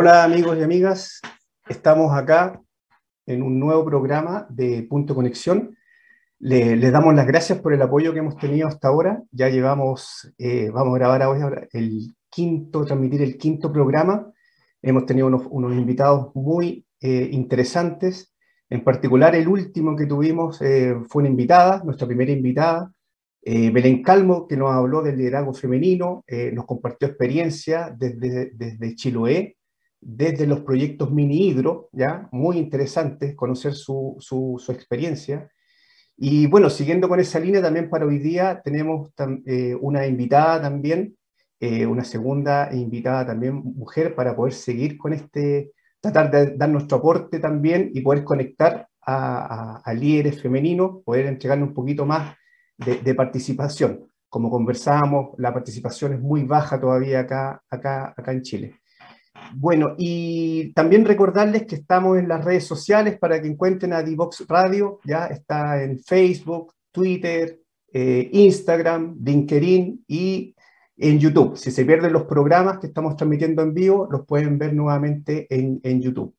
Hola 0.00 0.22
amigos 0.22 0.56
y 0.56 0.62
amigas, 0.62 1.20
estamos 1.68 2.16
acá 2.16 2.62
en 3.26 3.42
un 3.42 3.58
nuevo 3.58 3.84
programa 3.84 4.46
de 4.48 4.86
Punto 4.88 5.12
Conexión. 5.12 5.76
les 6.38 6.92
damos 6.92 7.16
las 7.16 7.26
gracias 7.26 7.58
por 7.58 7.74
el 7.74 7.82
apoyo 7.82 8.12
que 8.12 8.20
hemos 8.20 8.36
tenido 8.36 8.68
hasta 8.68 8.86
ahora. 8.86 9.24
Ya 9.32 9.48
llevamos, 9.48 10.32
eh, 10.38 10.70
vamos 10.70 10.94
a 10.94 10.98
grabar 10.98 11.22
ahora 11.22 11.66
el 11.72 12.14
quinto, 12.30 12.84
transmitir 12.84 13.22
el 13.22 13.36
quinto 13.36 13.72
programa. 13.72 14.32
Hemos 14.82 15.04
tenido 15.04 15.26
unos, 15.26 15.72
invitados 15.76 16.30
muy 16.32 16.86
eh, 17.00 17.30
interesantes. 17.32 18.32
En 18.70 18.84
particular, 18.84 19.34
el 19.34 19.48
último 19.48 19.96
que 19.96 20.06
tuvimos 20.06 20.62
eh, 20.62 20.94
fue 21.08 21.22
una 21.22 21.30
invitada, 21.30 21.82
nuestra 21.82 22.06
primera 22.06 22.30
invitada, 22.30 22.92
Belén 23.44 24.04
Calmo, 24.04 24.46
que 24.46 24.56
nos 24.56 24.70
habló 24.70 25.02
del 25.02 25.16
liderazgo 25.16 25.54
femenino, 25.54 26.22
nos 26.52 26.66
compartió 26.66 27.08
experiencia 27.08 27.92
desde, 27.96 28.50
desde 28.52 28.94
Chiloé, 28.94 29.57
desde 30.00 30.46
los 30.46 30.60
proyectos 30.60 31.10
mini 31.10 31.48
hidro, 31.48 31.88
¿ya? 31.92 32.28
Muy 32.32 32.58
interesantes 32.58 33.34
conocer 33.34 33.74
su, 33.74 34.16
su, 34.20 34.72
experiencia. 34.72 35.50
Y 36.16 36.46
bueno, 36.46 36.70
siguiendo 36.70 37.08
con 37.08 37.20
esa 37.20 37.38
línea, 37.40 37.62
también 37.62 37.90
para 37.90 38.06
hoy 38.06 38.18
día 38.18 38.60
tenemos 38.64 39.10
eh, 39.46 39.74
una 39.80 40.06
invitada 40.06 40.62
también, 40.62 41.16
eh, 41.60 41.86
una 41.86 42.04
segunda 42.04 42.70
invitada 42.72 43.26
también 43.26 43.54
mujer, 43.54 44.14
para 44.14 44.34
poder 44.34 44.54
seguir 44.54 44.98
con 44.98 45.12
este, 45.12 45.72
tratar 46.00 46.30
de 46.30 46.56
dar 46.56 46.68
nuestro 46.68 46.98
aporte 46.98 47.38
también 47.38 47.90
y 47.94 48.00
poder 48.00 48.24
conectar 48.24 48.88
a, 49.00 49.80
a, 49.84 49.94
líderes 49.94 50.40
femeninos, 50.40 51.02
poder 51.04 51.26
entregarle 51.26 51.64
un 51.64 51.74
poquito 51.74 52.04
más 52.04 52.36
de, 52.76 52.98
de, 52.98 53.14
participación. 53.14 54.10
Como 54.28 54.50
conversábamos, 54.50 55.30
la 55.38 55.52
participación 55.54 56.12
es 56.14 56.20
muy 56.20 56.44
baja 56.44 56.78
todavía 56.78 57.20
acá, 57.20 57.62
acá, 57.70 58.12
acá 58.16 58.32
en 58.32 58.42
Chile. 58.42 58.74
Bueno, 59.54 59.94
y 59.98 60.72
también 60.72 61.04
recordarles 61.04 61.66
que 61.66 61.76
estamos 61.76 62.18
en 62.18 62.28
las 62.28 62.44
redes 62.44 62.64
sociales 62.64 63.18
para 63.18 63.40
que 63.40 63.48
encuentren 63.48 63.92
a 63.92 64.02
Divox 64.02 64.46
Radio, 64.48 65.00
ya 65.04 65.26
está 65.26 65.82
en 65.82 65.98
Facebook, 66.00 66.74
Twitter, 66.92 67.60
eh, 67.92 68.28
Instagram, 68.32 69.18
LinkedIn 69.24 70.04
y 70.06 70.54
en 70.96 71.18
YouTube. 71.18 71.56
Si 71.56 71.70
se 71.70 71.84
pierden 71.84 72.12
los 72.12 72.24
programas 72.24 72.78
que 72.78 72.88
estamos 72.88 73.16
transmitiendo 73.16 73.62
en 73.62 73.72
vivo, 73.72 74.08
los 74.10 74.26
pueden 74.26 74.58
ver 74.58 74.74
nuevamente 74.74 75.46
en, 75.50 76.00
YouTube. 76.00 76.34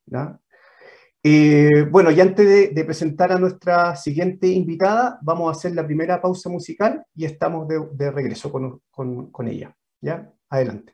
Eh, 1.24 1.86
bueno, 1.90 2.12
y 2.12 2.22
antes 2.22 2.74
de, 2.74 2.84
presentar 2.86 3.32
a 3.32 3.40
nuestra 3.40 3.96
siguiente 3.96 4.48
invitada, 4.48 5.20
vamos 5.22 5.50
a 5.50 5.58
hacer 5.58 5.74
la 5.74 5.86
primera 5.86 6.22
pausa 6.22 6.50
musical 6.50 7.04
y 7.16 7.26
estamos 7.26 7.68
de, 7.68 8.12
regreso 8.12 8.52
con, 8.52 8.82
con 8.92 9.48
ella. 9.48 9.76
¿ya? 10.02 10.32
Adelante. 10.50 10.94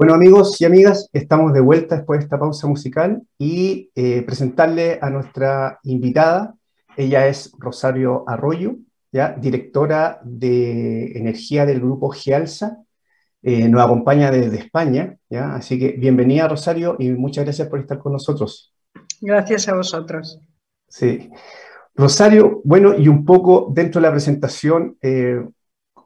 Bueno 0.00 0.14
amigos 0.14 0.58
y 0.58 0.64
amigas, 0.64 1.10
estamos 1.12 1.52
de 1.52 1.60
vuelta 1.60 1.96
después 1.96 2.20
de 2.20 2.24
esta 2.24 2.38
pausa 2.38 2.66
musical 2.66 3.20
y 3.36 3.90
eh, 3.94 4.22
presentarle 4.22 4.98
a 5.02 5.10
nuestra 5.10 5.78
invitada. 5.82 6.54
Ella 6.96 7.26
es 7.26 7.52
Rosario 7.58 8.24
Arroyo, 8.26 8.76
¿ya? 9.12 9.34
directora 9.34 10.18
de 10.24 11.12
energía 11.18 11.66
del 11.66 11.80
grupo 11.80 12.08
Gialsa. 12.08 12.78
Eh, 13.42 13.68
nos 13.68 13.82
acompaña 13.82 14.30
desde 14.30 14.56
España, 14.56 15.18
¿ya? 15.28 15.54
así 15.56 15.78
que 15.78 15.90
bienvenida 15.90 16.48
Rosario 16.48 16.96
y 16.98 17.10
muchas 17.10 17.44
gracias 17.44 17.68
por 17.68 17.80
estar 17.80 17.98
con 17.98 18.14
nosotros. 18.14 18.72
Gracias 19.20 19.68
a 19.68 19.74
vosotros. 19.74 20.40
Sí. 20.88 21.28
Rosario, 21.94 22.62
bueno, 22.64 22.94
y 22.96 23.06
un 23.06 23.26
poco 23.26 23.70
dentro 23.70 24.00
de 24.00 24.06
la 24.06 24.12
presentación, 24.12 24.96
eh, 25.02 25.46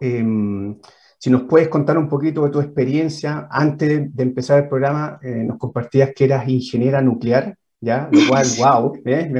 em, 0.00 0.80
si 1.24 1.30
nos 1.30 1.44
puedes 1.44 1.68
contar 1.68 1.96
un 1.96 2.06
poquito 2.06 2.44
de 2.44 2.50
tu 2.50 2.60
experiencia, 2.60 3.48
antes 3.50 4.14
de 4.14 4.22
empezar 4.22 4.62
el 4.62 4.68
programa, 4.68 5.18
eh, 5.22 5.42
nos 5.42 5.56
compartías 5.56 6.10
que 6.14 6.26
eras 6.26 6.46
ingeniera 6.46 7.00
nuclear, 7.00 7.56
¿ya? 7.80 8.10
Lo 8.12 8.28
cual, 8.28 8.44
wow, 8.58 8.92
¿eh? 9.06 9.32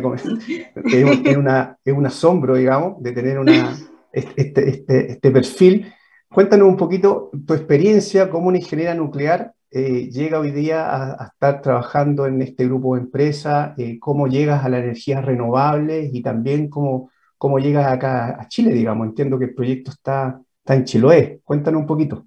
es, 1.27 1.37
una, 1.37 1.77
es 1.85 1.93
un 1.93 2.07
asombro, 2.07 2.57
digamos, 2.57 3.03
de 3.03 3.13
tener 3.13 3.39
una, 3.39 3.77
este, 4.11 4.67
este, 4.67 5.13
este, 5.13 5.31
perfil. 5.31 5.93
Cuéntanos 6.33 6.69
un 6.69 6.79
poquito 6.79 7.31
tu 7.47 7.53
experiencia 7.53 8.31
como 8.31 8.49
una 8.49 8.57
ingeniera 8.57 8.95
nuclear 8.95 9.53
eh, 9.71 10.09
llega 10.11 10.41
hoy 10.41 10.53
día 10.53 10.87
a, 10.89 11.27
estar 11.27 11.61
trabajando 11.61 12.25
en 12.25 12.41
este 12.41 12.65
grupo 12.65 12.95
de 12.95 13.03
empresas, 13.03 13.75
cómo 14.01 14.27
llegas 14.27 14.65
a 14.65 14.71
las 14.71 14.85
energías 14.85 15.23
renovables 15.23 16.09
y 16.15 16.23
también 16.23 16.71
cómo, 16.71 17.11
cómo 17.37 17.59
llegas 17.59 17.93
acá 17.93 18.41
a 18.41 18.49
Chile, 18.49 18.73
digamos. 18.73 19.07
Entiendo 19.07 19.39
que 19.39 19.45
el 19.45 19.55
proyecto 19.55 19.91
está 19.91 20.41
está 20.65 20.75
en 20.75 20.85
Chiloé. 20.85 21.41
Cuéntanos 21.45 21.83
un 21.83 21.87
poquito. 21.87 22.27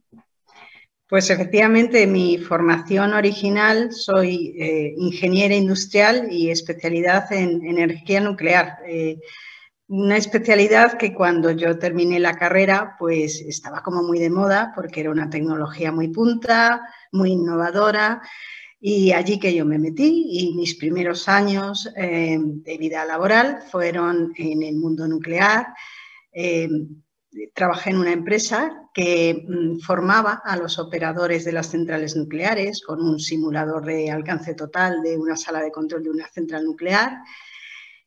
Pues 1.09 1.29
efectivamente, 1.29 2.05
mi 2.05 2.37
formación 2.37 3.13
original 3.13 3.91
soy 3.91 4.55
eh, 4.59 4.93
ingeniera 4.97 5.55
industrial 5.55 6.27
y 6.31 6.51
especialidad 6.51 7.31
en 7.33 7.65
energía 7.65 8.19
nuclear. 8.19 8.77
Eh, 8.85 9.17
una 9.87 10.17
especialidad 10.17 10.97
que 10.97 11.13
cuando 11.13 11.49
yo 11.51 11.79
terminé 11.79 12.19
la 12.19 12.35
carrera, 12.35 12.95
pues 12.99 13.41
estaba 13.41 13.81
como 13.81 14.03
muy 14.03 14.19
de 14.19 14.29
moda 14.29 14.73
porque 14.75 14.99
era 14.99 15.11
una 15.11 15.29
tecnología 15.29 15.91
muy 15.91 16.09
punta, 16.09 16.81
muy 17.13 17.31
innovadora 17.31 18.21
y 18.79 19.13
allí 19.13 19.39
que 19.39 19.55
yo 19.55 19.65
me 19.65 19.79
metí 19.79 20.27
y 20.29 20.53
mis 20.55 20.75
primeros 20.75 21.27
años 21.27 21.89
eh, 21.95 22.37
de 22.39 22.77
vida 22.77 23.03
laboral 23.05 23.63
fueron 23.71 24.33
en 24.35 24.61
el 24.61 24.75
mundo 24.75 25.07
nuclear 25.07 25.67
trabajé 27.57 27.89
en 27.89 27.97
una 27.97 28.11
empresa 28.11 28.87
que 28.93 29.43
mm, 29.47 29.79
formaba 29.79 30.43
a 30.45 30.55
los 30.57 30.77
operadores 30.77 31.43
de 31.43 31.51
las 31.51 31.71
centrales 31.71 32.15
nucleares 32.15 32.83
con 32.85 33.01
un 33.01 33.19
simulador 33.19 33.83
de 33.83 34.11
alcance 34.11 34.53
total 34.53 35.01
de 35.01 35.17
una 35.17 35.35
sala 35.35 35.61
de 35.61 35.71
control 35.71 36.03
de 36.03 36.11
una 36.11 36.27
central 36.27 36.65
nuclear. 36.65 37.17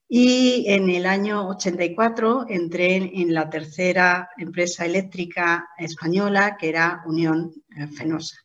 Y 0.08 0.66
en 0.68 0.88
el 0.88 1.04
año 1.04 1.48
84 1.48 2.46
entré 2.48 2.94
en 2.94 3.34
la 3.34 3.50
tercera 3.50 4.30
empresa 4.38 4.86
eléctrica 4.86 5.68
española, 5.78 6.56
que 6.56 6.68
era 6.68 7.02
Unión 7.04 7.52
eh, 7.76 7.88
Fenosa. 7.88 8.36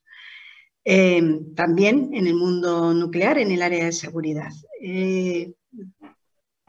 Em, 0.84 1.54
también 1.54 2.10
en 2.16 2.26
el 2.26 2.34
mundo 2.34 2.96
nuclear, 2.96 3.38
en 3.38 3.52
el 3.52 3.62
área 3.62 3.86
de 3.86 3.92
seguridad. 3.92 4.52
Eh, 4.82 5.54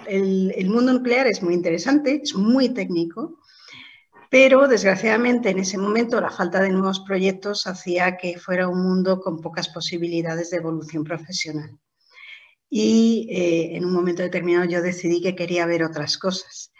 el 0.06 0.69
mundo 0.69 0.93
nuclear 0.93 1.27
es 1.27 1.43
muy 1.43 1.55
interesante, 1.55 2.21
es 2.23 2.35
muy 2.35 2.69
técnico, 2.69 3.38
pero 4.31 4.69
desgraciadamente 4.69 5.50
en 5.50 5.58
ese 5.58 5.78
momento 5.78 6.20
la 6.20 6.31
falta 6.31 6.61
de 6.61 6.70
nuevos 6.70 7.00
proyectos 7.00 7.67
hacía 7.67 8.17
que 8.17 8.38
fuera 8.38 8.69
un 8.69 8.82
mundo 8.82 9.20
con 9.20 9.40
pocas 9.40 9.69
posibilidades 9.69 10.50
de 10.50 10.58
evolución 10.58 11.05
profesional. 11.05 11.78
Y 12.69 13.28
eh, 13.31 13.76
en 13.76 13.84
un 13.84 13.93
momento 13.93 14.23
determinado 14.23 14.64
yo 14.64 14.82
decidí 14.82 15.23
que 15.23 15.37
quería 15.37 15.67
ver 15.67 15.84
otras 15.84 16.19
cosas. 16.19 16.73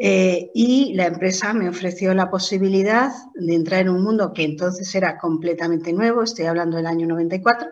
Eh, 0.00 0.50
y 0.54 0.94
la 0.94 1.06
empresa 1.06 1.52
me 1.52 1.68
ofreció 1.68 2.14
la 2.14 2.30
posibilidad 2.30 3.10
de 3.34 3.54
entrar 3.54 3.80
en 3.80 3.88
un 3.88 4.04
mundo 4.04 4.32
que 4.32 4.44
entonces 4.44 4.94
era 4.94 5.18
completamente 5.18 5.92
nuevo, 5.92 6.22
estoy 6.22 6.46
hablando 6.46 6.76
del 6.76 6.86
año 6.86 7.08
94, 7.08 7.68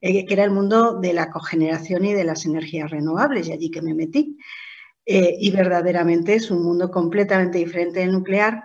eh, 0.00 0.24
que 0.24 0.32
era 0.32 0.44
el 0.44 0.50
mundo 0.50 0.98
de 0.98 1.12
la 1.12 1.28
cogeneración 1.28 2.06
y 2.06 2.14
de 2.14 2.24
las 2.24 2.46
energías 2.46 2.90
renovables, 2.90 3.48
y 3.48 3.52
allí 3.52 3.70
que 3.70 3.82
me 3.82 3.92
metí. 3.92 4.38
Eh, 5.04 5.36
y 5.38 5.50
verdaderamente 5.50 6.34
es 6.34 6.50
un 6.50 6.62
mundo 6.62 6.90
completamente 6.90 7.58
diferente 7.58 8.00
del 8.00 8.12
nuclear, 8.12 8.64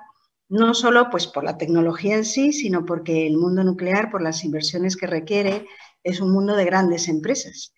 no 0.50 0.74
solo 0.74 1.10
pues, 1.10 1.28
por 1.28 1.44
la 1.44 1.58
tecnología 1.58 2.16
en 2.16 2.26
sí, 2.26 2.54
sino 2.54 2.86
porque 2.86 3.28
el 3.28 3.38
mundo 3.38 3.64
nuclear, 3.64 4.12
por 4.12 4.22
las 4.22 4.44
inversiones 4.44 4.96
que 4.96 5.08
requiere, 5.08 5.66
es 6.04 6.22
un 6.22 6.32
mundo 6.32 6.56
de 6.56 6.66
grandes 6.66 7.08
empresas. 7.08 7.74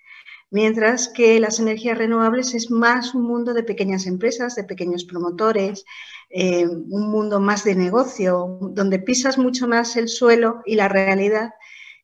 Mientras 0.52 1.10
que 1.10 1.40
las 1.40 1.60
energías 1.60 1.98
renovables 1.98 2.54
es 2.56 2.72
más 2.72 3.14
un 3.14 3.24
mundo 3.24 3.54
de 3.54 3.64
pequeñas 3.64 4.08
empresas, 4.08 4.56
de 4.56 4.64
pequeños 4.64 5.06
promotores, 5.06 5.86
eh, 6.30 6.68
un 6.68 7.12
mundo 7.12 7.40
más 7.40 7.64
de 7.64 7.76
negocio, 7.76 8.58
donde 8.74 9.00
pisas 9.00 9.38
mucho 9.38 9.68
más 9.68 9.96
el 9.96 10.10
suelo 10.10 10.62
y 10.66 10.76
la 10.76 10.90
realidad 10.90 11.52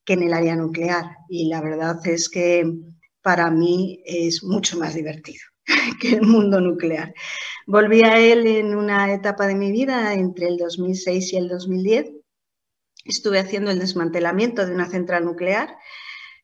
que 0.04 0.14
en 0.14 0.24
el 0.24 0.34
área 0.34 0.56
nuclear. 0.56 1.18
Y 1.30 1.50
la 1.50 1.62
verdad 1.62 2.00
es 2.08 2.30
que 2.30 2.72
para 3.22 3.50
mí 3.52 4.02
es 4.06 4.44
mucho 4.44 4.78
más 4.78 4.94
divertido 4.94 5.55
que 6.00 6.14
el 6.14 6.22
mundo 6.22 6.62
nuclear. 6.62 7.14
Volví 7.68 8.04
a 8.04 8.20
él 8.20 8.46
en 8.46 8.76
una 8.76 9.14
etapa 9.14 9.48
de 9.48 9.56
mi 9.56 9.72
vida 9.72 10.14
entre 10.14 10.48
el 10.48 10.58
2006 10.58 11.34
y 11.34 11.38
el 11.38 11.48
2010. 11.48 12.12
Estuve 13.06 13.40
haciendo 13.40 13.72
el 13.72 13.80
desmantelamiento 13.80 14.66
de 14.66 14.74
una 14.74 14.90
central 14.90 15.26
nuclear, 15.26 15.76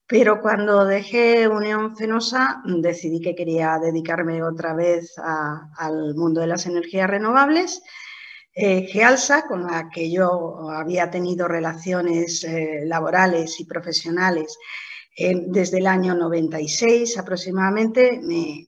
pero 0.07 0.41
cuando 0.41 0.85
dejé 0.85 1.47
Unión 1.47 1.95
Fenosa 1.95 2.61
decidí 2.65 3.21
que 3.21 3.35
quería 3.35 3.79
dedicarme 3.79 4.43
otra 4.43 4.73
vez 4.73 5.13
al 5.17 6.15
mundo 6.15 6.41
de 6.41 6.47
las 6.47 6.65
energías 6.65 7.09
renovables. 7.09 7.81
Eh, 8.53 8.87
Gealsa, 8.87 9.47
con 9.47 9.65
la 9.65 9.89
que 9.89 10.11
yo 10.11 10.69
había 10.69 11.09
tenido 11.09 11.47
relaciones 11.47 12.43
eh, 12.43 12.81
laborales 12.85 13.59
y 13.61 13.65
profesionales 13.65 14.57
eh, 15.17 15.43
desde 15.47 15.79
el 15.79 15.87
año 15.87 16.15
96 16.15 17.17
aproximadamente, 17.17 18.21
me, 18.23 18.67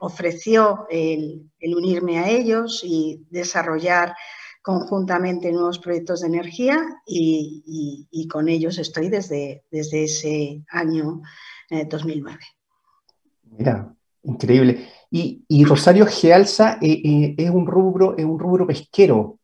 ofreció 0.00 0.86
el, 0.90 1.50
unirme 1.60 2.18
a 2.18 2.28
ellos 2.28 2.82
y 2.84 3.26
desarrollar 3.30 4.14
conjuntamente 4.62 5.50
nuevos 5.50 5.78
proyectos 5.78 6.20
de 6.20 6.28
energía 6.28 6.78
y, 7.06 8.28
con 8.30 8.48
ellos 8.48 8.78
estoy 8.78 9.08
desde, 9.08 9.64
desde 9.70 10.04
ese 10.04 10.62
año 10.70 11.22
2009. 11.70 12.38
Eh, 12.40 12.46
Mira, 13.56 13.94
increíble. 14.22 14.88
Y, 15.10 15.64
Rosario 15.64 16.06
Gealza 16.06 16.78
eh, 16.82 17.00
eh, 17.04 17.34
es, 17.38 17.50
un 17.50 17.66
rubro, 17.66 18.16
es 18.16 18.24
un 18.24 18.38
rubro 18.38 18.66
pesquero. 18.66 19.38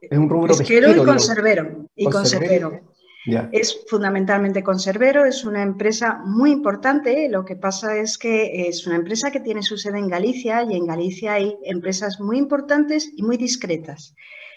Es 0.00 0.18
un 0.18 0.28
rubro 0.28 0.56
pesquero, 0.56 0.90
y 0.90 1.04
conservero. 1.04 1.88
Y 1.94 2.04
conservero. 2.06 2.80
Es 3.24 3.84
fundamentalmente 3.88 4.64
conservero, 4.64 5.24
es 5.24 5.44
una 5.44 5.62
empresa 5.62 6.20
muy 6.24 6.50
importante. 6.50 7.28
Lo 7.28 7.44
que 7.44 7.54
pasa 7.54 7.96
es 7.96 8.18
que 8.18 8.68
es 8.68 8.86
una 8.86 8.96
empresa 8.96 9.30
que 9.30 9.40
tiene 9.40 9.62
su 9.62 9.76
sede 9.76 9.98
en 9.98 10.08
Galicia 10.08 10.64
y 10.64 10.74
en 10.74 10.86
Galicia 10.86 11.34
hay 11.34 11.56
empresas 11.62 12.18
muy 12.20 12.38
importantes 12.38 13.12
y 13.16 13.22
muy 13.22 13.36
discretas. 13.36 14.14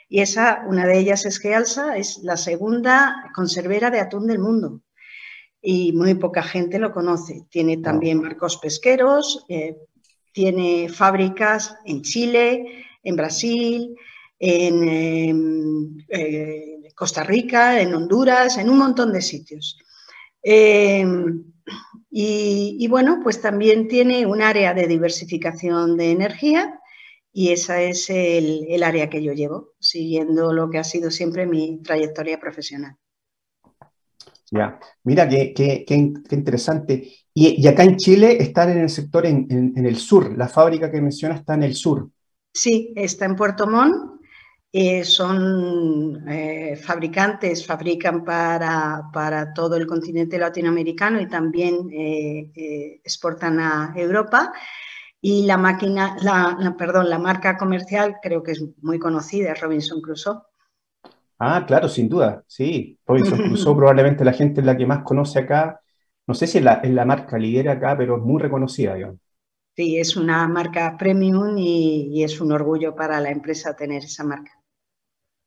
Y 0.10 0.22
esa, 0.22 0.64
una 0.68 0.88
de 0.88 0.98
ellas 0.98 1.26
es 1.26 1.40
Gealsa, 1.40 1.98
es 1.98 2.20
la 2.24 2.38
segunda 2.38 3.16
conservera 3.36 3.92
de 3.92 4.00
atún 4.00 4.26
del 4.28 4.40
mundo. 4.40 4.82
Y 5.62 5.94
muy 5.94 6.16
poca 6.16 6.42
gente 6.42 6.80
lo 6.80 6.92
conoce. 6.92 7.46
Tiene 7.50 7.78
también 7.78 8.22
barcos 8.22 8.58
pesqueros, 8.58 9.46
eh, 9.48 9.78
tiene 10.32 10.90
fábricas 10.90 11.76
en 11.86 12.02
Chile, 12.02 12.86
en 13.04 13.16
Brasil, 13.16 13.96
en 14.40 14.90
em, 14.90 15.98
eh, 16.10 16.75
Costa 16.96 17.24
Rica, 17.24 17.82
en 17.82 17.94
Honduras, 17.94 18.58
en 18.58 18.70
un 18.70 18.78
montón 18.78 19.12
de 19.12 19.22
sitios. 19.22 19.78
Em, 20.42 21.44
y, 22.10 22.88
bueno, 22.88 23.20
pues 23.22 23.42
también 23.42 23.88
tiene 23.88 24.26
un 24.26 24.42
área 24.42 24.74
de 24.74 24.88
diversificación 24.88 25.98
de 25.98 26.12
energía 26.12 26.80
y 27.34 27.52
esa 27.52 27.82
es 27.82 28.10
el, 28.10 28.82
área 28.82 29.10
que 29.10 29.22
yo 29.22 29.34
llevo, 29.34 29.74
siguiendo 29.80 30.54
lo 30.54 30.70
que 30.70 30.78
ha 30.78 30.84
sido 30.86 31.12
siempre 31.12 31.46
mi 31.46 31.82
trayectoria 31.82 32.40
profesional. 32.40 32.96
Ya, 34.52 34.80
mira 35.04 35.28
qué, 35.28 35.86
interesante. 35.90 37.12
Y, 37.34 37.68
acá 37.68 37.84
en 37.84 37.98
Chile 37.98 38.38
están 38.40 38.70
en 38.70 38.78
el 38.78 38.90
sector 38.90 39.26
en, 39.26 39.48
en, 39.50 39.86
el 39.86 39.98
sur, 39.98 40.38
la 40.38 40.48
fábrica 40.48 40.90
que 40.90 41.02
menciona 41.02 41.36
está 41.36 41.56
en 41.56 41.64
el 41.64 41.76
sur. 41.76 42.10
Sí, 42.54 42.94
está 42.96 43.26
en 43.26 43.36
Puerto 43.36 43.68
Montt 43.68 44.15
eh, 44.78 45.06
son 45.06 46.28
eh, 46.28 46.76
fabricantes, 46.76 47.66
fabrican 47.66 48.26
para, 48.26 49.54
todo 49.56 49.78
el 49.78 49.88
continente 49.88 50.38
latinoamericano 50.38 51.22
y 51.22 51.30
también 51.30 51.90
eh, 51.94 53.00
exportan 53.02 53.62
a 53.62 53.94
Europa. 53.96 54.52
Y 55.22 55.46
la 55.46 55.58
máquina, 55.58 56.18
la, 56.22 56.76
perdón, 56.78 57.10
la 57.10 57.18
marca 57.18 57.58
comercial 57.58 58.18
creo 58.22 58.44
que 58.44 58.52
es 58.52 58.66
muy 58.82 59.00
conocida, 59.00 59.54
es 59.54 59.62
Robinson 59.62 60.02
Crusoe. 60.02 60.42
Ah, 61.40 61.64
claro, 61.66 61.88
sin 61.88 62.10
duda, 62.10 62.44
sí. 62.46 63.00
Robinson 63.08 63.38
Crusoe 63.48 63.78
probablemente 63.78 64.26
la 64.26 64.34
gente 64.34 64.60
es 64.60 64.68
la 64.68 64.76
que 64.76 64.86
más 64.86 65.04
conoce 65.04 65.40
acá. 65.40 65.80
No 66.28 66.34
sé 66.34 66.48
si 66.48 66.58
es 66.58 66.64
la, 66.66 66.82
la 66.84 67.06
marca 67.06 67.38
lidera 67.38 67.72
acá, 67.72 67.96
pero 67.98 68.18
es 68.18 68.24
muy 68.24 68.42
reconocida, 68.42 68.96
digamos. 68.96 69.20
Sí, 69.74 69.98
es 69.98 70.18
una 70.18 70.46
marca 70.50 70.98
premium 70.98 71.58
y 71.58 72.24
es 72.26 72.42
un 72.42 72.52
orgullo 72.52 72.94
para 72.94 73.22
la 73.22 73.30
empresa 73.30 73.74
tener 73.74 74.04
esa 74.04 74.26
marca. 74.26 74.52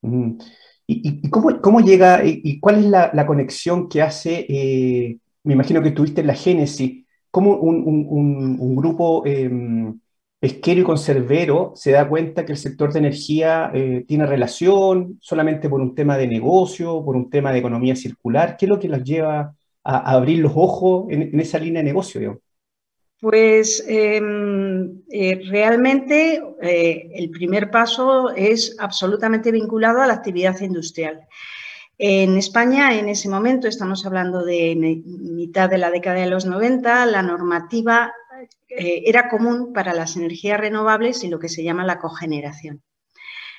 ¿Y, 0.02 1.28
cómo, 1.30 1.80
llega 1.80 2.24
y, 2.24 2.58
cuál 2.60 2.78
es 2.78 2.84
la, 2.86 3.26
conexión 3.26 3.88
que 3.88 4.02
hace, 4.02 4.46
eh, 4.48 5.18
me 5.44 5.54
imagino 5.54 5.82
que 5.82 5.90
tuviste 5.90 6.22
en 6.22 6.26
la 6.28 6.34
Génesis, 6.34 7.04
cómo 7.30 7.56
un, 7.56 8.76
grupo 8.76 9.26
em, 9.26 9.98
pesquero 10.40 10.80
y 10.80 10.84
conservero 10.84 11.72
se 11.74 11.90
da 11.92 12.08
cuenta 12.08 12.44
que 12.46 12.52
el 12.52 12.58
sector 12.58 12.92
de 12.92 13.00
energía 13.00 13.70
eh, 13.74 14.04
tiene 14.06 14.26
relación 14.26 15.18
solamente 15.20 15.68
por 15.68 15.80
un 15.80 15.94
tema 15.94 16.16
de 16.16 16.26
negocio, 16.26 17.04
por 17.04 17.16
un 17.16 17.28
tema 17.30 17.52
de 17.52 17.58
economía 17.58 17.96
circular? 17.96 18.56
¿Qué 18.56 18.66
es 18.66 18.70
lo 18.70 18.78
que 18.78 18.88
los 18.88 19.04
lleva 19.04 19.54
a, 19.84 20.12
abrir 20.12 20.38
los 20.38 20.52
ojos 20.54 21.06
en, 21.10 21.38
esa 21.40 21.58
línea 21.58 21.82
de 21.82 21.88
negocio? 21.88 22.40
Pues 23.20 23.84
em, 23.88 25.02
eh, 25.10 25.40
realmente 25.50 26.40
eh, 26.62 27.10
el 27.14 27.30
primer 27.30 27.70
paso 27.70 28.30
es 28.30 28.76
absolutamente 28.78 29.50
vinculado 29.50 30.00
a 30.00 30.06
la 30.06 30.14
actividad 30.14 30.60
industrial. 30.60 31.26
En 31.98 32.36
España, 32.36 32.96
en 32.96 33.08
ese 33.08 33.28
momento, 33.28 33.66
estamos 33.66 34.06
hablando 34.06 34.44
de 34.44 34.76
mitad 34.76 35.68
de 35.68 35.78
la 35.78 35.90
década 35.90 36.20
de 36.20 36.30
los 36.30 36.46
90, 36.46 37.06
la 37.06 37.22
normativa 37.22 38.12
eh, 38.68 39.02
era 39.06 39.28
común 39.28 39.72
para 39.72 39.94
las 39.94 40.16
energías 40.16 40.60
renovables 40.60 41.24
y 41.24 41.28
lo 41.28 41.40
que 41.40 41.48
se 41.48 41.64
llama 41.64 41.84
la 41.84 41.98
cogeneración. 41.98 42.82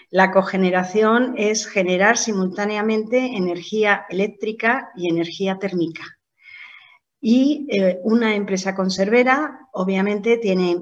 La 0.09 0.31
cogeneración 0.31 1.35
es 1.37 1.67
generar 1.67 2.17
simultáneamente 2.17 3.35
energía 3.35 4.05
eléctrica 4.09 4.91
y 4.95 5.09
energía 5.09 5.59
térmica. 5.59 6.18
Y 7.21 7.67
eh, 7.69 7.99
una 8.03 8.35
empresa 8.35 8.75
conservera 8.75 9.67
obviamente 9.73 10.37
tiene 10.37 10.77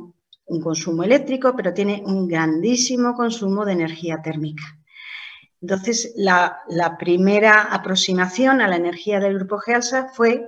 un 0.46 0.62
consumo 0.62 1.03
eléctrico, 1.03 1.53
pero 1.56 1.74
tiene 1.74 2.01
un 2.06 2.27
grandísimo 2.27 3.15
consumo 3.15 3.65
de 3.65 3.74
energía 3.74 4.22
térmica. 4.22 4.63
Entonces, 5.62 6.13
la, 6.15 6.60
primera 7.00 7.63
aproximación 7.63 8.62
a 8.62 8.67
la 8.67 8.75
energía 8.75 9.20
del 9.20 9.36
grupo 9.36 9.58
Gealsa 9.58 10.10
fue 10.13 10.48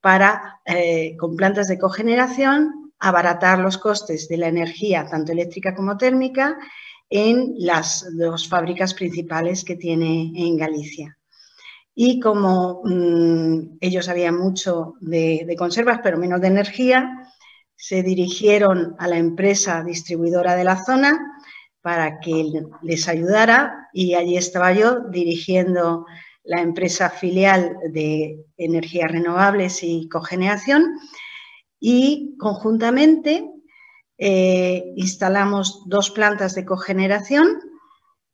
para, 0.00 0.60
eh, 0.64 1.16
con 1.18 1.36
plantas 1.36 1.68
de 1.68 1.78
cogeneración, 1.78 2.92
abaratar 2.98 3.58
los 3.58 3.76
costes 3.76 4.28
de 4.28 4.38
la 4.38 4.48
energía, 4.48 5.06
tanto 5.06 5.32
eléctrica 5.32 5.74
como 5.74 5.96
térmica, 5.96 6.56
en 7.10 7.54
las 7.58 8.06
dos 8.16 8.48
fábricas 8.48 8.94
principales 8.94 9.64
que 9.64 9.76
tiene 9.76 10.32
en 10.34 10.56
Galicia 10.56 11.15
y 11.98 12.20
como 12.20 12.82
mm, 12.84 13.78
ellos 13.80 14.04
sabían 14.04 14.36
mucho 14.36 14.94
de, 15.00 15.56
conservas, 15.58 16.00
pero 16.02 16.18
menos 16.18 16.42
de 16.42 16.48
energía, 16.48 17.10
se 17.74 18.02
dirigieron 18.02 18.94
a 18.98 19.08
la 19.08 19.16
empresa 19.16 19.82
distribuidora 19.82 20.56
de 20.56 20.64
la 20.64 20.84
zona 20.84 21.18
para 21.80 22.20
que 22.20 22.52
les 22.82 23.08
ayudara 23.08 23.88
y 23.94 24.12
allí 24.12 24.36
estaba 24.36 24.74
yo 24.74 25.08
dirigiendo 25.08 26.04
la 26.44 26.60
empresa 26.60 27.08
filial 27.08 27.76
de 27.90 28.44
energías 28.58 29.10
renovables 29.10 29.82
y 29.82 30.06
cogeneración 30.08 30.98
y 31.80 32.36
conjuntamente 32.38 33.48
eh, 34.18 34.92
instalamos 34.96 35.84
dos 35.86 36.10
plantas 36.10 36.54
de 36.54 36.66
cogeneración 36.66 37.58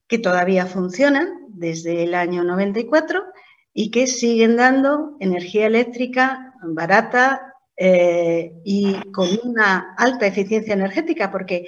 que 0.09 0.19
todavía 0.19 0.67
funcionan 0.67 1.29
desde 1.49 2.03
el 2.03 2.15
año 2.15 2.43
94 2.43 3.32
y 3.75 3.91
que 3.91 4.07
siguen 4.07 4.57
dando 4.57 5.17
energía 5.21 5.67
eléctrica 5.67 6.55
barata 6.63 7.55
eh, 7.77 8.53
y 8.65 8.95
con 9.13 9.29
una 9.45 9.95
alta 9.97 10.27
eficiencia 10.27 10.75
energética, 10.75 11.31
porque 11.31 11.67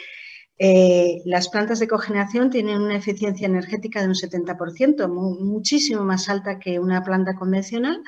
eh, 0.59 1.23
las 1.25 1.49
plantas 1.49 1.81
de 1.81 1.89
cogeneración 1.89 2.51
tienen 2.51 2.81
una 2.81 2.97
eficiencia 2.97 3.47
energética 3.47 4.01
de 4.01 4.09
un 4.09 4.15
70%, 4.15 5.09
muchísimo 5.09 6.05
más 6.05 6.29
alta 6.29 6.59
que 6.59 6.79
una 6.79 7.03
planta 7.03 7.35
convencional, 7.35 8.03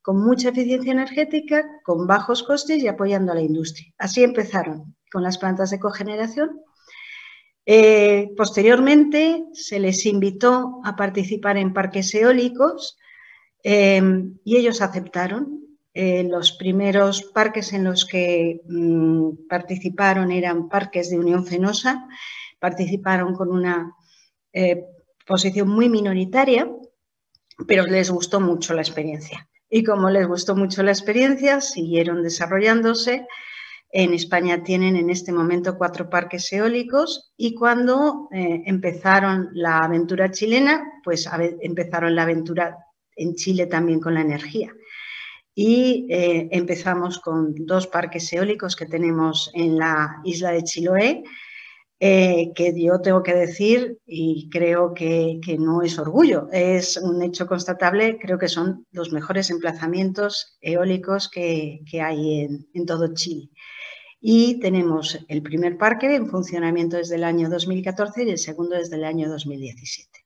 con 0.00 0.24
mucha 0.24 0.48
eficiencia 0.48 0.92
energética, 0.92 1.64
con 1.84 2.06
bajos 2.06 2.42
costes 2.42 2.82
y 2.82 2.88
apoyando 2.88 3.32
a 3.32 3.34
la 3.34 3.42
industria. 3.42 3.92
Así 3.98 4.24
empezaron, 4.24 4.96
con 5.12 5.22
las 5.22 5.38
plantas 5.38 5.70
de 5.70 5.78
cogeneración. 5.78 6.60
Eh, 7.66 8.30
posteriormente 8.36 9.44
se 9.52 9.78
les 9.78 10.04
invitó 10.06 10.80
a 10.84 10.96
participar 10.96 11.56
en 11.56 11.72
parques 11.72 12.12
eólicos 12.14 12.98
em, 13.62 14.38
y 14.44 14.56
ellos 14.56 14.80
aceptaron. 14.82 15.60
Eh, 15.94 16.24
los 16.24 16.52
primeros 16.52 17.22
parques 17.22 17.72
en 17.72 17.84
los 17.84 18.06
que 18.06 18.62
mm, 18.66 19.46
participaron 19.48 20.32
eran 20.32 20.68
parques 20.68 21.10
de 21.10 21.18
Unión 21.18 21.46
Fenosa, 21.46 22.08
participaron 22.58 23.34
con 23.34 23.50
una 23.50 23.94
eh, 24.52 24.84
posición 25.26 25.68
muy 25.68 25.88
minoritaria, 25.88 26.70
pero 27.66 27.84
les 27.84 28.10
gustó 28.10 28.40
mucho 28.40 28.72
la 28.74 28.82
experiencia. 28.82 29.48
Y 29.68 29.84
como 29.84 30.10
les 30.10 30.26
gustó 30.26 30.56
mucho 30.56 30.82
la 30.82 30.92
experiencia, 30.92 31.60
siguieron 31.60 32.22
desarrollándose 32.22 33.26
en 33.94 34.14
España 34.14 34.62
tienen 34.62 34.96
en 34.96 35.10
este 35.10 35.32
momento 35.32 35.76
cuatro 35.76 36.08
parques 36.08 36.50
eólicos 36.50 37.34
y 37.36 37.54
cuando 37.54 38.28
eh, 38.32 38.62
empezaron 38.64 39.50
la 39.52 39.80
aventura 39.80 40.30
chilena, 40.30 40.82
pues 41.04 41.28
empezaron 41.60 42.16
la 42.16 42.22
aventura 42.22 42.78
en 43.16 43.34
Chile 43.34 43.66
también 43.66 44.00
con 44.00 44.14
la 44.14 44.20
energía. 44.20 44.74
Y 45.54 46.06
eh, 46.08 46.48
empezamos 46.50 47.18
con 47.18 47.54
dos 47.66 47.86
parques 47.86 48.32
eólicos 48.32 48.74
que 48.74 48.86
tenemos 48.86 49.50
en 49.54 49.76
la 49.78 50.20
isla 50.24 50.52
de 50.52 50.62
Chiloé, 50.62 51.22
eh, 52.00 52.52
que 52.54 52.74
yo 52.80 53.00
tengo 53.00 53.22
que 53.22 53.34
decir, 53.34 53.98
y 54.06 54.48
creo 54.50 54.92
que, 54.94 55.38
no 55.58 55.82
es 55.82 55.98
orgullo, 55.98 56.48
es 56.50 56.96
un 56.96 57.22
hecho 57.22 57.46
constatable, 57.46 58.18
creo 58.18 58.38
que 58.38 58.48
son 58.48 58.86
los 58.90 59.12
mejores 59.12 59.50
emplazamientos 59.50 60.58
eólicos 60.60 61.28
que, 61.28 61.80
hay 62.00 62.40
en, 62.40 62.66
en 62.74 62.86
todo 62.86 63.14
Chile 63.14 63.50
y 64.22 64.60
tenemos 64.60 65.18
el 65.28 65.42
primer 65.42 65.76
parque 65.76 66.14
en 66.14 66.28
funcionamiento 66.28 66.96
desde 66.96 67.16
el 67.16 67.24
año 67.24 67.50
2014 67.50 68.22
y 68.22 68.30
el 68.30 68.38
segundo 68.38 68.76
desde 68.76 68.94
el 68.94 69.04
año 69.04 69.28
2017. 69.28 70.21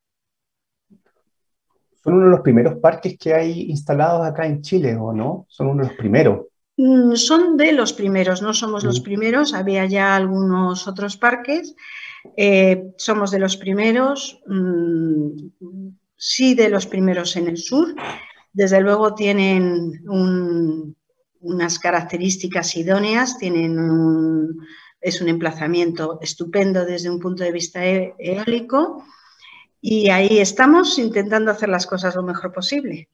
¿Son 2.07 2.15
uno 2.15 2.27
de 2.27 2.31
los 2.31 2.41
primeros 2.43 2.79
parques 2.79 3.19
que 3.19 3.35
hay 3.35 3.63
instalados 3.63 4.25
acá 4.25 4.47
en 4.47 4.63
Chile 4.63 4.95
o 4.95 5.13
no? 5.13 5.45
¿Son 5.49 5.67
uno 5.67 5.83
de 5.83 5.89
los 5.89 5.99
primeros? 5.99 6.47
Mm, 6.77 7.15
son 7.15 7.57
de 7.57 7.73
los 7.73 7.93
primeros, 7.93 8.43
no 8.43 8.55
somos 8.55 8.85
los 8.85 9.01
mm. 9.01 9.03
primeros, 9.03 9.55
había 9.55 9.87
ya 9.87 10.15
algunos 10.15 10.87
otros 10.87 11.17
parques, 11.17 11.75
eh, 12.37 12.93
somos 12.97 13.33
de 13.33 13.41
los 13.41 13.57
primeros, 13.57 14.41
mm, 14.47 15.31
sí 16.17 16.55
de 16.55 16.69
los 16.69 16.87
primeros 16.87 17.35
en 17.35 17.49
el 17.49 17.57
sur, 17.57 17.93
desde 18.53 18.81
luego 18.81 19.17
tienen 19.17 20.09
un, 20.09 20.95
unas 21.41 21.81
características 21.81 22.77
idóneas, 22.77 23.37
tienen 23.37 23.81
un, 23.81 24.65
es 25.01 25.21
un 25.21 25.29
emplazamiento 25.29 26.21
estupendo 26.23 26.85
desde 26.85 27.11
un 27.11 27.19
punto 27.19 27.43
de 27.43 27.51
vista 27.51 27.85
e, 27.85 28.15
eólico 28.21 29.03
y 29.89 30.11
ahí 30.11 30.41
estamos 30.41 30.99
intentando 30.99 31.53
hacer 31.53 31.69
las 31.69 31.87
cosas 31.87 32.17
lo 32.17 32.25
mejor 32.25 32.53
posible. 32.53 33.09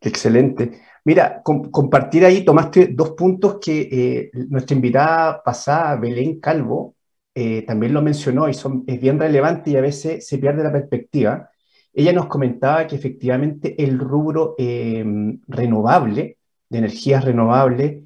Excelente. 0.00 0.82
Mira, 1.04 1.42
compartir 1.44 2.24
ahí, 2.24 2.44
tomaste 2.44 2.88
dos 2.88 3.12
puntos 3.12 3.58
que 3.60 3.82
eh, 3.82 4.30
nuestra 4.48 4.74
invitada 4.74 5.40
pasada, 5.40 5.94
Belén 5.94 6.40
Calvo, 6.40 6.96
eh, 7.32 7.62
también 7.62 7.94
lo 7.94 8.02
mencionó 8.02 8.48
y 8.48 8.54
son, 8.54 8.82
es 8.88 9.00
bien 9.00 9.20
relevante 9.20 9.70
y 9.70 9.76
a 9.76 9.80
veces 9.80 10.26
se 10.26 10.38
pierde 10.38 10.64
la 10.64 10.72
perspectiva. 10.72 11.50
Ella 11.92 12.12
nos 12.12 12.26
comentaba 12.26 12.88
que 12.88 12.96
efectivamente 12.96 13.80
el 13.80 14.00
rubro 14.00 14.56
eh, 14.58 15.04
renovable 15.46 16.38
de 16.68 16.78
energías 16.78 17.24
renovables 17.24 18.02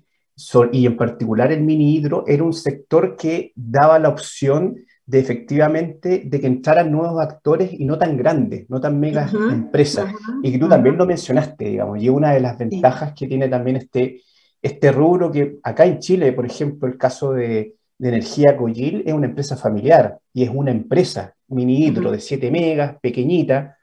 y 0.71 0.85
en 0.85 0.97
particular 0.99 1.51
el 1.51 1.63
mini 1.63 1.97
hidro 1.97 2.25
era 2.27 2.45
un 2.45 2.53
sector 2.53 3.17
que 3.17 3.53
daba 3.55 3.99
la 3.99 4.11
opción 4.11 4.77
de 5.07 5.21
efectivamente 5.21 6.23
de 6.27 6.41
que 6.41 6.47
entraran 6.49 6.91
nuevos 6.91 7.23
actores 7.23 7.73
y 7.73 7.85
no 7.85 7.97
tan 7.97 8.17
grandes, 8.17 8.69
no 8.69 8.81
tan 8.81 8.99
mega 8.99 9.31
empresas. 9.51 10.13
y 10.43 10.51
que 10.51 10.59
tú 10.59 10.69
también 10.69 10.97
lo 10.97 11.07
mencionaste, 11.07 11.67
digamos, 11.67 12.03
y 12.03 12.09
una 12.09 12.33
de 12.33 12.41
las 12.41 12.59
ventajas 12.59 13.13
que 13.15 13.29
tiene 13.29 13.49
también 13.49 13.77
este, 13.77 14.21
este 14.61 14.91
rubro 14.91 15.31
que 15.31 15.59
acá 15.63 15.85
en 15.85 16.01
Chile, 16.01 16.33
por 16.33 16.45
ejemplo, 16.45 16.89
el 16.89 16.99
caso 16.99 17.33
de, 17.33 17.77
de 17.99 18.09
Energía 18.09 18.57
Coyil 18.57 19.05
es 19.07 19.15
una 19.15 19.27
empresa 19.27 19.57
familiar 19.57 20.19
y 20.33 20.43
es 20.43 20.51
una 20.53 20.73
empresa 20.73 21.35
mini 21.49 21.87
hidro 21.87 22.11
de 22.11 22.21
7 22.21 22.51
megas, 22.51 22.97
pequeñita, 23.01 23.77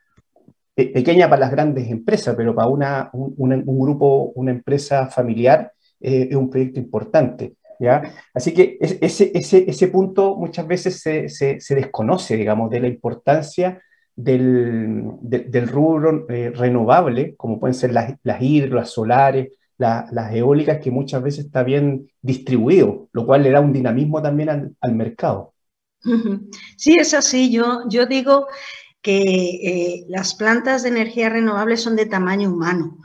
pequeña 0.76 1.30
para 1.30 1.42
las 1.42 1.52
grandes 1.52 1.90
empresas, 1.90 2.36
pero 2.36 2.56
para 2.56 2.68
una, 2.68 3.10
un, 3.14 3.80
grupo, 3.80 4.32
una 4.36 4.52
empresa 4.52 5.08
familiar, 5.08 5.72
eh, 6.00 6.28
es 6.32 6.36
un 6.36 6.50
proyecto 6.50 6.80
importante. 6.80 7.54
Así 8.34 8.54
que 8.54 8.78
ese, 8.80 9.88
punto 9.88 10.36
muchas 10.36 10.68
veces 10.68 11.02
se, 11.02 11.76
desconoce, 11.76 12.38
digamos, 12.38 12.70
de 12.70 12.80
la 12.80 12.88
importancia 12.88 13.82
del, 14.16 15.68
rubro 15.68 16.26
eh, 16.30 16.52
renovable, 16.56 17.36
como 17.36 17.60
pueden 17.60 17.74
ser 17.74 17.92
las, 17.92 18.42
hidro, 18.42 18.76
las 18.76 18.92
solares, 18.92 19.54
las 19.78 20.34
eólicas, 20.34 20.80
que 20.80 20.92
muchas 20.92 21.22
veces 21.22 21.46
está 21.46 21.64
bien 21.64 22.10
distribuido, 22.22 23.10
lo 23.12 23.26
cual 23.26 23.44
le 23.44 23.52
da 23.52 23.60
un 23.60 23.74
dinamismo 23.74 24.22
también 24.22 24.76
al, 24.80 24.96
mercado. 24.96 25.54
Sí, 26.78 26.98
es 27.00 27.14
así. 27.14 27.52
Yo, 27.52 27.82
yo 27.90 28.06
digo 28.06 28.48
que 29.02 29.20
eh, 29.22 30.06
las 30.08 30.36
plantas 30.36 30.84
de 30.84 30.90
energía 30.90 31.30
renovable 31.30 31.78
son 31.78 31.96
de 31.96 32.06
tamaño 32.06 32.52
humano. 32.52 32.98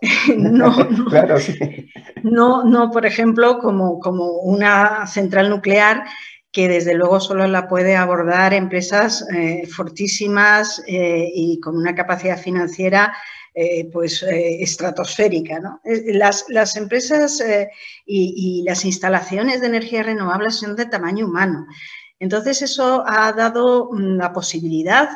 no, 0.36 0.88
no, 2.22 2.64
no, 2.64 2.90
por 2.90 3.06
ejemplo, 3.06 3.58
como, 3.58 3.98
como 3.98 4.40
una 4.40 5.06
central 5.06 5.50
nuclear 5.50 6.04
que 6.52 6.68
desde 6.68 6.94
luego 6.94 7.20
solo 7.20 7.46
la 7.46 7.68
puede 7.68 7.94
abordar 7.94 8.52
empresas 8.54 9.24
eh, 9.32 9.66
fortísimas 9.66 10.82
eh, 10.88 11.30
y 11.32 11.60
con 11.60 11.76
una 11.76 11.94
capacidad 11.94 12.38
financiera 12.38 13.14
pues 13.92 14.22
estratosférica. 14.22 15.58
¿no? 15.58 15.80
Las, 15.84 16.46
las, 16.48 16.76
empresas 16.76 17.42
y, 18.06 18.34
y, 18.36 18.62
las 18.62 18.86
instalaciones 18.86 19.60
de 19.60 19.66
energía 19.66 20.02
renovable 20.02 20.50
son 20.50 20.76
de 20.76 20.86
tamaño 20.86 21.26
humano. 21.26 21.66
Entonces 22.20 22.60
eso 22.62 23.02
ha 23.06 23.32
dado 23.32 23.90
mm, 23.92 24.16
la 24.18 24.32
posibilidad 24.32 25.08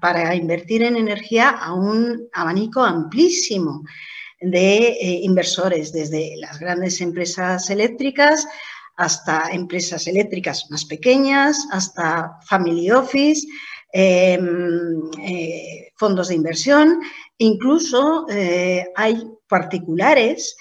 para 0.00 0.34
invertir 0.34 0.82
en 0.82 0.96
energía 0.96 1.50
a 1.50 1.74
un 1.74 2.28
abanico 2.32 2.82
amplísimo 2.82 3.82
de 4.40 4.88
eh, 4.88 5.20
inversores, 5.22 5.92
desde 5.92 6.36
las 6.36 6.58
grandes 6.58 7.00
empresas 7.00 7.68
eléctricas 7.70 8.46
hasta 8.96 9.50
empresas 9.52 10.06
eléctricas 10.08 10.66
más 10.70 10.84
pequeñas, 10.84 11.66
hasta 11.70 12.38
family 12.46 12.90
office, 12.90 13.46
em, 13.92 15.00
eh, 15.22 15.92
fondos 15.96 16.28
de 16.28 16.34
inversión, 16.34 17.00
incluso 17.38 18.26
eh, 18.28 18.86
hay 18.96 19.24
particulares 19.48 20.56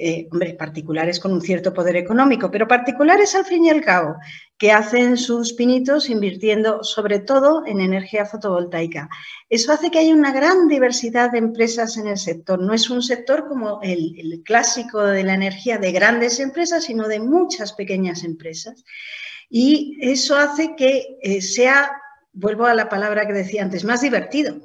eh, 0.00 0.28
hombre, 0.30 0.54
particulares 0.54 1.18
con 1.18 1.32
un 1.32 1.40
cierto 1.40 1.74
poder 1.74 1.96
económico, 1.96 2.52
pero 2.52 2.68
particulares 2.68 3.34
al 3.34 3.44
fin 3.44 3.64
y 3.64 3.70
al 3.70 3.80
cabo, 3.80 4.14
que 4.56 4.70
hacen 4.70 5.16
sus 5.16 5.54
pinitos 5.54 6.08
invirtiendo 6.08 6.84
sobre 6.84 7.18
todo 7.18 7.66
en 7.66 7.80
energía 7.80 8.24
fotovoltaica. 8.24 9.08
Eso 9.50 9.72
hace 9.72 9.90
que 9.90 9.98
haya 9.98 10.14
una 10.14 10.30
gran 10.30 10.68
diversidad 10.68 11.32
de 11.32 11.38
empresas 11.38 11.96
en 11.96 12.06
el 12.06 12.16
sector. 12.16 12.60
No 12.60 12.74
es 12.74 12.88
un 12.90 13.02
sector 13.02 13.48
como 13.48 13.80
el, 13.82 14.40
clásico 14.44 15.02
de 15.02 15.24
la 15.24 15.34
energía 15.34 15.78
de 15.78 15.90
grandes 15.90 16.38
empresas, 16.38 16.84
sino 16.84 17.08
de 17.08 17.18
muchas 17.18 17.72
pequeñas 17.72 18.22
empresas. 18.22 18.84
Y 19.50 19.98
eso 20.00 20.36
hace 20.36 20.76
que 20.76 21.18
eh, 21.22 21.42
sea, 21.42 21.90
vuelvo 22.32 22.66
a 22.66 22.74
la 22.74 22.88
palabra 22.88 23.26
que 23.26 23.32
decía 23.32 23.64
antes, 23.64 23.82
más 23.82 24.02
divertido 24.02 24.60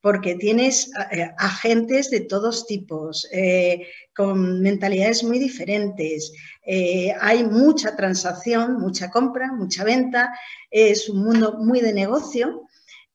porque 0.00 0.36
tienes 0.36 0.90
eh, 1.10 1.30
agentes 1.38 2.10
de 2.10 2.20
todos 2.20 2.66
tipos, 2.66 3.28
eh, 3.32 3.86
con 4.14 4.60
mentalidades 4.60 5.24
muy 5.24 5.38
diferentes. 5.38 6.32
Eh, 6.64 7.12
hay 7.20 7.44
mucha 7.44 7.96
transacción, 7.96 8.78
mucha 8.78 9.10
compra, 9.10 9.52
mucha 9.52 9.84
venta, 9.84 10.32
es 10.70 11.08
un 11.08 11.24
mundo 11.24 11.58
muy 11.58 11.80
de 11.80 11.92
negocio 11.92 12.64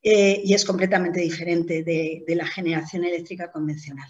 y 0.05 0.53
es 0.53 0.65
completamente 0.65 1.21
diferente 1.21 1.81
de, 1.81 2.25
la 2.35 2.45
generación 2.45 3.05
eléctrica 3.05 3.49
convencional. 3.49 4.05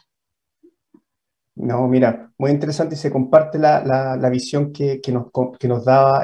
No, 1.54 1.88
mira, 1.88 2.32
muy 2.40 2.50
interesante 2.50 2.96
se 2.96 3.12
comparte 3.12 3.60
la, 3.60 4.30
visión 4.32 4.74
que, 4.74 5.00
nos, 5.10 5.28
que 5.60 5.68
nos 5.68 5.86
daba 5.86 6.24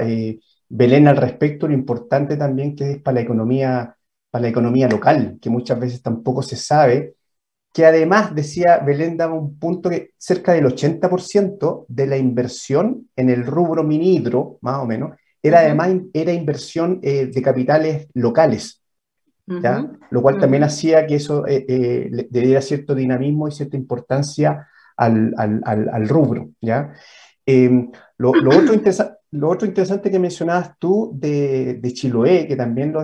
Belén 0.70 1.08
al 1.08 1.18
respecto, 1.18 1.68
lo 1.68 1.76
importante 1.76 2.36
también 2.36 2.76
que 2.76 2.94
es 2.94 2.98
para 3.02 3.16
la 3.16 3.22
economía 3.22 3.96
para 4.30 4.44
la 4.44 4.50
economía 4.50 4.88
local, 4.88 5.38
que 5.42 5.50
muchas 5.50 5.80
veces 5.80 6.02
tampoco 6.02 6.42
se 6.42 6.56
sabe, 6.56 7.16
que 7.74 7.86
además, 7.86 8.34
decía 8.34 8.80
Belén, 8.80 9.18
daba 9.18 9.34
un 9.36 9.58
punto 9.60 9.90
que 9.90 10.12
cerca 10.18 10.54
del 10.54 10.66
80% 10.66 11.86
de 11.88 12.08
la 12.08 12.18
inversión 12.18 13.10
en 13.16 13.30
el 13.30 13.46
rubro 13.46 13.84
minidro, 13.84 14.58
más 14.62 14.80
o 14.80 14.86
menos, 14.86 15.12
era 15.42 15.60
además 15.60 15.92
era 16.14 16.34
inversión 16.34 17.00
eh, 17.04 17.28
de 17.28 17.42
capitales 17.42 18.08
locales, 18.14 18.82
¿ya? 19.48 19.90
lo 20.12 20.22
cual 20.22 20.40
también 20.40 20.64
hacía 20.64 21.08
que 21.08 21.16
eso 21.16 21.48
eh, 21.48 21.66
eh, 21.68 22.10
le 22.12 22.42
diera 22.42 22.62
cierto 22.62 22.94
dinamismo 22.94 23.48
y 23.48 23.52
cierta 23.52 23.78
importancia 23.78 24.68
al, 24.98 25.34
al, 25.38 25.62
al, 25.64 26.10
rubro. 26.10 26.50
¿ya? 26.62 26.94
Em, 27.46 27.90
lo, 28.18 28.32
otro 28.32 28.74
lo, 29.32 29.50
otro 29.50 29.68
interesante 29.68 30.12
que 30.12 30.20
mencionabas 30.20 30.78
tú 30.78 31.12
de, 31.16 31.76
de 31.76 31.94
Chiloé, 31.94 32.48
que 32.48 32.56
también 32.56 32.92
lo 32.92 33.00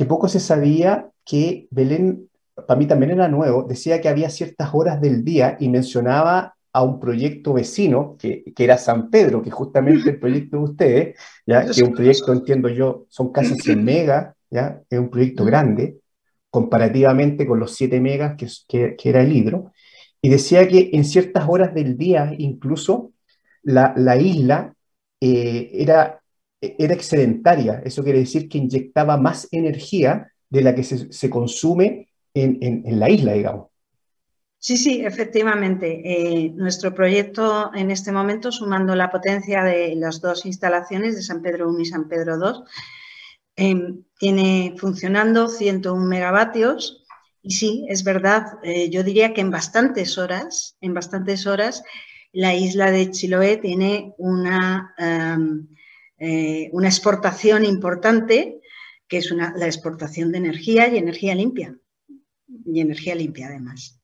que 0.00 0.06
poco 0.06 0.28
se 0.28 0.40
sabía 0.40 1.10
que 1.26 1.68
Belén, 1.70 2.30
para 2.66 2.78
mí 2.78 2.86
también 2.86 3.10
era 3.10 3.28
nuevo, 3.28 3.64
decía 3.64 4.00
que 4.00 4.08
había 4.08 4.30
ciertas 4.30 4.70
horas 4.72 4.98
del 4.98 5.22
día 5.22 5.58
y 5.60 5.68
mencionaba 5.68 6.54
a 6.72 6.82
un 6.82 6.98
proyecto 6.98 7.52
vecino, 7.52 8.16
que, 8.18 8.42
que 8.56 8.64
era 8.64 8.78
San 8.78 9.10
Pedro, 9.10 9.42
que 9.42 9.50
justamente 9.50 10.08
el 10.08 10.18
proyecto 10.18 10.56
de 10.56 10.62
ustedes, 10.62 11.18
¿ya? 11.46 11.66
que 11.66 11.72
es 11.72 11.82
un 11.82 11.92
proyecto, 11.92 12.32
entiendo 12.32 12.70
yo, 12.70 13.04
son 13.10 13.30
casi 13.30 13.54
100 13.56 13.84
megas, 13.84 14.34
¿ya? 14.48 14.80
es 14.88 14.98
un 14.98 15.10
proyecto 15.10 15.44
grande, 15.44 15.98
comparativamente 16.48 17.46
con 17.46 17.60
los 17.60 17.76
7 17.76 18.00
megas 18.00 18.38
que, 18.38 18.96
que, 18.96 19.08
era 19.10 19.20
el 19.20 19.36
hidro, 19.36 19.70
y 20.22 20.30
decía 20.30 20.66
que 20.66 20.88
en 20.94 21.04
ciertas 21.04 21.44
horas 21.46 21.74
del 21.74 21.98
día 21.98 22.32
incluso 22.38 23.12
la, 23.62 23.92
la 23.98 24.16
isla 24.16 24.72
eh, 25.20 25.68
era, 25.74 26.19
era 26.60 26.94
excedentaria, 26.94 27.82
eso 27.84 28.04
quiere 28.04 28.18
decir 28.18 28.48
que 28.48 28.58
inyectaba 28.58 29.16
más 29.16 29.48
energía 29.50 30.30
de 30.48 30.62
la 30.62 30.74
que 30.74 30.84
se, 30.84 31.12
se 31.12 31.30
consume 31.30 32.08
en, 32.34 32.58
en, 32.60 33.00
la 33.00 33.08
isla, 33.08 33.32
digamos. 33.32 33.68
Sí, 34.58 34.76
sí, 34.76 35.00
efectivamente. 35.04 36.02
Eh, 36.04 36.50
nuestro 36.54 36.94
proyecto 36.94 37.70
en 37.74 37.90
este 37.90 38.12
momento, 38.12 38.52
sumando 38.52 38.94
la 38.94 39.10
potencia 39.10 39.64
de 39.64 39.94
las 39.96 40.20
dos 40.20 40.44
instalaciones 40.44 41.14
de 41.16 41.22
San 41.22 41.40
Pedro 41.40 41.70
1 41.70 41.80
y 41.80 41.84
San 41.86 42.08
Pedro 42.08 42.36
2, 42.36 42.64
em, 43.56 44.04
tiene 44.18 44.74
funcionando 44.76 45.48
101 45.48 46.06
megavatios. 46.06 47.04
Y 47.42 47.52
sí, 47.52 47.86
es 47.88 48.04
verdad, 48.04 48.58
eh, 48.62 48.90
yo 48.90 49.02
diría 49.02 49.32
que 49.32 49.40
en 49.40 49.50
bastantes 49.50 50.18
horas, 50.18 50.76
en 50.82 50.92
bastantes 50.92 51.46
horas, 51.46 51.82
la 52.32 52.54
isla 52.54 52.90
de 52.90 53.10
Chiloé 53.10 53.56
tiene 53.56 54.14
una, 54.18 54.94
em, 54.98 55.68
eh, 56.22 56.68
una 56.74 56.88
exportación 56.88 57.64
importante, 57.64 58.60
que 59.08 59.16
es 59.16 59.32
una, 59.32 59.54
la 59.56 59.64
exportación 59.64 60.30
de 60.30 60.38
energía 60.38 60.86
y 60.88 60.98
energía 60.98 61.34
limpia. 61.34 61.74
Y 62.66 62.80
energía 62.80 63.14
limpia 63.14 63.46
además. 63.46 63.98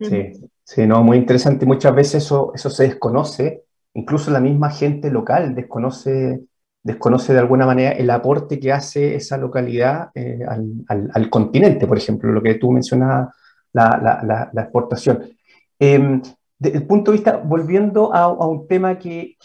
Sí, 0.00 0.32
sí, 0.64 0.86
no, 0.86 1.04
muy 1.04 1.18
interesante. 1.18 1.64
Muchas 1.64 1.94
veces 1.94 2.24
eso, 2.24 2.52
eso 2.52 2.68
se 2.68 2.82
desconoce, 2.82 3.64
incluso 3.94 4.32
la 4.32 4.40
misma 4.40 4.70
gente 4.70 5.08
local 5.08 5.54
desconoce, 5.54 6.40
desconoce 6.82 7.32
de 7.32 7.38
alguna 7.38 7.64
manera 7.64 7.92
el 7.92 8.10
aporte 8.10 8.58
que 8.58 8.72
hace 8.72 9.14
esa 9.14 9.38
localidad 9.38 10.10
eh, 10.16 10.40
al, 10.48 11.30
continente, 11.30 11.86
por 11.86 11.96
ejemplo, 11.96 12.32
lo 12.32 12.42
que 12.42 12.56
tú 12.56 12.72
mencionabas, 12.72 13.28
la, 13.72 14.50
exportación. 14.54 15.30
Eh, 15.78 16.20
desde 16.58 16.78
el 16.78 16.86
punto 16.86 17.10
de 17.10 17.18
vista, 17.18 17.36
volviendo 17.36 18.14
a, 18.14 18.28
un 18.28 18.66
tema 18.66 18.98
que, 18.98 19.36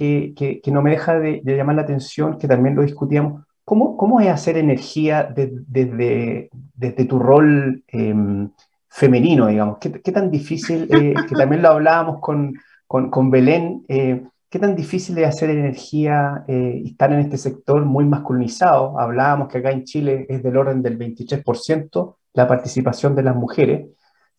no 0.68 0.82
me 0.82 0.92
deja 0.92 1.20
de, 1.20 1.42
llamar 1.44 1.76
la 1.76 1.82
atención, 1.82 2.38
que 2.38 2.48
también 2.48 2.76
lo 2.76 2.84
discutíamos, 2.84 3.44
¿cómo, 3.66 3.98
cómo 3.98 4.22
es 4.22 4.30
hacer 4.30 4.58
energía 4.58 5.24
desde, 5.24 6.50
desde 6.76 7.06
tu 7.06 7.20
rol? 7.20 7.84
Em, 7.88 8.50
femenino, 8.92 9.48
digamos. 9.48 9.78
¿Qué, 9.80 10.12
tan 10.12 10.30
difícil, 10.30 10.88
eh, 10.92 11.14
que 11.30 11.36
también 11.36 11.62
lo 11.62 11.70
hablábamos 11.70 12.20
con, 12.20 12.54
con, 12.88 13.32
Belén, 13.32 13.86
eh, 13.88 14.22
qué 14.50 14.60
tan 14.60 14.76
difícil 14.76 15.18
es 15.18 15.30
hacer 15.30 15.50
energía 15.50 16.44
eh, 16.48 16.82
y 16.84 16.90
estar 16.90 17.12
en 17.14 17.20
este 17.20 17.38
sector 17.38 17.86
muy 17.86 18.06
masculinizado? 18.06 19.00
Hablábamos 19.00 19.48
que 19.48 19.60
acá 19.60 19.72
en 19.72 19.86
Chile 19.86 20.26
es 20.30 20.44
del 20.44 20.58
orden 20.58 20.82
del 20.82 21.00
23% 21.00 22.16
la 22.34 22.48
participación 22.48 23.16
de 23.16 23.24
las 23.24 23.36
mujeres. 23.36 23.88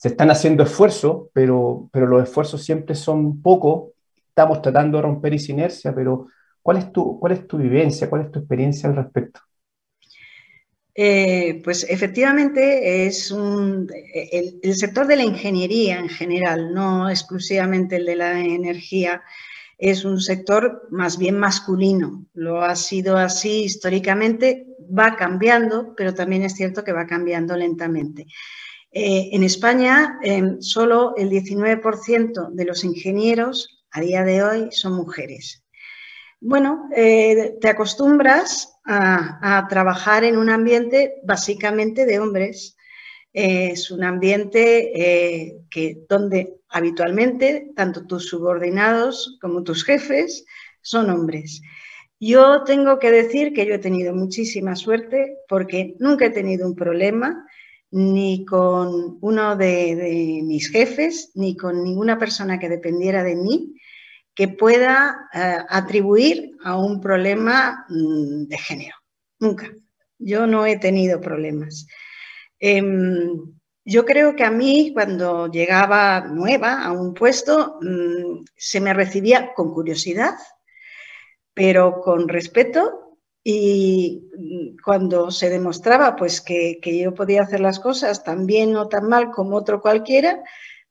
Se 0.03 0.09
están 0.09 0.33
haciendo 0.33 0.65
esfuerzos, 0.65 1.29
pero, 1.33 1.88
pero 1.93 2.09
los 2.09 2.25
esfuerzos 2.25 2.65
siempre 2.65 2.97
son 2.97 3.41
pocos. 3.41 3.93
Estamos 4.31 4.61
tratando 4.61 4.99
de 4.99 5.03
romper 5.03 5.35
esa 5.35 5.53
inercia, 5.53 5.95
pero 5.95 6.27
¿cuál 6.61 6.79
es 6.79 6.93
tu, 6.93 7.21
cuál 7.21 7.35
es 7.35 7.47
tu 7.47 7.57
vivencia, 7.57 8.11
cuál 8.11 8.23
es 8.23 8.33
tu 8.33 8.41
experiencia 8.41 8.88
al 8.88 8.97
respecto? 8.97 9.38
Eh, 10.93 11.61
pues 11.62 11.87
efectivamente 11.88 13.07
es 13.07 13.31
un, 13.31 13.88
el, 14.12 14.75
sector 14.75 15.07
de 15.07 15.15
la 15.15 15.23
ingeniería 15.23 16.01
en 16.01 16.09
general, 16.09 16.75
no 16.75 17.09
exclusivamente 17.09 17.95
el 17.95 18.05
de 18.05 18.17
la 18.17 18.41
energía, 18.41 19.23
es 19.79 20.05
un 20.05 20.21
sector 20.21 20.88
más 20.91 21.17
bien 21.17 21.38
masculino. 21.38 22.27
Lo 22.35 22.65
ha 22.65 22.75
sido 22.75 23.19
así 23.19 23.62
históricamente, 23.62 24.67
va 24.81 25.15
cambiando, 25.15 25.95
pero 25.97 26.12
también 26.12 26.43
es 26.43 26.55
cierto 26.57 26.83
que 26.83 26.91
va 26.91 27.07
cambiando 27.07 27.57
lentamente. 27.57 28.27
Eh, 28.94 29.31
en 29.33 29.42
España, 29.42 30.18
em, 30.22 30.61
solo 30.61 31.14
el 31.16 31.31
19% 31.31 32.50
de 32.52 32.64
los 32.66 32.85
ingenieros 32.85 33.83
a 33.90 34.02
día 34.02 34.22
de 34.22 34.42
hoy 34.42 34.68
son 34.70 34.92
mujeres. 34.92 35.64
Bueno, 36.40 36.88
eh, 36.94 37.55
te 37.61 37.68
acostumbras 37.68 38.68
a, 38.85 39.66
trabajar 39.70 40.24
en 40.24 40.37
un 40.37 40.50
ambiente 40.50 41.14
básicamente 41.24 42.05
de 42.05 42.18
hombres. 42.18 42.76
es 43.35 43.90
un 43.90 44.05
ambiente 44.05 44.92
eh, 44.94 45.57
que, 45.70 46.05
donde 46.07 46.57
habitualmente 46.68 47.70
tanto 47.74 48.07
tus 48.07 48.28
subordinados 48.28 49.38
como 49.40 49.62
tus 49.62 49.85
jefes 49.85 50.44
son 50.83 51.09
hombres. 51.09 51.62
Yo 52.20 52.62
tengo 52.64 52.98
que 52.98 53.11
decir 53.11 53.55
que 53.55 53.64
yo 53.64 53.74
he 53.74 53.78
tenido 53.78 54.14
muchísima 54.14 54.76
suerte 54.76 55.38
porque 55.48 55.94
nunca 55.98 56.26
he 56.26 56.31
tenido 56.31 56.66
un 56.66 56.74
problema 56.74 57.46
ni 57.92 58.44
con 58.46 59.18
uno 59.20 59.55
de 59.55 60.40
mis 60.44 60.70
jefes, 60.70 61.31
ni 61.35 61.57
con 61.57 61.85
ninguna 61.85 62.18
persona 62.18 62.59
que 62.59 62.70
dependiera 62.70 63.22
de 63.22 63.37
mí, 63.37 63.74
que 64.35 64.48
pueda 64.48 65.28
eh, 65.33 65.59
atribuir 65.68 66.57
a 66.64 66.78
un 66.78 67.00
problema 67.00 67.85
mm, 67.88 68.46
de 68.46 68.59
género. 68.59 68.96
Nunca. 69.38 69.70
Yo 70.18 70.46
no 70.46 70.64
he 70.64 70.78
tenido 70.78 71.20
problemas. 71.20 71.87
Em, 72.59 73.52
yo 73.85 74.07
creo 74.07 74.37
que 74.37 74.44
a 74.44 74.50
mí, 74.50 74.92
cuando 74.94 75.48
llegaba 75.50 76.20
nueva 76.20 76.83
a 76.85 76.92
un 76.92 77.12
puesto, 77.12 77.78
mm, 77.83 78.44
se 78.57 78.81
me 78.81 78.94
recibía 78.94 79.52
con 79.52 79.74
curiosidad, 79.74 80.35
pero 81.52 82.00
con 82.00 82.28
respeto 82.28 83.02
y 83.44 84.28
mm, 84.37 84.76
cuando 84.85 85.31
se 85.31 85.50
demostraba 85.50 86.16
pues, 86.16 86.40
que, 86.40 86.78
que 86.81 86.98
yo 86.98 87.14
podía 87.14 87.42
hacer 87.42 87.61
las 87.61 87.81
cosas 87.81 88.22
tan 88.22 88.46
bien 88.46 88.76
o 88.76 88.88
tan 88.88 89.09
mal 89.09 89.31
como 89.31 89.57
otro 89.57 89.81
cualquiera, 89.81 90.42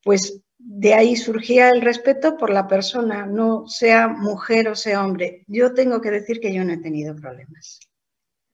pues 0.03 0.41
de 0.57 0.93
ahí 0.93 1.15
surgía 1.15 1.69
el 1.69 1.81
respeto 1.81 2.37
por 2.37 2.51
la 2.51 2.67
persona, 2.67 3.25
no 3.25 3.67
sea 3.67 4.07
mujer 4.07 4.67
o 4.67 4.75
sea 4.75 5.03
hombre. 5.03 5.43
Yo 5.47 5.73
tengo 5.73 6.01
que 6.01 6.11
decir 6.11 6.39
que 6.39 6.53
yo 6.53 6.63
no 6.63 6.73
he 6.73 6.77
tenido 6.77 7.15
problemas. 7.15 7.79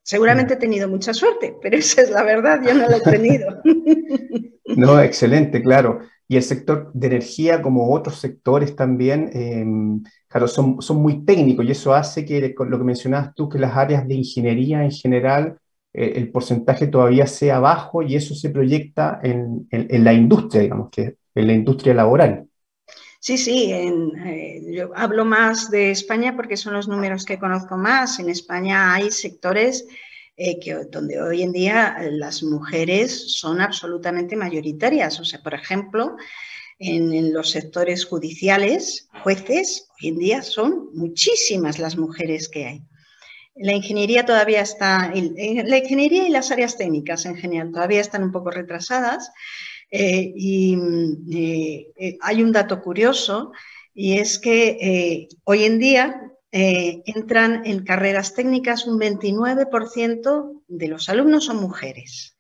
Seguramente 0.03 0.53
he 0.53 0.57
tenido 0.57 0.87
mucha 0.87 1.13
suerte, 1.13 1.55
pero 1.61 1.77
esa 1.77 2.01
es 2.01 2.09
la 2.09 2.23
verdad, 2.23 2.61
yo 2.65 2.73
no 2.73 2.87
la 2.87 2.97
he 2.97 3.01
tenido. 3.01 3.61
No, 4.75 4.99
excelente, 4.99 5.63
claro. 5.63 6.01
Y 6.27 6.35
el 6.35 6.43
sector 6.43 6.91
de 6.93 7.07
energía, 7.07 7.61
como 7.61 7.91
otros 7.93 8.19
sectores 8.19 8.75
también, 8.75 9.29
em, 9.33 10.03
claro, 10.37 10.47
son, 10.47 10.81
son 10.81 10.97
muy 10.97 11.25
técnicos 11.25 11.65
y 11.65 11.71
eso 11.71 11.93
hace 11.93 12.25
que, 12.25 12.53
lo 12.57 12.77
que 12.77 12.83
mencionabas 12.83 13.33
tú, 13.33 13.49
que 13.49 13.57
las 13.57 13.75
áreas 13.75 14.07
de 14.07 14.15
ingeniería 14.15 14.83
en 14.83 14.91
general, 14.91 15.57
eh, 15.93 16.13
el 16.15 16.31
porcentaje 16.31 16.87
todavía 16.87 17.25
sea 17.25 17.59
bajo 17.59 18.03
y 18.03 18.15
eso 18.15 18.35
se 18.35 18.49
proyecta 18.49 19.19
en, 19.23 19.67
en 19.71 20.03
la 20.03 20.13
industria, 20.13 20.61
digamos, 20.61 20.89
que 20.91 21.15
en 21.33 21.47
la 21.47 21.53
industria 21.53 21.93
laboral. 21.93 22.47
Sí, 23.19 23.37
sí, 23.37 23.71
eh, 23.73 24.61
yo 24.71 24.91
hablo 24.95 25.25
más 25.25 25.71
de 25.71 25.91
España 25.91 26.35
porque 26.35 26.55
son 26.55 26.73
los 26.73 26.87
números 26.87 27.25
que 27.25 27.39
conozco 27.39 27.75
más. 27.75 28.19
En 28.19 28.29
España 28.29 28.93
hay 28.93 29.11
sectores 29.11 29.87
eh, 30.35 30.59
que, 30.59 30.75
donde 30.91 31.19
hoy 31.21 31.41
en 31.41 31.51
día 31.51 31.97
las 32.11 32.43
mujeres 32.43 33.35
son 33.35 33.59
absolutamente 33.59 34.35
mayoritarias. 34.35 35.19
O 35.19 35.25
sea, 35.25 35.41
por 35.41 35.55
ejemplo, 35.55 36.15
en, 36.79 37.33
los 37.33 37.51
sectores 37.51 38.05
judiciales, 38.05 39.09
jueces, 39.23 39.87
hoy 40.01 40.09
en 40.09 40.17
día 40.17 40.41
son 40.41 40.89
muchísimas 40.93 41.79
las 41.79 41.97
mujeres 41.97 42.49
que 42.49 42.65
hay. 42.65 42.81
La 43.55 43.73
ingeniería 43.73 44.25
todavía 44.25 44.61
está, 44.61 45.11
la 45.11 45.77
ingeniería 45.77 46.27
y 46.27 46.31
las 46.31 46.51
áreas 46.51 46.77
técnicas 46.77 47.25
en 47.25 47.35
general 47.35 47.71
todavía 47.71 48.01
están 48.01 48.23
un 48.23 48.31
poco 48.31 48.51
retrasadas, 48.51 49.31
eh, 49.89 50.33
y 50.35 50.77
eh, 51.31 51.91
eh, 51.95 52.17
hay 52.21 52.43
un 52.43 52.51
dato 52.51 52.81
curioso 52.81 53.53
y 53.93 54.19
es 54.19 54.37
que 54.37 55.27
hoy 55.45 55.63
en 55.63 55.79
día 55.79 56.21
entran 56.51 57.65
en 57.65 57.83
carreras 57.83 58.33
técnicas 58.33 58.85
un 58.85 58.99
29% 58.99 60.61
de 60.67 60.87
los 60.87 61.09
alumnos 61.09 61.45
son 61.45 61.57
mujeres. 61.57 62.36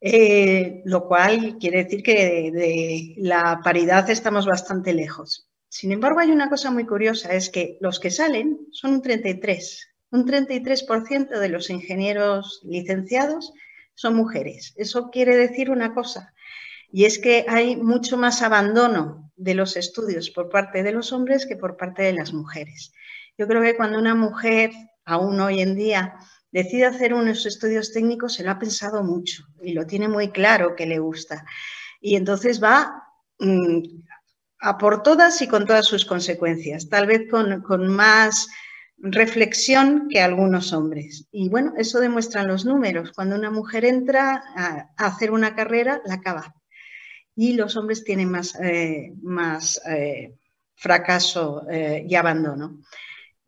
Lo 0.00 1.06
cual 1.06 1.58
quiere 1.58 1.84
decir 1.84 2.02
que 2.02 2.50
de, 2.50 3.14
la 3.18 3.60
paridad 3.62 4.08
estamos 4.10 4.46
bastante 4.46 4.92
lejos. 4.92 5.48
Sin 5.68 5.92
embargo, 5.92 6.20
hay 6.20 6.30
una 6.30 6.48
cosa 6.48 6.70
muy 6.70 6.86
curiosa, 6.86 7.32
es 7.34 7.50
que 7.50 7.78
los 7.80 8.00
que 8.00 8.10
salen 8.10 8.66
son 8.72 8.94
un 8.94 9.02
33. 9.02 9.88
Un 10.10 10.26
33% 10.26 11.38
de 11.38 11.48
los 11.48 11.70
ingenieros 11.70 12.60
licenciados 12.64 13.52
son 13.94 14.16
mujeres. 14.16 14.74
Eso 14.76 15.10
quiere 15.10 15.36
decir 15.36 15.70
una 15.70 15.94
cosa, 15.94 16.34
y 16.92 17.04
es 17.04 17.18
que 17.18 17.44
hay 17.48 17.76
mucho 17.76 18.16
más 18.16 18.42
abandono 18.42 19.30
de 19.36 19.54
los 19.54 19.76
estudios 19.76 20.30
por 20.30 20.48
parte 20.48 20.82
de 20.82 20.92
los 20.92 21.12
hombres 21.12 21.46
que 21.46 21.56
por 21.56 21.76
parte 21.76 22.02
de 22.02 22.12
las 22.12 22.32
mujeres. 22.32 22.92
Yo 23.38 23.46
creo 23.46 23.62
que 23.62 23.76
cuando 23.76 23.98
una 23.98 24.14
mujer, 24.14 24.72
aún 25.04 25.40
hoy 25.40 25.60
en 25.60 25.76
día, 25.76 26.16
decide 26.52 26.86
hacer 26.86 27.14
unos 27.14 27.46
estudios 27.46 27.92
técnicos, 27.92 28.34
se 28.34 28.42
lo 28.42 28.50
ha 28.50 28.58
pensado 28.58 29.02
mucho 29.02 29.44
y 29.62 29.72
lo 29.72 29.86
tiene 29.86 30.08
muy 30.08 30.30
claro 30.30 30.74
que 30.74 30.86
le 30.86 30.98
gusta. 30.98 31.44
Y 32.00 32.16
entonces 32.16 32.62
va 32.62 33.04
mm, 33.38 33.82
a 34.60 34.78
por 34.78 35.02
todas 35.02 35.40
y 35.42 35.48
con 35.48 35.66
todas 35.66 35.86
sus 35.86 36.04
consecuencias, 36.04 36.88
tal 36.88 37.06
vez 37.06 37.28
con, 37.30 37.88
más 37.88 38.48
reflexión 38.98 40.08
que 40.10 40.20
algunos 40.20 40.72
hombres. 40.72 41.26
Y 41.32 41.48
bueno, 41.48 41.72
eso 41.78 42.00
demuestran 42.00 42.46
los 42.46 42.64
números. 42.66 43.12
Cuando 43.12 43.36
una 43.36 43.50
mujer 43.50 43.84
entra 43.84 44.42
a, 44.54 44.90
hacer 44.98 45.30
una 45.30 45.54
carrera, 45.54 46.02
la 46.04 46.14
acaba. 46.14 46.54
Y 47.34 47.54
los 47.54 47.76
hombres 47.76 48.04
tienen 48.04 48.30
más, 48.30 48.54
eh, 48.60 49.14
eh, 49.88 50.34
fracaso 50.74 51.66
eh, 51.70 52.04
y 52.06 52.14
abandono. 52.14 52.80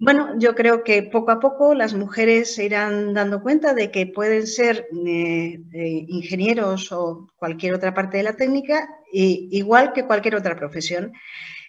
Bueno, 0.05 0.37
yo 0.37 0.57
creo 0.57 0.83
que 0.83 1.05
poco 1.05 1.31
a 1.31 1.38
poco 1.38 1.75
las 1.75 1.95
mujeres 1.95 2.57
se 2.57 2.65
irán 2.65 3.15
dando 3.15 3.41
cuenta 3.41 3.73
de 3.73 3.93
que 3.93 4.09
pueden 4.09 4.49
ser 4.49 4.88
eh, 5.07 5.61
eh, 5.73 6.05
ingenieros 6.09 6.91
o 6.91 7.29
cualquier 7.37 7.75
otra 7.75 7.95
parte 7.95 8.17
de 8.17 8.25
la 8.25 8.35
técnica, 8.35 8.88
igual 9.12 9.93
que 9.93 10.05
cualquier 10.05 10.35
otra 10.35 10.57
profesión, 10.57 11.12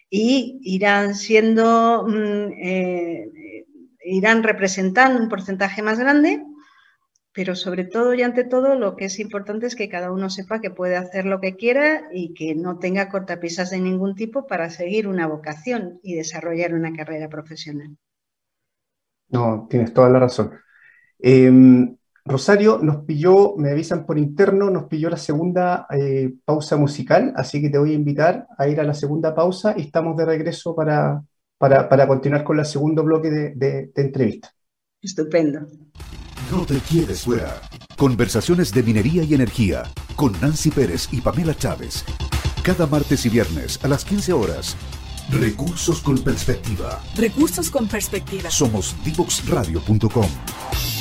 y 0.09 0.59
irán 0.63 1.13
siendo, 1.15 2.05
mm, 2.07 2.53
eh, 2.63 3.25
irán 4.05 4.41
representando 4.41 5.21
un 5.21 5.29
porcentaje 5.29 5.83
más 5.83 5.99
grande, 5.99 6.43
pero 7.33 7.55
sobre 7.55 7.85
todo 7.85 8.15
y 8.15 8.23
ante 8.23 8.43
todo 8.45 8.75
lo 8.75 8.95
que 8.95 9.05
es 9.05 9.19
importante 9.19 9.67
es 9.67 9.75
que 9.75 9.89
cada 9.89 10.11
uno 10.11 10.31
sepa 10.31 10.59
que 10.61 10.71
puede 10.71 10.95
hacer 10.97 11.25
lo 11.25 11.39
que 11.39 11.55
quiera 11.55 12.07
y 12.11 12.33
que 12.33 12.55
no 12.55 12.79
tenga 12.79 13.09
cortapisas 13.09 13.69
de 13.69 13.79
ningún 13.79 14.15
tipo 14.15 14.47
para 14.47 14.71
seguir 14.71 15.07
una 15.07 15.27
vocación 15.27 15.99
y 16.03 16.15
desarrollar 16.15 16.73
una 16.73 16.93
carrera 16.93 17.29
profesional. 17.29 17.97
No, 19.33 19.67
tienes 19.67 19.93
toda 19.93 20.09
la 20.09 20.19
razón. 20.19 20.51
Em, 21.19 21.97
Rosario, 22.23 22.79
nos 22.81 23.03
pilló, 23.03 23.55
me 23.57 23.71
avisan 23.71 24.05
por 24.05 24.17
interno, 24.17 24.69
nos 24.69 24.85
pilló 24.85 25.09
la 25.09 25.17
segunda 25.17 25.87
eh, 25.89 26.33
pausa 26.45 26.77
musical, 26.77 27.33
así 27.35 27.59
que 27.59 27.69
te 27.69 27.79
voy 27.79 27.91
a 27.91 27.95
invitar 27.95 28.47
a 28.57 28.67
ir 28.67 28.79
a 28.79 28.83
la 28.83 28.93
segunda 28.93 29.33
pausa 29.33 29.73
y 29.75 29.81
estamos 29.81 30.15
de 30.15 30.25
regreso 30.25 30.75
para, 30.75 31.23
para, 31.57 32.07
continuar 32.07 32.43
con 32.43 32.59
el 32.59 32.65
segundo 32.65 33.03
bloque 33.03 33.29
de, 33.31 33.55
de 33.55 33.91
entrevista. 33.95 34.51
Estupendo. 35.01 35.61
No 36.51 36.65
te 36.65 36.75
quieres 36.75 37.23
fuera. 37.23 37.59
Conversaciones 37.97 38.71
de 38.71 38.83
minería 38.83 39.23
y 39.23 39.33
energía 39.33 39.83
con 40.15 40.31
Nancy 40.39 40.69
Pérez 40.69 41.09
y 41.11 41.21
Pamela 41.21 41.55
Chávez. 41.55 42.05
Cada 42.63 42.85
martes 42.85 43.25
y 43.25 43.29
viernes 43.29 43.83
a 43.83 43.87
las 43.87 44.05
15 44.05 44.31
horas 44.31 44.77
Recursos 45.29 46.01
con 46.01 46.17
perspectiva. 46.19 47.01
Recursos 47.15 47.69
con 47.69 47.87
perspectiva. 47.87 48.49
Somos 48.49 48.95
divoxradio.com. 49.03 50.92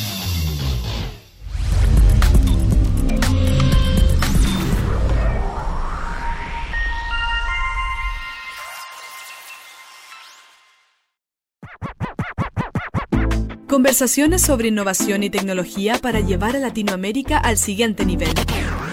Conversaciones 13.72 14.42
sobre 14.42 14.68
innovación 14.68 15.22
y 15.22 15.30
tecnología 15.30 15.94
para 16.02 16.20
llevar 16.20 16.56
a 16.56 16.58
Latinoamérica 16.58 17.38
al 17.38 17.56
siguiente 17.56 18.04
nivel. 18.04 18.28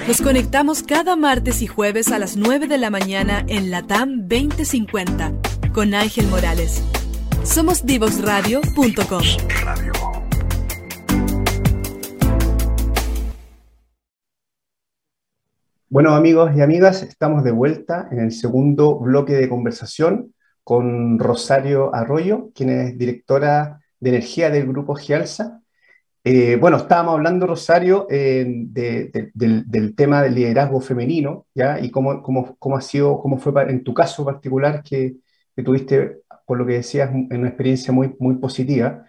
Nos 0.08 0.22
conectamos 0.22 0.84
cada 0.84 1.18
martes 1.18 1.62
y 1.62 1.68
jueves 1.68 2.14
a 2.14 2.18
las 2.18 2.38
9 2.38 2.70
de 2.70 2.78
la 2.78 2.90
mañana 2.90 3.44
en 3.50 3.72
Latam 3.72 4.30
2050 4.30 5.34
con 5.74 5.94
Ángel 5.94 6.28
Morales. 6.28 6.82
Somos 7.44 7.86
divosradio.com. 7.86 9.22
Bueno 15.90 16.16
amigos 16.16 16.52
y 16.56 16.62
amigas, 16.62 17.04
estamos 17.04 17.44
de 17.44 17.52
vuelta 17.52 18.08
en 18.12 18.20
el 18.22 18.32
segundo 18.32 18.98
bloque 18.98 19.34
de 19.34 19.50
conversación 19.50 20.34
con 20.64 21.20
Rosario 21.20 21.94
Arroyo, 21.94 22.52
quien 22.56 22.70
es 22.70 22.98
directora 22.98 23.82
de 24.00 24.10
energía 24.10 24.50
del 24.50 24.68
grupo 24.68 24.96
Gialsa 24.96 25.62
eh, 26.24 26.58
bueno, 26.58 26.78
estábamos 26.78 27.16
hablando, 27.16 27.48
Rosario, 27.48 28.06
eh, 28.10 28.46
del, 28.46 29.96
tema 29.96 30.22
del 30.22 30.36
liderazgo 30.36 30.82
femenino, 30.82 31.48
¿ya? 31.56 31.80
Y 31.80 31.90
cómo, 31.92 32.22
cómo, 32.22 32.56
cómo, 32.60 32.76
ha 32.78 32.82
sido, 32.82 33.20
cómo 33.22 33.38
fue 33.38 33.54
en 33.70 33.84
tu 33.84 33.94
caso 33.94 34.26
particular 34.26 34.84
que, 34.84 35.16
que, 35.56 35.64
tuviste, 35.64 36.20
por 36.46 36.58
lo 36.58 36.66
que 36.66 36.74
decías, 36.74 37.10
una 37.14 37.48
experiencia 37.48 37.94
muy, 37.94 38.16
muy 38.20 38.36
positiva. 38.36 39.06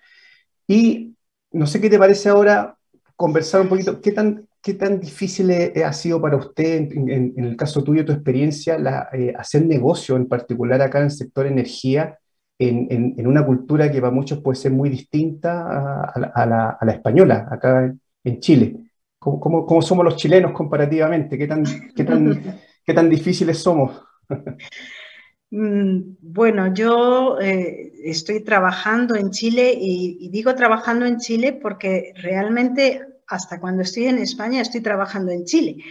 Y 0.68 1.16
no 1.53 1.66
sé 1.66 1.81
qué 1.81 1.90
te 1.90 1.98
parece 1.98 2.29
ahora 2.29 2.76
conversar 3.16 3.61
un 3.61 3.68
poquito, 3.68 4.00
¿qué 4.00 4.12
tan, 4.12 4.48
qué 4.62 4.74
tan 4.74 5.00
difícil 5.00 5.50
ha 5.85 5.92
sido 5.92 6.22
para 6.22 6.37
usted, 6.37 6.92
en, 6.92 7.35
el 7.37 7.57
caso 7.57 7.83
tuyo, 7.83 8.05
tu 8.05 8.12
experiencia, 8.12 8.79
la, 8.79 9.09
eh, 9.12 9.35
hacer 9.37 9.66
negocio, 9.66 10.16
en 10.16 10.29
particular 10.29 10.81
acá 10.81 10.98
en 10.98 11.07
el 11.07 11.11
sector 11.11 11.46
energía? 11.46 12.19
En, 12.61 13.27
una 13.27 13.44
cultura 13.44 13.90
que 13.90 14.01
para 14.01 14.12
muchos 14.12 14.40
puede 14.40 14.57
ser 14.57 14.73
muy 14.73 14.90
distinta 14.90 16.12
a, 16.12 16.46
la, 16.46 16.92
española, 16.92 17.49
acá 17.51 17.94
en 18.25 18.40
Chile. 18.40 18.77
¿Cómo, 19.18 19.66
cómo, 19.66 19.83
somos 19.83 20.05
los 20.05 20.16
chilenos 20.16 20.53
comparativamente? 20.53 21.37
¿Qué 21.37 21.46
tan, 21.46 21.64
qué 21.94 22.05
tan, 22.05 22.61
qué 22.85 22.94
tan 22.94 23.09
difíciles 23.09 23.59
somos? 23.59 24.03
Mm, 25.51 26.16
bueno, 26.20 26.73
yo 26.73 27.40
eh, 27.40 27.92
estoy 28.05 28.44
trabajando 28.44 29.16
en 29.16 29.31
Chile 29.31 29.75
y, 29.77 30.18
y, 30.20 30.31
digo 30.31 30.55
trabajando 30.55 31.07
en 31.07 31.18
Chile 31.18 31.59
porque 31.61 32.12
realmente 32.14 33.03
hasta 33.27 33.59
cuando 33.59 33.83
estoy 33.83 34.05
en 34.05 34.18
España 34.18 34.61
estoy 34.61 34.81
trabajando 34.81 35.33
en 35.33 35.44
Chile. 35.44 35.83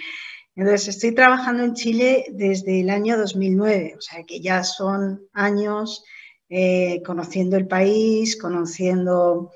Entonces, 0.56 0.90
estoy 0.90 1.14
trabajando 1.14 1.64
en 1.64 1.74
Chile 1.74 2.26
desde 2.32 2.82
el 2.82 2.90
año 2.90 3.18
2009, 3.18 3.96
o 3.98 4.02
sea 4.02 4.24
que 4.24 4.42
ya 4.42 4.64
son 4.64 5.22
años 5.34 6.04
eh, 6.52 7.04
conociendo 7.06 7.58
el 7.58 7.68
país, 7.68 8.36
conociendo 8.36 9.52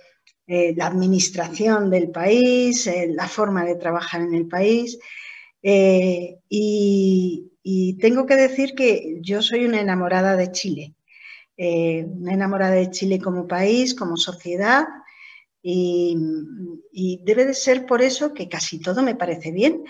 eh, 0.45 0.75
la 0.75 0.85
administración 0.85 1.89
del 1.89 2.11
país, 2.11 2.85
eh, 2.85 3.09
la 3.11 3.27
forma 3.27 3.65
de 3.65 3.75
trabajar 3.77 4.21
en 4.21 4.35
el 4.35 4.47
país. 4.47 4.99
Y, 5.61 7.49
tengo 7.99 8.25
que 8.25 8.35
decir 8.35 8.75
que 8.75 9.17
yo 9.21 9.41
soy 9.41 9.65
una 9.65 9.79
enamorada 9.81 10.35
de 10.35 10.51
Chile, 10.51 10.95
una 11.57 12.33
enamorada 12.33 12.73
de 12.75 12.89
Chile 12.91 13.19
como 13.19 13.47
país, 13.47 13.95
como 13.95 14.17
sociedad. 14.17 14.85
Y, 15.61 16.17
y, 16.91 17.21
debe 17.23 17.45
de 17.45 17.53
ser 17.53 17.85
por 17.85 18.01
eso 18.01 18.33
que 18.33 18.49
casi 18.49 18.79
todo 18.79 19.01
me 19.01 19.15
parece 19.15 19.51
bien. 19.51 19.83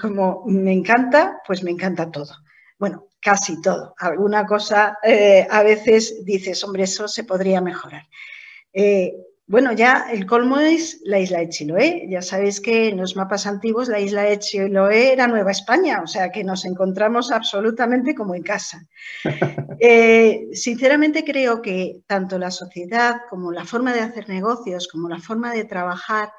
Como 0.00 0.44
me 0.46 0.72
encanta, 0.72 1.40
pues 1.46 1.62
me 1.62 1.70
encanta 1.70 2.10
todo. 2.10 2.34
Bueno, 2.78 3.08
casi 3.24 3.60
todo. 3.62 3.94
Alguna 3.98 4.44
cosa 4.44 4.98
eh, 5.02 5.46
a 5.50 5.62
veces 5.62 6.24
dices, 6.24 6.62
hombre, 6.62 6.84
eso 6.84 7.08
se 7.08 7.24
podría 7.24 7.62
mejorar. 7.62 8.06
Eh, 8.72 9.14
bueno, 9.46 9.72
ya 9.72 10.06
el 10.12 10.26
colmo 10.26 10.58
es 10.58 11.00
la 11.04 11.18
isla 11.18 11.38
de 11.38 11.48
Chiloé. 11.48 12.06
Ya 12.08 12.20
sabéis 12.20 12.60
que 12.60 12.88
en 12.88 12.98
los 12.98 13.16
mapas 13.16 13.46
antiguos 13.46 13.88
la 13.88 13.98
isla 13.98 14.22
de 14.22 14.38
Chiloé 14.38 15.12
era 15.12 15.26
Nueva 15.26 15.52
España, 15.52 16.02
o 16.02 16.06
sea 16.06 16.30
que 16.30 16.44
nos 16.44 16.66
encontramos 16.66 17.32
absolutamente 17.32 18.14
como 18.14 18.34
en 18.34 18.42
casa. 18.42 18.86
Eh, 19.80 20.46
sinceramente 20.52 21.24
creo 21.24 21.60
que 21.60 22.04
tanto 22.06 22.38
la 22.38 22.52
sociedad 22.52 23.16
como 23.28 23.50
la 23.50 23.66
forma 23.66 23.92
de 23.92 24.00
hacer 24.00 24.28
negocios, 24.28 24.88
como 24.88 25.08
la 25.08 25.18
forma 25.18 25.52
de 25.52 25.64
trabajar 25.64 26.30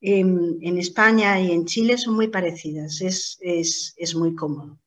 en, 0.00 0.58
España 0.76 1.40
y 1.40 1.52
en 1.52 1.64
Chile 1.66 1.96
son 1.96 2.16
muy 2.16 2.28
parecidas. 2.28 3.00
es 3.00 4.14
muy 4.16 4.34
cómodo. 4.34 4.78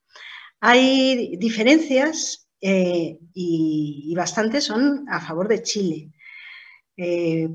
Hay 0.60 1.38
diferencias 1.38 2.48
eh, 2.62 3.20
y, 3.34 4.14
bastantes 4.16 4.66
son 4.66 5.06
a 5.10 5.22
favor 5.22 5.48
de 5.48 5.62
Chile. 5.62 6.12
Eh, 6.98 7.50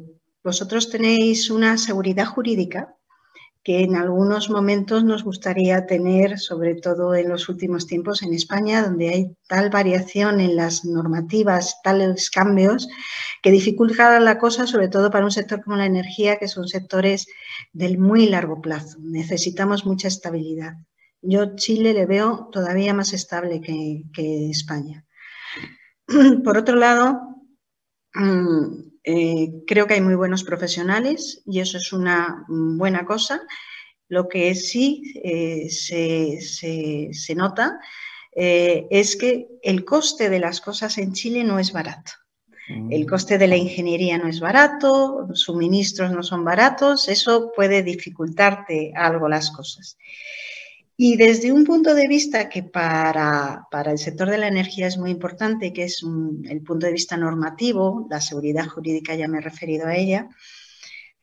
vosotros 0.44 0.90
tenéis 0.90 1.50
una 1.50 1.78
seguridad 1.78 2.26
jurídica 2.26 2.96
que 3.64 3.82
en 3.82 3.94
algunos 3.94 4.50
momentos 4.50 5.04
nos 5.04 5.22
gustaría 5.22 5.86
tener, 5.86 6.38
sobre 6.38 6.74
todo 6.74 7.14
en 7.14 7.28
los 7.28 7.48
últimos 7.48 7.86
tiempos 7.86 8.22
en 8.22 8.34
España, 8.34 8.82
donde 8.82 9.08
hay 9.08 9.36
tal 9.48 9.70
variación 9.70 10.40
en 10.40 10.56
las 10.56 10.84
normativas, 10.84 11.80
tales 11.82 12.28
cambios, 12.30 12.88
que 13.40 13.52
dificultan 13.52 14.24
la 14.24 14.38
cosa, 14.38 14.66
sobre 14.66 14.88
todo 14.88 15.10
para 15.10 15.24
un 15.24 15.30
sector 15.30 15.62
como 15.62 15.76
la 15.76 15.86
energía, 15.86 16.38
que 16.38 16.48
son 16.48 16.66
sectores 16.66 17.26
del 17.72 17.98
muy 17.98 18.28
largo 18.28 18.60
plazo. 18.60 18.98
Necesitamos 19.00 19.86
mucha 19.86 20.08
estabilidad. 20.08 20.74
Yo 21.22 21.54
Chile 21.54 21.94
le 21.94 22.04
veo 22.04 22.48
todavía 22.50 22.92
más 22.92 23.12
estable 23.12 23.60
que, 23.60 24.50
España. 24.50 25.04
Por 26.44 26.58
otro 26.58 26.76
lado, 26.76 27.20
mm, 28.14 28.92
eh, 29.04 29.52
creo 29.66 29.86
que 29.86 29.94
hay 29.94 30.00
muy 30.00 30.16
buenos 30.16 30.42
profesionales 30.42 31.42
y 31.46 31.60
eso 31.60 31.78
es 31.78 31.92
una 31.92 32.44
buena 32.48 33.04
cosa. 33.04 33.40
Lo 34.08 34.28
que 34.28 34.54
sí 34.56 35.14
eh, 35.22 35.70
se, 35.70 37.34
nota 37.36 37.78
eh, 38.34 38.86
es 38.90 39.16
que 39.16 39.46
el 39.62 39.84
coste 39.84 40.28
de 40.28 40.40
las 40.40 40.60
cosas 40.60 40.98
en 40.98 41.12
Chile 41.12 41.44
no 41.44 41.60
es 41.60 41.72
barato. 41.72 42.12
El 42.68 43.04
mm. 43.04 43.08
coste 43.08 43.38
de 43.38 43.46
la 43.46 43.56
ingeniería 43.56 44.18
no 44.18 44.28
es 44.28 44.40
barato, 44.40 45.28
suministros 45.34 46.10
no 46.10 46.22
son 46.22 46.44
baratos, 46.44 47.08
eso 47.08 47.52
puede 47.54 47.82
dificultarte 47.82 48.92
algo 48.94 49.28
las 49.28 49.50
cosas. 49.50 49.96
Y 51.04 51.16
desde 51.16 51.50
un 51.50 51.64
punto 51.64 51.96
de 51.96 52.06
vista 52.06 52.48
que 52.48 52.62
para, 52.62 53.66
el 53.86 53.98
sector 53.98 54.30
de 54.30 54.38
la 54.38 54.46
energía 54.46 54.86
es 54.86 54.98
muy 54.98 55.10
importante, 55.10 55.72
que 55.72 55.82
es 55.82 56.00
el 56.44 56.62
punto 56.62 56.86
de 56.86 56.92
vista 56.92 57.16
normativo, 57.16 58.06
la 58.08 58.20
seguridad 58.20 58.68
jurídica 58.68 59.16
ya 59.16 59.26
me 59.26 59.38
he 59.38 59.40
referido 59.40 59.88
a 59.88 59.96
ella, 59.96 60.28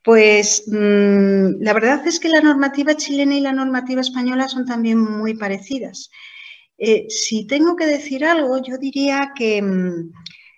pues 0.04 0.66
mm, 0.68 1.62
la 1.62 1.72
verdad 1.72 2.06
es 2.06 2.20
que 2.20 2.28
la 2.28 2.42
normativa 2.42 2.98
chilena 2.98 3.38
y 3.38 3.40
la 3.40 3.54
normativa 3.54 4.02
española 4.02 4.50
son 4.50 4.66
también 4.66 5.00
muy 5.00 5.36
parecidas. 5.36 6.10
Eh, 6.78 7.06
si 7.08 7.48
tengo 7.48 7.78
que 7.78 7.86
decir 7.86 8.26
algo, 8.26 8.62
yo 8.62 8.78
diría 8.78 9.32
que 9.34 9.62
mm, 9.62 10.12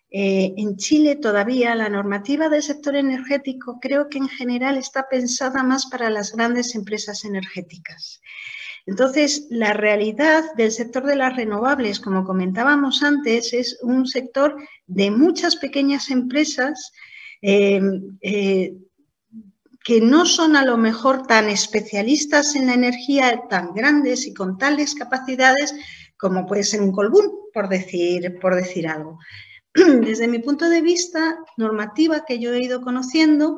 eh, 0.09 0.53
en 0.57 0.77
Chile 0.77 1.15
todavía 1.17 1.75
la 1.75 1.89
normativa 1.89 2.49
del 2.49 2.63
sector 2.63 2.95
energético 2.95 3.77
creo 3.79 4.09
que 4.09 4.17
en 4.17 4.29
general 4.29 4.77
está 4.77 5.07
pensada 5.07 5.61
más 5.61 5.85
para 5.85 6.09
las 6.09 6.31
grandes 6.31 6.73
empresas 6.73 7.23
energéticas. 7.23 8.19
Entonces, 8.85 9.47
la 9.49 9.73
realidad 9.73 10.43
del 10.55 10.71
sector 10.71 11.05
de 11.05 11.15
las 11.15 11.35
renovables, 11.35 11.99
como 11.99 12.25
comentábamos 12.25 13.03
antes, 13.03 13.53
es 13.53 13.77
un 13.81 14.07
sector 14.07 14.55
de 14.87 15.11
muchas 15.11 15.55
pequeñas 15.55 16.09
empresas 16.09 16.91
eh, 17.41 17.81
que 19.83 20.01
no 20.01 20.25
son 20.25 20.55
a 20.55 20.65
lo 20.65 20.77
mejor 20.77 21.25
tan 21.25 21.49
especialistas 21.49 22.55
en 22.55 22.67
la 22.67 22.73
energía, 22.73 23.43
tan 23.49 23.73
grandes 23.73 24.27
y 24.27 24.33
con 24.33 24.57
tales 24.57 24.95
capacidades 24.95 25.73
como 26.17 26.45
puede 26.45 26.63
ser 26.63 26.81
un 26.81 26.91
colbún, 26.91 27.31
por 27.51 27.67
decir, 27.67 28.37
por 28.39 28.55
decir 28.55 28.87
algo. 28.87 29.17
Desde 29.73 30.27
mi 30.27 30.37
punto 30.37 30.69
de 30.69 30.81
vista, 30.81 31.37
normativa 31.57 32.23
que 32.25 32.37
yo 32.37 32.53
he 32.53 32.61
ido 32.61 32.81
conociendo, 32.81 33.57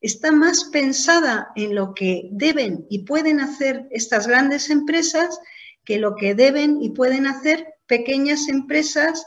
está 0.00 0.32
más 0.32 0.64
pensada 0.64 1.50
en 1.56 1.74
lo 1.74 1.94
que 1.94 2.28
deben 2.32 2.86
y 2.88 3.00
pueden 3.00 3.40
hacer 3.40 3.86
estas 3.90 4.26
grandes 4.26 4.70
empresas 4.70 5.40
que 5.84 5.98
lo 5.98 6.16
que 6.16 6.34
deben 6.34 6.82
y 6.82 6.90
pueden 6.90 7.26
hacer 7.26 7.74
pequeñas 7.86 8.48
empresas 8.48 9.26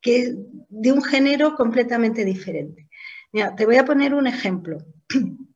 que, 0.00 0.34
de 0.68 0.92
un 0.92 1.02
género 1.02 1.54
completamente 1.54 2.24
diferente. 2.24 2.88
te 3.56 3.66
voy 3.66 3.76
a 3.76 3.84
poner 3.84 4.14
un 4.14 4.26
ejemplo. 4.26 4.78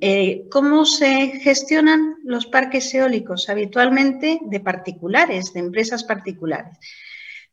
Eh, 0.00 0.46
¿Cómo 0.52 0.84
se 0.84 1.40
gestionan 1.40 2.18
los 2.22 2.46
parques 2.46 2.94
eólicos? 2.94 3.48
Habitualmente 3.48 4.38
de 4.46 4.60
particulares, 4.60 5.52
de 5.52 5.58
empresas 5.58 6.04
particulares. 6.04 6.78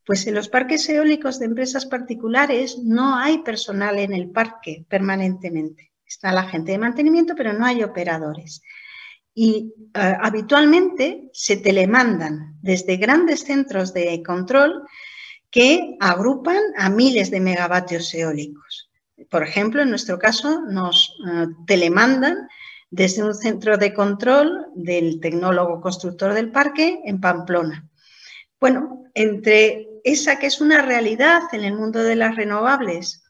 Pues 0.06 0.28
en 0.28 0.36
los 0.36 0.48
parques 0.48 0.88
eólicos 0.88 1.40
de 1.40 1.48
empresas 1.48 1.88
particulares 1.88 2.78
no 2.78 3.18
hay 3.18 3.40
personal 3.40 3.98
en 3.98 4.14
el 4.14 4.30
parque 4.30 4.86
permanentemente. 4.88 5.91
Está 6.12 6.32
la 6.32 6.44
gente 6.44 6.74
de 6.74 6.78
mantenimiento, 6.78 7.34
pero 7.36 7.54
no 7.54 7.66
hay 7.66 7.84
operadores. 7.84 8.62
Y 9.34 9.74
eh, 9.94 10.18
habitualmente 10.22 11.30
se 11.34 11.58
telemandan 11.58 12.58
desde 12.62 12.98
grandes 12.98 13.42
centros 13.42 13.94
de 13.94 14.22
control 14.24 14.84
que 15.50 15.96
agrupan 16.00 16.62
a 16.78 16.90
miles 16.90 17.32
de 17.32 17.40
megavatios 17.40 18.14
eólicos 18.14 18.92
por 19.30 19.44
ejemplo, 19.44 19.82
en 19.82 19.90
nuestro 19.90 20.18
caso, 20.20 20.62
nos 20.62 21.18
eh, 21.28 21.48
telemandan 21.66 22.48
desde 22.90 23.24
un 23.24 23.34
centro 23.34 23.78
de 23.78 23.94
control 23.94 24.68
del 24.76 25.20
tecnólogo 25.20 25.80
constructor 25.82 26.34
del 26.34 26.52
parque 26.52 27.02
en 27.06 27.22
Pamplona. 27.22 27.90
Bueno, 28.60 29.06
entre 29.14 29.88
esa 30.04 30.40
que 30.40 30.48
es 30.48 30.62
una 30.62 30.82
realidad 30.82 31.44
en 31.54 31.64
el 31.64 31.74
mundo 31.74 32.00
de 32.00 32.16
las 32.16 32.36
renovables 32.36 33.24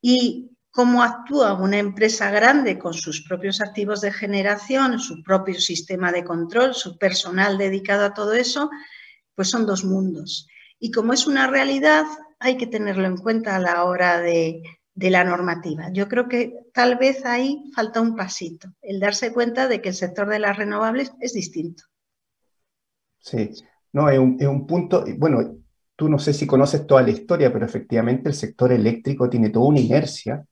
y 0.00 0.50
cómo 0.80 1.02
actúa 1.02 1.52
una 1.52 1.76
empresa 1.76 2.30
grande 2.30 2.78
con 2.78 2.94
sus 2.94 3.20
propios 3.20 3.60
activos 3.60 4.00
de 4.00 4.10
generación, 4.10 4.98
su 4.98 5.22
propio 5.22 5.60
sistema 5.60 6.10
de 6.10 6.24
control, 6.24 6.72
su 6.72 6.96
personal 6.96 7.58
dedicado 7.58 8.06
a 8.06 8.14
todo 8.14 8.32
eso, 8.32 8.70
pues 9.34 9.50
son 9.50 9.66
dos 9.66 9.84
mundos. 9.84 10.48
Y 10.78 10.90
como 10.90 11.12
es 11.12 11.26
una 11.26 11.48
realidad, 11.48 12.06
hay 12.38 12.56
que 12.56 12.66
tenerlo 12.66 13.06
en 13.06 13.18
cuenta 13.18 13.56
a 13.56 13.58
la 13.58 13.84
hora 13.84 14.22
de, 14.22 14.62
la 14.94 15.22
normativa. 15.22 15.92
Yo 15.92 16.08
creo 16.08 16.28
que 16.28 16.54
tal 16.72 16.96
vez 16.96 17.26
ahí 17.26 17.62
falta 17.74 18.00
un 18.00 18.16
pasito, 18.16 18.68
el 18.80 19.00
darse 19.00 19.34
cuenta 19.34 19.68
de 19.68 19.82
que 19.82 19.90
el 19.90 19.94
sector 19.94 20.30
de 20.30 20.38
las 20.38 20.56
renovables 20.56 21.12
es 21.20 21.34
distinto. 21.34 21.82
Sí, 23.18 23.50
no, 23.92 24.08
es 24.08 24.18
un, 24.18 24.66
punto, 24.66 25.04
bueno, 25.18 25.58
tú 25.94 26.08
no 26.08 26.18
sé 26.18 26.32
si 26.32 26.46
conoces 26.46 26.86
toda 26.86 27.02
la 27.02 27.10
historia, 27.10 27.52
pero 27.52 27.66
efectivamente 27.66 28.30
el 28.30 28.34
sector 28.34 28.72
eléctrico 28.72 29.28
tiene 29.28 29.50
toda 29.50 29.66
una 29.66 29.80
inercia 29.80 30.46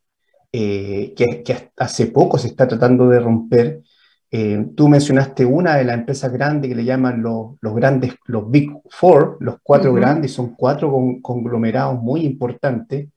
eh, 0.52 1.14
que, 1.16 1.70
hace 1.76 2.06
poco 2.06 2.38
se 2.38 2.48
está 2.48 2.66
tratando 2.68 3.08
de 3.08 3.20
romper. 3.20 3.82
Eh, 4.30 4.66
tú 4.76 4.88
mencionaste 4.88 5.44
una 5.44 5.76
de 5.76 5.84
las 5.84 5.98
empresas 5.98 6.32
grandes 6.32 6.68
que 6.68 6.76
le 6.76 6.84
llaman 6.84 7.22
los, 7.22 7.56
grandes, 7.62 8.14
los 8.26 8.50
Big 8.50 8.70
Four, 8.90 9.38
los 9.40 9.56
cuatro 9.62 9.92
grandes, 9.94 10.32
son 10.32 10.54
cuatro 10.54 10.92
conglomerados 11.22 12.00
muy 12.00 12.26
importantes 12.26 13.08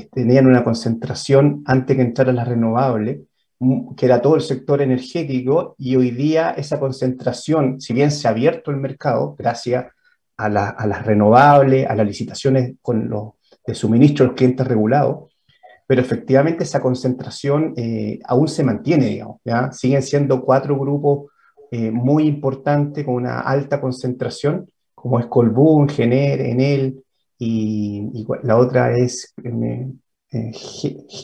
tenían 0.00 0.46
una 0.46 0.64
concentración 0.64 1.62
antes 1.66 1.96
que 1.96 2.02
entrara 2.02 2.32
las 2.32 2.48
renovables, 2.48 3.20
mm, 3.58 3.94
que 3.94 4.06
era 4.06 4.22
todo 4.22 4.36
el 4.36 4.40
sector 4.40 4.80
energético, 4.80 5.74
y 5.78 5.96
hoy 5.96 6.10
día 6.10 6.50
esa 6.50 6.80
concentración, 6.80 7.80
si 7.80 7.92
bien 7.92 8.10
se 8.10 8.26
ha 8.26 8.30
abierto 8.30 8.70
el 8.70 8.78
mercado, 8.78 9.36
gracias 9.38 9.86
a, 10.36 10.48
las 10.48 11.06
renovables, 11.06 11.86
a 11.88 11.94
las 11.94 12.06
licitaciones 12.06 12.74
con 12.82 13.08
los, 13.08 13.34
de 13.66 13.74
suministro 13.74 14.24
de 14.24 14.28
los 14.28 14.36
clientes 14.36 14.66
regulados, 14.66 15.31
pero 15.86 16.00
efectivamente 16.00 16.64
esa 16.64 16.80
concentración 16.80 17.74
eh, 17.76 18.18
aún 18.24 18.48
se 18.48 18.64
mantiene, 18.64 19.06
digamos, 19.06 19.40
siguen 19.72 20.02
siendo 20.02 20.42
cuatro 20.42 20.78
grupos 20.78 21.30
eh, 21.70 21.90
muy 21.90 22.26
importantes 22.26 23.04
con 23.04 23.14
una 23.14 23.40
alta 23.40 23.80
concentración, 23.80 24.70
como 24.94 25.18
es 25.18 25.26
Colbún, 25.26 25.88
Gener, 25.88 26.40
Enel, 26.40 27.02
y, 27.38 28.24
la 28.44 28.56
otra 28.56 28.96
es, 28.96 29.34
eh, 29.42 30.52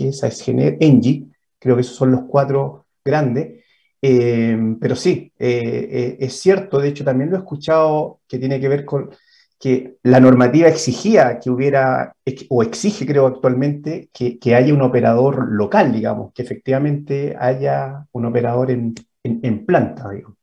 esa 0.01 0.27
es 0.27 0.43
Gener, 0.43 0.77
Engie, 0.81 1.27
creo 1.59 1.77
que 1.77 1.83
esos 1.83 1.97
son 1.97 2.11
los 2.11 2.23
cuatro 2.29 2.87
grandes. 3.05 3.65
Pero 4.01 4.95
sí, 4.95 5.33
es 5.39 6.41
cierto, 6.41 6.79
de 6.79 6.89
hecho 6.89 7.05
también 7.05 7.31
lo 7.31 7.37
he 7.37 7.41
escuchado 7.41 8.21
que 8.29 8.39
tiene 8.39 8.61
que 8.61 8.69
ver 8.69 8.85
con 8.85 9.11
que 9.59 9.97
la 10.05 10.21
normativa 10.21 10.69
exigía 10.69 11.41
que 11.41 11.51
hubiera, 11.51 12.15
o 12.49 12.63
exige 12.63 13.05
creo 13.07 13.27
actualmente, 13.27 14.09
que, 14.13 14.39
que 14.39 14.55
haya 14.55 14.73
un 14.73 14.83
operador 14.83 15.49
local, 15.51 15.93
digamos, 15.93 16.33
que 16.33 16.43
efectivamente 16.43 17.37
haya 17.39 18.07
un 18.13 18.27
operador 18.27 18.71
en, 18.71 18.95
en, 19.25 19.67
planta, 19.67 20.11
digo. 20.11 20.37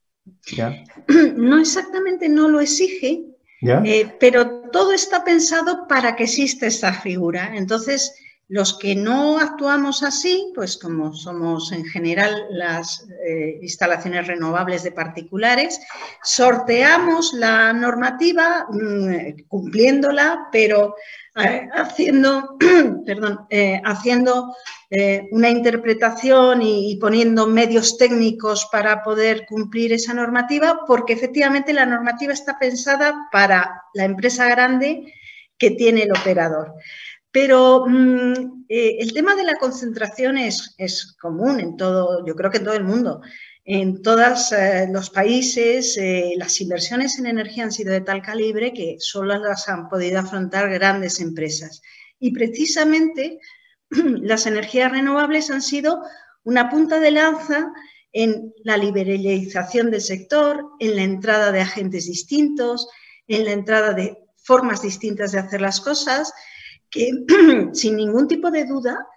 No 1.38 1.60
exactamente 1.60 2.28
no 2.28 2.50
lo 2.50 2.60
exige, 2.60 3.24
eh, 3.62 4.14
pero 4.20 4.62
todo 4.72 4.92
está 4.92 5.24
pensado 5.24 5.88
para 5.88 6.16
que 6.16 6.24
exista 6.24 6.68
esta 6.68 6.94
figura. 6.94 7.52
Entonces, 7.56 8.14
los 8.48 8.78
que 8.78 8.96
no 8.96 9.40
actuamos 9.40 10.04
así, 10.04 10.52
pues 10.54 10.78
como 10.78 11.14
somos 11.14 11.72
en 11.72 11.84
general 11.84 12.46
las 12.52 13.08
eh, 13.26 13.58
instalaciones 13.62 14.28
renovables 14.28 14.84
de 14.84 14.92
particulares, 14.92 15.80
sorteamos 16.24 17.34
la 17.34 17.74
normativa 17.74 18.68
mm, 18.70 19.48
cumpliéndola, 19.48 20.50
pero 20.52 20.96
eh, 21.44 21.68
haciendo, 21.74 22.56
perdón, 23.06 23.48
eh, 23.50 23.82
haciendo 23.84 24.56
una 25.32 25.50
interpretación 25.50 26.62
y, 26.62 26.96
poniendo 27.02 27.48
medios 27.48 27.98
técnicos 27.98 28.70
para 28.72 29.04
poder 29.04 29.46
cumplir 29.46 29.92
esa 29.92 30.14
normativa, 30.14 30.86
porque 30.88 31.12
efectivamente 31.12 31.74
la 31.74 31.86
normativa 31.86 32.32
está 32.32 32.58
pensada 32.58 33.28
para 33.30 33.82
la 33.94 34.06
empresa 34.06 34.48
grande 34.48 35.14
que 35.58 35.72
tiene 35.72 36.04
el 36.04 36.12
operador. 36.12 36.76
Pero 37.36 37.86
mm, 37.86 38.64
eh, 38.70 38.96
el 38.98 39.12
tema 39.12 39.36
de 39.36 39.44
la 39.44 39.56
concentración 39.56 40.38
es, 40.38 41.18
común 41.20 41.60
en 41.60 41.76
todo, 41.76 42.26
yo 42.26 42.34
creo 42.34 42.50
que 42.50 42.60
en 42.60 42.64
todo 42.64 42.76
el 42.76 42.86
mundo. 42.86 43.20
En 43.66 44.02
todos 44.02 44.54
eh, 44.54 44.88
los 44.90 45.10
países 45.10 45.98
eh, 45.98 46.36
las 46.38 46.62
inversiones 46.62 47.20
en 47.20 47.26
energía 47.26 47.66
han 47.66 47.74
sido 47.74 47.92
de 47.92 48.00
tal 48.00 48.22
calibre 48.22 48.72
que 48.72 48.96
solo 49.00 49.38
las 49.38 49.68
han 49.68 49.90
podido 49.90 50.22
afrontar 50.22 50.70
grandes 50.70 51.20
empresas. 51.20 51.82
Y 52.20 52.32
precisamente 52.32 53.40
las 53.90 54.46
energías 54.46 54.94
renovables 54.94 55.52
han 55.52 55.62
sido 55.62 56.04
una 56.46 56.70
punta 56.70 57.02
de 57.02 57.12
lanza 57.12 57.70
en 58.14 58.54
la 58.64 58.78
liberalización 58.78 59.92
del 59.92 60.00
sector, 60.00 60.64
en 60.80 60.96
la 60.96 61.04
entrada 61.04 61.52
de 61.52 61.60
agentes 61.60 62.06
distintos, 62.06 62.88
en 63.28 63.44
la 63.44 63.52
entrada 63.52 63.92
de 63.92 64.20
formas 64.38 64.82
distintas 64.82 65.34
de 65.34 65.40
hacer 65.40 65.60
las 65.60 65.82
cosas 65.82 66.32
que 66.90 67.12
sin 67.74 67.96
ningún 67.96 68.28
tipo 68.28 68.52
de 68.52 68.66
duda 68.66 69.08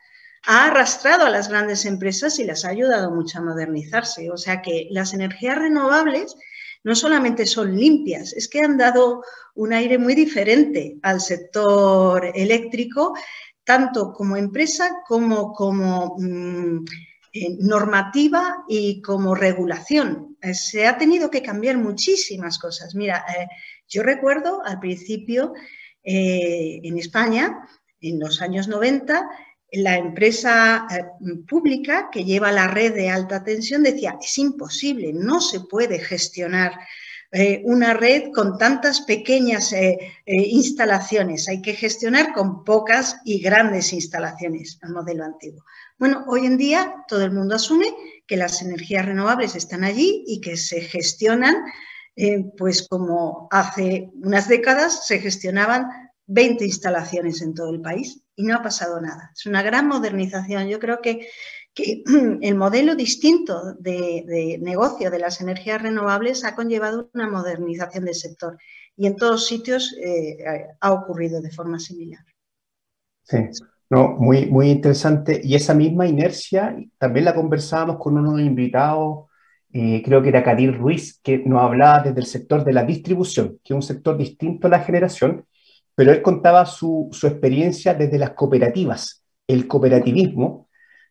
ha 0.47 0.67
arrastrado 0.67 1.27
a 1.27 1.31
las 1.31 1.49
grandes 1.49 1.85
empresas 1.85 2.39
y 2.39 2.45
las 2.45 2.65
ha 2.65 2.71
ayudado 2.71 3.11
mucho 3.11 3.39
a 3.39 3.43
modernizarse. 3.43 4.31
O 4.31 4.37
sea 4.37 4.63
que 4.63 4.89
las 4.91 5.15
energías 5.15 5.59
renovables 5.59 6.37
no 6.85 6.95
solamente 6.95 7.45
son 7.45 7.77
limpias, 7.77 8.33
es 8.33 8.49
que 8.49 8.61
han 8.61 8.79
dado 8.79 9.23
un 9.55 9.73
aire 9.73 9.99
muy 9.99 10.15
diferente 10.15 10.97
al 11.03 11.21
sector 11.21 12.31
eléctrico, 12.35 13.15
tanto 13.65 14.13
como 14.13 14.37
empresa 14.37 15.03
como 15.07 15.53
como 15.53 16.17
mm, 16.19 16.85
eh, 17.35 17.57
normativa 17.61 18.65
y 18.69 19.03
como 19.03 19.35
regulación. 19.35 20.37
Eh, 20.41 20.55
se 20.55 20.87
ha 20.87 20.97
tenido 20.97 21.31
que 21.31 21.43
cambiar 21.43 21.77
muchísimas 21.77 22.59
cosas. 22.59 22.95
Mira, 22.95 23.25
eh, 23.29 23.49
yo 23.87 24.03
recuerdo 24.03 24.65
al 24.65 24.81
principio 24.81 25.53
en 26.11 26.99
España, 26.99 27.68
en 28.01 28.18
los 28.18 28.40
años 28.40 28.66
90, 28.66 29.29
la 29.73 29.99
empresa 29.99 30.87
pública 31.47 32.09
que 32.11 32.25
lleva 32.25 32.51
la 32.51 32.68
red 32.68 32.94
de 32.94 33.11
alta 33.11 33.44
tensión 33.44 33.83
decía, 33.83 34.16
es 34.18 34.38
imposible, 34.38 35.12
no 35.12 35.42
se 35.42 35.61
puede 35.61 35.99
gestionar 35.99 36.73
una 37.64 37.92
red 37.92 38.31
con 38.35 38.57
tantas 38.57 39.03
pequeñas 39.03 39.75
instalaciones. 40.25 41.47
Hay 41.47 41.61
que 41.61 41.75
gestionar 41.75 42.33
con 42.33 42.64
pocas 42.64 43.18
y 43.27 43.40
grandes 43.40 43.92
instalaciones, 43.92 44.79
el 44.83 44.92
modelo 44.92 45.25
antiguo. 45.25 45.62
Bueno, 45.99 46.25
hoy 46.27 46.47
en 46.47 46.57
día 46.57 46.94
todo 47.07 47.23
el 47.25 47.33
mundo 47.33 47.57
asume 47.57 47.92
que 48.27 48.38
las 48.38 48.62
energías 48.62 49.05
renovables 49.05 49.55
están 49.57 49.85
allí 49.85 50.25
y 50.27 50.40
que 50.40 50.57
se 50.57 50.81
gestionan, 50.81 51.57
eh, 52.21 52.51
pues 52.57 52.89
como 52.89 53.47
hace 53.53 54.11
unas 54.23 54.49
décadas 54.49 55.07
se 55.07 55.21
gestionaban 55.21 55.87
20 56.27 56.65
instalaciones 56.65 57.43
en 57.43 57.55
todo 57.55 57.73
el 57.73 57.81
país 57.81 58.25
y 58.35 58.43
no 58.43 58.57
ha 58.57 58.63
pasado 58.63 59.01
nada. 59.01 59.31
Es 59.33 59.47
una 59.47 59.63
gran 59.63 59.87
modernización. 59.87 60.67
Yo 60.67 60.81
creo 60.81 61.01
que, 61.01 61.29
el 62.43 62.57
modelo 62.57 62.97
distinto 62.97 63.75
de, 63.75 64.59
negocio 64.61 65.13
de 65.13 65.21
las 65.21 65.41
energías 65.41 65.81
renovables 65.81 66.45
ha 66.45 66.57
conllevado 66.57 67.09
una 67.15 67.31
modernización 67.31 68.05
del 68.05 68.17
sector 68.17 68.59
y 68.97 69.07
en 69.07 69.15
todos 69.15 69.47
sitios 69.47 69.97
eh, 70.03 70.39
ha 70.81 70.93
ocurrido 70.93 71.41
de 71.41 71.53
forma 71.53 71.79
similar. 71.79 72.25
Sí. 73.23 73.39
No, 73.91 74.17
muy, 74.19 74.47
muy 74.47 74.71
interesante. 74.71 75.41
Y 75.43 75.55
esa 75.55 75.73
misma 75.73 76.09
inercia 76.09 76.77
también 76.99 77.27
la 77.27 77.35
conversábamos 77.35 77.99
con 77.99 78.19
uno 78.19 78.33
de 78.33 78.39
los 78.39 78.47
invitados, 78.47 79.28
eh, 79.79 80.03
creo 80.05 80.23
que 80.23 80.31
era 80.31 80.43
Kadir 80.43 80.77
Ruiz, 80.77 81.21
que 81.23 81.38
nos 81.38 81.62
hablaba 81.62 82.03
desde 82.03 82.21
el 82.21 82.27
sector 82.27 82.64
de 82.64 82.73
la 82.73 82.85
distribución, 82.85 83.59
que 83.62 83.73
es 83.73 83.77
un 83.77 83.83
sector 83.83 84.17
distinto 84.17 84.67
a 84.67 84.71
la 84.71 84.81
generación, 84.81 85.45
pero 85.95 86.12
él 86.12 86.23
contaba 86.23 86.64
su, 86.67 87.09
su 87.12 87.27
experiencia 87.27 87.95
desde 87.95 88.19
las 88.19 88.31
cooperativas, 88.31 89.25
el 89.47 89.67
cooperativismo, 89.67 90.69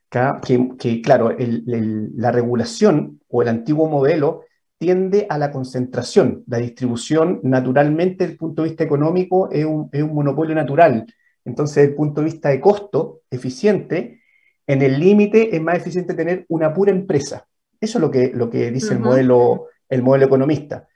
que, 0.10 0.70
que 0.80 1.02
claro, 1.02 1.36
la 1.38 2.32
regulación 2.32 3.20
o 3.28 3.42
el 3.42 3.50
antiguo 3.50 3.90
modelo 3.90 4.44
tiende 4.78 5.28
a 5.30 5.38
la 5.38 5.52
concentración. 5.52 6.44
La 6.48 6.58
distribución, 6.58 7.42
naturalmente, 7.44 8.24
desde 8.24 8.34
el 8.34 8.38
punto 8.38 8.62
de 8.62 8.70
vista 8.70 8.84
económico, 8.86 9.50
es 9.52 9.66
un, 9.66 9.90
es 9.92 10.02
un 10.02 10.14
monopolio 10.14 10.56
natural 10.56 11.06
entonces, 11.48 11.76
desde 11.78 11.90
el 11.92 11.96
punto 11.96 12.20
de 12.20 12.26
vista 12.26 12.50
de 12.50 12.60
costo 12.60 13.22
eficiente, 13.32 14.22
en 14.68 14.82
el 14.82 15.00
límite 15.00 15.56
es 15.56 15.62
más 15.62 15.78
eficiente 15.78 16.14
tener 16.14 16.46
una 16.50 16.74
pura 16.74 16.92
empresa. 16.92 17.48
Eso 17.80 17.98
es 17.98 18.02
lo 18.02 18.12
que, 18.12 18.32
lo 18.34 18.50
que 18.50 18.72
dice 18.72 18.94
el, 18.94 19.00
modelo, 19.00 19.68
el 19.90 20.04
modelo 20.04 20.26
economista. 20.26 20.88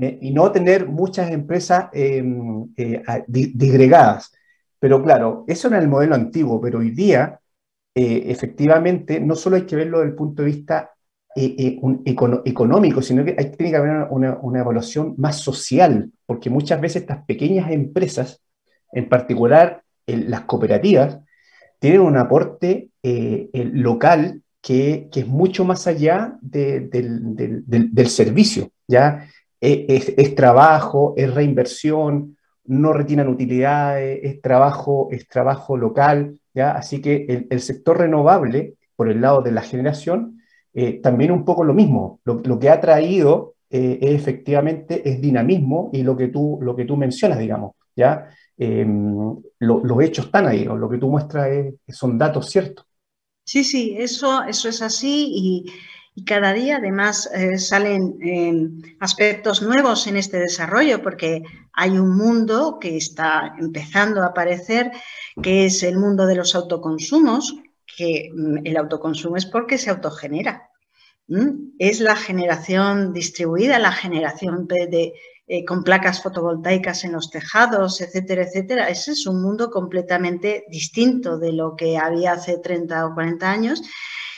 Eh, 0.00 0.18
y 0.20 0.30
no 0.32 0.52
tener 0.52 0.86
muchas 0.86 1.30
empresas 1.30 1.88
em, 1.92 2.68
eh, 2.76 3.02
disgregadas. 3.26 4.32
Pero 4.78 5.02
claro, 5.02 5.44
eso 5.46 5.68
era 5.68 5.78
el 5.78 5.88
modelo 5.88 6.14
antiguo, 6.14 6.60
pero 6.60 6.80
hoy 6.80 6.90
día, 6.90 7.40
eh, 7.94 8.24
efectivamente, 8.26 9.20
no 9.20 9.34
solo 9.34 9.56
hay 9.56 9.62
que 9.62 9.76
verlo 9.76 9.98
desde 9.98 10.10
el 10.10 10.16
punto 10.16 10.42
de 10.42 10.48
vista 10.48 10.90
económico, 11.36 13.02
sino 13.02 13.24
que 13.24 13.34
hay, 13.36 13.50
tiene 13.50 13.72
que 13.72 13.76
haber 13.76 14.06
una, 14.10 14.38
una, 14.40 14.60
evaluación 14.60 15.14
más 15.16 15.40
social, 15.40 16.12
porque 16.26 16.48
muchas 16.48 16.80
veces 16.80 17.02
estas 17.02 17.24
pequeñas 17.24 17.72
empresas 17.72 18.40
en 18.92 19.08
particular 19.08 19.82
las 20.06 20.42
cooperativas, 20.42 21.18
tienen 21.78 22.00
un 22.00 22.16
aporte 22.16 22.90
eh, 23.02 23.50
local 23.52 24.42
que, 24.64 25.10
es 25.14 25.26
mucho 25.28 25.66
más 25.66 25.86
allá 25.86 26.38
del, 26.40 26.88
servicio. 28.08 28.70
¿ya? 28.88 29.28
E, 29.60 29.84
es, 30.16 30.34
trabajo, 30.34 31.12
es 31.18 31.32
reinversión, 31.34 32.38
no 32.64 32.94
retienen 32.94 33.28
utilidades, 33.28 34.20
es 34.22 34.40
trabajo, 34.40 35.08
es 35.10 35.28
trabajo 35.28 35.76
local. 35.76 36.40
¿ya? 36.54 36.70
Así 36.72 37.02
que 37.02 37.46
el, 37.50 37.60
sector 37.60 37.98
renovable, 37.98 38.76
por 38.96 39.10
el 39.10 39.20
lado 39.20 39.42
de 39.42 39.52
la 39.52 39.60
generación, 39.60 40.40
eh, 40.72 40.98
también 41.02 41.30
un 41.30 41.44
poco 41.44 41.62
lo 41.62 41.74
mismo. 41.74 42.20
Lo, 42.24 42.58
que 42.58 42.70
ha 42.70 42.80
traído 42.80 43.56
eh, 43.68 43.98
efectivamente 44.00 45.06
es 45.06 45.20
dinamismo 45.20 45.90
y 45.92 46.02
lo 46.02 46.16
que 46.16 46.28
tú, 46.28 46.58
lo 46.62 46.74
que 46.74 46.86
tú 46.86 46.96
mencionas, 46.96 47.38
digamos. 47.38 47.72
¿ya? 47.94 48.30
Em, 48.56 49.36
los 49.58 50.02
hechos 50.02 50.26
están 50.26 50.46
ahí, 50.46 50.64
lo 50.64 50.88
que 50.88 50.96
tú 50.96 51.10
muestras 51.10 51.50
son 51.86 52.16
datos 52.16 52.48
ciertos. 52.48 52.86
Sí, 53.44 53.62
sí, 53.62 53.96
eso, 53.98 54.42
eso 54.44 54.68
es 54.68 54.82
así 54.82 55.30
y, 55.34 55.72
cada 56.26 56.52
día 56.52 56.76
además 56.76 57.28
eh, 57.34 57.58
salen 57.58 58.16
em, 58.22 58.80
aspectos 59.00 59.62
nuevos 59.62 60.06
en 60.06 60.16
este 60.16 60.38
desarrollo 60.38 61.02
porque 61.02 61.42
hay 61.72 61.98
un 61.98 62.16
mundo 62.16 62.78
que 62.80 62.96
está 62.96 63.56
empezando 63.58 64.22
a 64.22 64.26
aparecer 64.26 64.92
que 65.42 65.66
es 65.66 65.82
el 65.82 65.98
mundo 65.98 66.26
de 66.26 66.36
los 66.36 66.54
autoconsumos, 66.54 67.56
que 67.96 68.30
mm, 68.32 68.58
el 68.64 68.76
autoconsumo 68.76 69.36
es 69.36 69.46
porque 69.46 69.76
se 69.76 69.90
autogenera. 69.90 70.70
Es 71.78 72.00
la 72.00 72.16
generación 72.16 73.12
distribuida, 73.12 73.78
la 73.78 73.92
generación 73.92 74.66
de, 74.68 75.14
eh, 75.46 75.64
con 75.64 75.84
placas 75.84 76.22
fotovoltaicas 76.22 77.04
en 77.04 77.12
los 77.12 77.30
tejados, 77.30 78.00
etcétera, 78.00 78.44
etcétera. 78.44 78.88
Ese 78.88 79.12
es 79.12 79.26
un 79.26 79.42
mundo 79.42 79.70
completamente 79.70 80.64
distinto 80.68 81.38
de 81.38 81.52
lo 81.52 81.76
que 81.76 81.98
había 81.98 82.32
hace 82.32 82.58
30 82.58 83.06
o 83.06 83.14
40 83.14 83.50
años. 83.50 83.82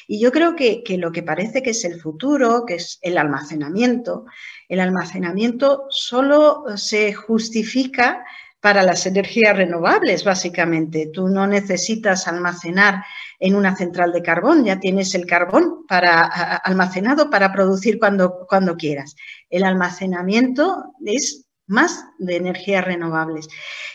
Y 0.09 0.21
yo 0.21 0.31
creo 0.31 0.55
que, 0.55 0.83
lo 0.99 1.11
que 1.11 1.23
parece 1.23 1.63
que 1.63 1.71
es 1.71 1.85
el 1.85 2.01
futuro, 2.01 2.65
que 2.67 2.75
es 2.75 2.99
el 3.03 3.19
almacenamiento, 3.19 4.25
el 4.69 4.81
almacenamiento 4.81 5.87
solo 5.91 6.65
se 6.77 7.13
justifica 7.13 8.25
para 8.67 8.83
las 8.83 9.07
energías 9.07 9.57
renovables, 9.57 10.25
básicamente. 10.25 11.09
Tú 11.15 11.29
no 11.29 11.47
necesitas 11.47 12.27
almacenar 12.27 13.05
en 13.39 13.55
una 13.55 13.77
central 13.77 14.11
de 14.11 14.23
carbón, 14.23 14.65
ya 14.65 14.81
tienes 14.81 15.15
el 15.15 15.25
carbón 15.25 15.87
para, 15.87 16.25
almacenado 16.25 17.31
para 17.31 17.53
producir 17.53 18.01
cuando, 18.01 18.45
cuando 18.49 18.77
quieras. 18.77 19.15
El 19.51 19.63
almacenamiento 19.63 20.95
es 21.05 21.47
más 21.69 22.07
de 22.19 22.35
energías 22.35 22.85
renovables. 22.85 23.47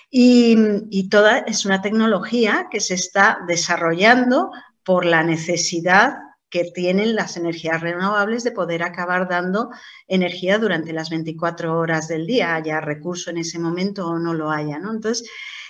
Y, 0.09 0.55
y, 0.89 1.09
toda 1.09 1.39
es 1.39 1.65
una 1.65 1.81
tecnología 1.81 2.67
que 2.71 2.79
se 2.79 2.93
está 2.93 3.39
desarrollando 3.45 4.51
por 4.85 5.03
la 5.05 5.21
necesidad 5.21 6.13
que 6.51 6.65
tienen 6.65 7.15
las 7.15 7.37
energías 7.37 7.81
renovables 7.81 8.43
de 8.43 8.51
poder 8.51 8.83
acabar 8.83 9.27
dando 9.27 9.71
energía 10.07 10.59
durante 10.59 10.93
las 10.93 11.09
24 11.09 11.79
horas 11.79 12.07
del 12.07 12.27
día, 12.27 12.55
haya 12.55 12.81
recurso 12.81 13.31
en 13.31 13.37
ese 13.37 13.57
momento 13.57 14.05
o 14.05 14.19
no 14.19 14.33
lo 14.33 14.51
haya. 14.51 14.77
¿no? 14.77 14.91
Entonces, 14.91 15.27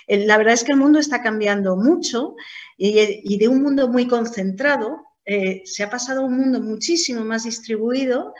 la 0.08 0.36
verdad 0.36 0.54
es 0.54 0.64
que 0.64 0.72
el 0.72 0.78
mundo 0.78 0.98
está 0.98 1.22
cambiando 1.22 1.76
mucho 1.76 2.34
y, 2.76 3.38
de 3.38 3.48
un 3.48 3.62
mundo 3.62 3.88
muy 3.88 4.08
concentrado 4.08 5.06
eh, 5.24 5.62
se 5.64 5.84
ha 5.84 5.90
pasado 5.90 6.22
a 6.22 6.24
un 6.24 6.36
mundo 6.36 6.60
muchísimo 6.60 7.24
más 7.24 7.44
distribuido, 7.44 8.34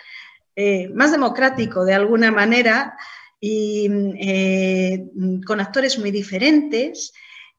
eh, 0.57 0.89
más 0.89 1.13
democrático 1.13 1.85
de 1.85 1.95
alguna 1.95 2.33
manera 2.33 2.97
y 3.41 3.89
eh, 4.21 5.05
con 5.47 5.61
actores 5.61 5.99
muy 5.99 6.11
diferentes 6.11 7.13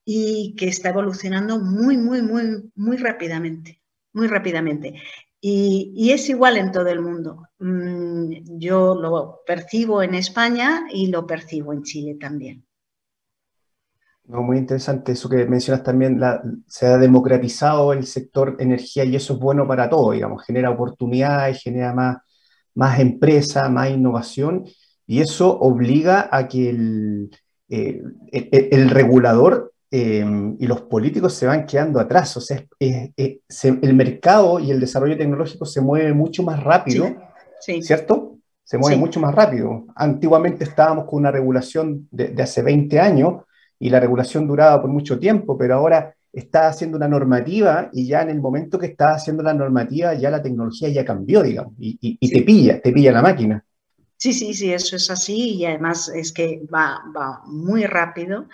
y 0.05 0.55
que 0.57 0.67
está 0.67 0.89
evolucionando 0.89 1.57
muy, 1.59 1.97
muy, 1.97 2.21
muy, 2.21 2.69
muy 2.75 2.97
rápidamente, 2.97 3.79
muy 4.13 4.27
rápidamente. 4.27 4.95
Y, 5.41 6.11
es 6.11 6.29
igual 6.29 6.57
en 6.57 6.71
todo 6.71 6.87
el 6.87 7.01
mundo. 7.01 7.49
Mm, 7.59 8.57
yo 8.57 8.95
lo 8.95 9.41
percibo 9.45 10.01
en 10.01 10.15
España 10.15 10.85
y 10.89 11.07
lo 11.07 11.27
percibo 11.27 11.73
en 11.73 11.83
Chile 11.83 12.15
también. 12.19 12.65
No, 14.25 14.41
muy 14.41 14.57
interesante 14.57 15.11
eso 15.11 15.27
que 15.27 15.45
mencionas 15.45 15.83
también, 15.83 16.21
se 16.65 16.85
ha 16.85 16.97
democratizado 16.97 17.91
el 17.91 18.05
sector 18.05 18.55
energía 18.59 19.03
y 19.03 19.17
eso 19.17 19.33
es 19.33 19.39
bueno 19.39 19.67
para 19.67 19.89
todo, 19.89 20.11
digamos, 20.11 20.45
genera 20.45 20.69
oportunidades, 20.69 21.61
genera 21.61 21.93
más, 21.93 22.17
más 22.73 22.99
empresa, 22.99 23.67
más 23.67 23.89
innovación 23.89 24.63
y 25.05 25.19
eso 25.19 25.59
obliga 25.59 26.29
a 26.31 26.47
que 26.47 26.69
el, 26.69 27.31
eh, 27.69 28.01
el, 28.31 28.89
regulador 28.89 29.72
eh, 29.95 30.25
y 30.57 30.65
los 30.65 30.81
políticos 30.81 31.35
se 31.35 31.45
van 31.45 31.67
quedando 31.67 31.99
atrás, 31.99 32.35
o 32.35 32.41
sea, 32.41 32.65
el 32.79 33.93
mercado 33.93 34.59
y 34.59 34.71
el 34.71 34.79
desarrollo 34.79 35.15
tecnológico 35.15 35.67
se 35.67 35.81
mueve 35.81 36.13
mucho 36.13 36.41
más 36.41 36.63
rápido, 36.63 37.15
¿cierto? 37.59 38.39
Se 38.63 38.79
mueve 38.79 38.97
mucho 38.97 39.19
más 39.19 39.35
rápido. 39.35 39.85
Antiguamente 39.95 40.63
estábamos 40.63 41.05
con 41.05 41.19
una 41.19 41.29
regulación 41.29 42.07
de, 42.09 42.29
de 42.29 42.41
hace 42.41 42.63
20 42.63 42.99
años 42.99 43.43
y 43.77 43.91
la 43.91 43.99
regulación 43.99 44.47
duraba 44.47 44.81
por 44.81 44.89
mucho 44.89 45.19
tiempo, 45.19 45.55
pero 45.59 45.75
ahora 45.75 46.15
está 46.31 46.69
haciendo 46.69 46.97
una 46.97 47.07
normativa 47.07 47.91
y 47.93 48.07
ya 48.07 48.23
en 48.23 48.31
el 48.31 48.41
momento 48.41 48.79
que 48.79 48.87
está 48.87 49.11
haciendo 49.11 49.43
la 49.43 49.53
normativa 49.53 50.15
ya 50.15 50.31
la 50.31 50.41
tecnología 50.41 50.89
ya 50.89 51.05
cambió, 51.05 51.43
digamos, 51.43 51.73
y, 51.77 52.17
te 52.17 52.41
pilla, 52.41 52.81
te 52.81 52.91
pilla 52.91 53.11
la 53.11 53.21
máquina. 53.21 53.63
Sí, 54.17 54.33
sí, 54.33 54.55
sí, 54.55 54.73
eso 54.73 54.95
es 54.95 55.11
así 55.11 55.57
y 55.57 55.65
además 55.65 56.09
es 56.09 56.31
que 56.31 56.63
va, 56.73 57.03
va 57.15 57.43
muy 57.45 57.83
rápido, 57.85 58.47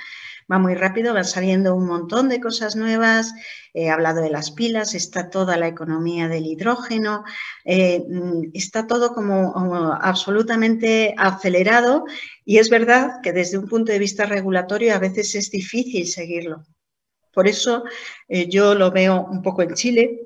va 0.51 0.57
muy 0.57 0.75
rápido, 0.75 1.13
van 1.13 1.25
saliendo 1.25 1.75
un 1.75 1.85
montón 1.85 2.29
de 2.29 2.41
cosas 2.41 2.75
nuevas. 2.75 3.33
He 3.73 3.89
hablado 3.89 4.21
de 4.21 4.29
las 4.29 4.51
pilas, 4.51 4.95
está 4.95 5.29
toda 5.29 5.57
la 5.57 5.67
economía 5.67 6.27
del 6.27 6.45
hidrógeno, 6.45 7.23
eh, 7.65 8.03
mm, 8.07 8.51
está 8.53 8.87
todo 8.87 9.13
como, 9.13 9.93
absolutamente 10.01 11.13
acelerado 11.17 12.05
y 12.45 12.57
es 12.57 12.69
verdad 12.69 13.21
que 13.21 13.31
desde 13.31 13.57
un 13.57 13.67
punto 13.67 13.91
de 13.91 13.99
vista 13.99 14.25
regulatorio 14.25 14.95
a 14.95 14.99
veces 14.99 15.35
es 15.35 15.51
difícil 15.51 16.07
seguirlo. 16.07 16.65
Por 17.33 17.47
eso 17.47 17.83
eh, 18.27 18.47
yo 18.49 18.73
lo 18.73 18.91
veo 18.91 19.25
un 19.29 19.41
poco 19.43 19.61
en 19.61 19.75
Chile 19.75 20.21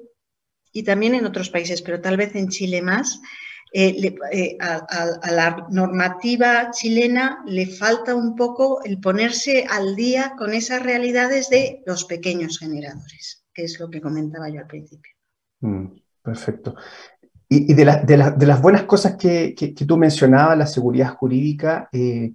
y 0.71 0.83
también 0.83 1.15
en 1.15 1.25
otros 1.25 1.49
países, 1.49 1.81
pero 1.81 2.01
tal 2.01 2.17
vez 2.17 2.33
en 2.35 2.47
Chile 2.47 2.81
más 2.81 3.19
eh, 3.75 4.15
eh, 4.31 4.57
a, 4.59 5.31
la 5.31 5.67
normativa 5.71 6.69
chilena 6.69 7.43
le 7.47 7.65
falta 7.65 8.13
un 8.13 8.35
poco 8.35 8.83
el 8.83 8.99
ponerse 8.99 9.65
al 9.67 9.95
día 9.95 10.35
con 10.37 10.53
esas 10.53 10.83
realidades 10.83 11.49
de 11.49 11.81
los 11.87 12.05
pequeños 12.05 12.59
generadores, 12.59 13.43
que 13.51 13.63
es 13.63 13.79
lo 13.79 13.89
que 13.89 13.99
comentaba 13.99 14.47
yo 14.49 14.59
al 14.59 14.67
principio. 14.67 15.11
Mm, 15.61 15.87
perfecto. 16.21 16.75
Y, 17.49 17.73
de, 17.73 17.83
las 18.15 18.61
buenas 18.61 18.83
cosas 18.83 19.15
que, 19.15 19.55
tú 19.87 19.97
mencionabas, 19.97 20.55
la 20.55 20.67
seguridad 20.67 21.15
jurídica 21.15 21.89
eh, 21.91 22.33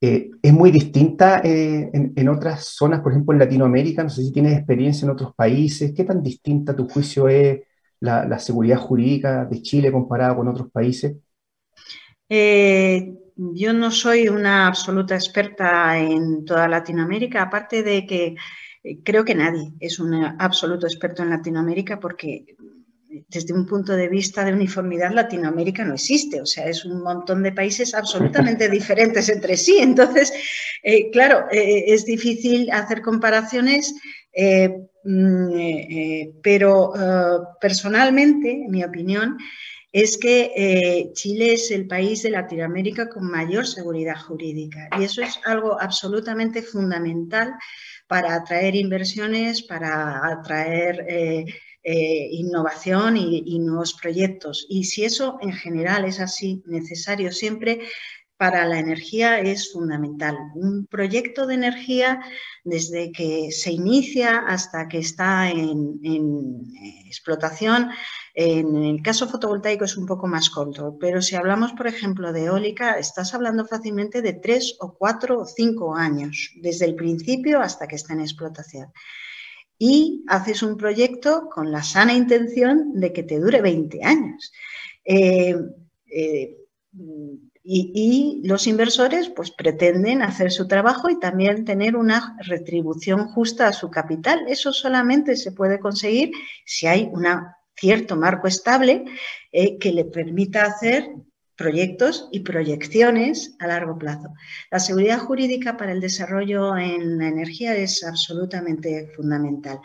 es 0.00 0.52
muy 0.52 0.70
distinta 0.70 1.40
en, 1.42 2.12
en, 2.14 2.28
otras 2.28 2.64
zonas, 2.64 3.00
por 3.00 3.10
ejemplo 3.10 3.32
en 3.32 3.40
Latinoamérica, 3.40 4.04
no 4.04 4.10
sé 4.10 4.22
si 4.22 4.30
tienes 4.30 4.56
experiencia 4.56 5.04
en 5.04 5.10
otros 5.10 5.34
países, 5.34 5.92
¿qué 5.96 6.04
tan 6.04 6.22
distinta 6.22 6.76
tu 6.76 6.88
juicio 6.88 7.28
es 7.28 7.58
la, 8.00 8.38
seguridad 8.38 8.78
jurídica 8.78 9.44
de 9.44 9.62
Chile 9.62 9.92
comparada 9.92 10.36
con 10.36 10.48
otros 10.48 10.70
países? 10.70 11.16
Eh, 12.28 13.14
yo 13.36 13.72
no 13.72 13.90
soy 13.90 14.28
una 14.28 14.66
absoluta 14.66 15.14
experta 15.14 15.98
en 15.98 16.44
toda 16.44 16.68
Latinoamérica, 16.68 17.42
aparte 17.42 17.82
de 17.82 18.06
que 18.06 18.36
eh, 18.82 18.98
creo 19.04 19.24
que 19.24 19.34
nadie 19.34 19.72
es 19.80 19.98
un 19.98 20.14
absoluto 20.38 20.86
experto 20.86 21.22
en 21.22 21.30
Latinoamérica 21.30 22.00
porque 22.00 22.56
desde 23.28 23.54
un 23.54 23.66
punto 23.66 23.92
de 23.94 24.08
vista 24.08 24.44
de 24.44 24.52
uniformidad 24.52 25.12
Latinoamérica 25.12 25.84
no 25.84 25.94
existe, 25.94 26.40
o 26.40 26.46
sea, 26.46 26.66
es 26.66 26.84
un 26.84 27.02
montón 27.02 27.42
de 27.42 27.52
países 27.52 27.94
absolutamente 27.94 28.68
diferentes 28.70 29.28
entre 29.28 29.56
sí. 29.56 29.78
Entonces, 29.78 30.32
eh, 30.82 31.10
claro, 31.10 31.46
es 31.50 32.04
difícil 32.04 32.70
hacer 32.70 33.00
comparaciones 33.00 33.94
eh, 34.38 34.70
pero 36.42 36.92
eh, 36.96 37.38
personalmente, 37.60 38.66
mi 38.68 38.82
opinión, 38.84 39.36
es 39.92 40.18
que 40.18 41.10
Chile 41.14 41.54
es 41.54 41.70
el 41.70 41.86
país 41.86 42.22
de 42.22 42.30
Latinoamérica 42.30 43.08
con 43.08 43.30
mayor 43.30 43.66
seguridad 43.66 44.16
jurídica 44.20 44.90
y 44.98 45.04
eso 45.04 45.22
es 45.22 45.40
algo 45.46 45.80
absolutamente 45.80 46.60
fundamental 46.60 47.54
para 48.06 48.34
atraer 48.34 48.74
inversiones, 48.74 49.62
para 49.62 50.26
atraer 50.26 51.06
innovación 51.82 53.16
y, 53.16 53.58
nuevos 53.60 53.94
proyectos. 53.94 54.66
Y 54.68 54.84
si 54.84 55.04
eso 55.04 55.38
en 55.40 55.52
general 55.52 56.04
es 56.04 56.20
así 56.20 56.62
necesario 56.66 57.32
siempre, 57.32 57.80
para 58.36 58.66
la 58.66 58.78
energía 58.78 59.40
es 59.40 59.72
fundamental. 59.72 60.36
Un 60.54 60.86
proyecto 60.86 61.46
de 61.46 61.54
energía, 61.54 62.20
desde 62.64 63.10
que 63.12 63.50
se 63.50 63.72
inicia 63.72 64.38
hasta 64.46 64.88
que 64.88 64.98
está 64.98 65.50
en, 65.50 65.98
explotación, 67.06 67.88
en 68.34 68.76
el 68.76 69.02
caso 69.02 69.28
fotovoltaico 69.28 69.84
es 69.84 69.96
un 69.96 70.06
poco 70.06 70.26
más 70.26 70.50
corto, 70.50 70.96
pero 71.00 71.22
si 71.22 71.36
hablamos, 71.36 71.72
por 71.72 71.86
ejemplo, 71.86 72.32
de 72.32 72.44
eólica, 72.44 72.98
estás 72.98 73.32
hablando 73.32 73.64
fácilmente 73.64 74.20
de 74.20 74.34
tres 74.34 74.76
o 74.80 74.94
cuatro 74.94 75.40
o 75.40 75.46
cinco 75.46 75.94
años, 75.94 76.52
desde 76.60 76.84
el 76.84 76.94
principio 76.94 77.60
hasta 77.60 77.88
que 77.88 77.96
está 77.96 78.12
en 78.12 78.20
explotación. 78.20 78.92
Y 79.78 80.24
haces 80.28 80.62
un 80.62 80.76
proyecto 80.76 81.48
con 81.50 81.70
la 81.70 81.82
sana 81.82 82.14
intención 82.14 82.94
de 82.94 83.12
que 83.12 83.22
te 83.22 83.38
dure 83.38 83.60
20 83.60 84.04
años. 84.04 84.52
Eh, 85.04 85.54
eh, 86.06 86.56
y, 87.68 88.40
los 88.44 88.66
inversores 88.66 89.28
pues 89.28 89.50
pretenden 89.50 90.22
hacer 90.22 90.52
su 90.52 90.68
trabajo 90.68 91.10
y 91.10 91.18
también 91.18 91.64
tener 91.64 91.96
una 91.96 92.36
retribución 92.46 93.28
justa 93.28 93.68
a 93.68 93.72
su 93.72 93.90
capital. 93.90 94.44
Eso 94.46 94.72
solamente 94.72 95.36
se 95.36 95.52
puede 95.52 95.80
conseguir 95.80 96.30
si 96.64 96.86
hay 96.86 97.08
un 97.12 97.26
cierto 97.74 98.16
marco 98.16 98.46
estable 98.46 99.04
eh, 99.52 99.78
que 99.78 99.92
le 99.92 100.04
permita 100.04 100.64
hacer 100.64 101.10
proyectos 101.56 102.28
y 102.32 102.40
proyecciones 102.40 103.56
a 103.58 103.66
largo 103.66 103.98
plazo. 103.98 104.28
La 104.70 104.78
seguridad 104.78 105.18
jurídica 105.18 105.76
para 105.76 105.92
el 105.92 106.00
desarrollo 106.00 106.76
en 106.76 107.18
la 107.18 107.28
energía 107.28 107.74
es 107.74 108.04
absolutamente 108.04 109.10
fundamental. 109.16 109.80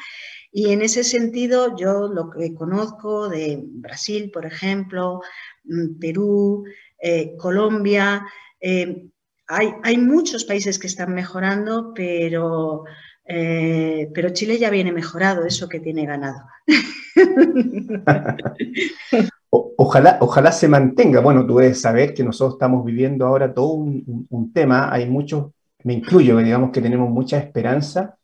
Y 0.52 0.72
en 0.72 0.82
ese 0.82 1.04
sentido, 1.04 1.78
yo 1.78 2.10
lo 2.10 2.30
que 2.30 2.54
conozco 2.54 3.30
de 3.30 3.62
Brasil, 3.64 4.30
por 4.32 4.46
ejemplo, 4.46 5.22
mm, 5.64 5.98
Perú, 5.98 6.66
eh, 7.02 7.36
Colombia. 7.38 8.26
Eh, 8.60 9.08
hay, 9.48 9.98
muchos 9.98 10.46
países 10.46 10.80
que 10.80 10.88
están 10.88 11.14
mejorando, 11.14 11.94
pero, 11.94 12.86
eh, 13.26 14.10
pero 14.14 14.30
Chile 14.30 14.58
ya 14.58 14.70
viene 14.70 14.94
mejorado, 14.94 15.46
eso 15.46 15.68
que 15.68 15.82
tiene 15.82 16.06
ganado. 16.06 16.40
ojalá, 19.50 20.18
ojalá 20.22 20.54
se 20.54 20.70
mantenga. 20.70 21.20
Bueno, 21.20 21.46
tú 21.46 21.58
debes 21.58 21.82
saber 21.82 22.14
que 22.14 22.24
nosotros 22.24 22.56
estamos 22.56 22.86
viviendo 22.86 23.26
ahora 23.26 23.54
todo 23.54 23.74
un, 23.74 24.52
tema, 24.54 24.94
hay 24.94 25.10
muchos, 25.10 25.52
me 25.84 25.94
incluyo, 25.94 26.38
digamos 26.38 26.72
que 26.72 26.82
tenemos 26.82 27.10
mucha 27.10 27.38
esperanza 27.38 28.16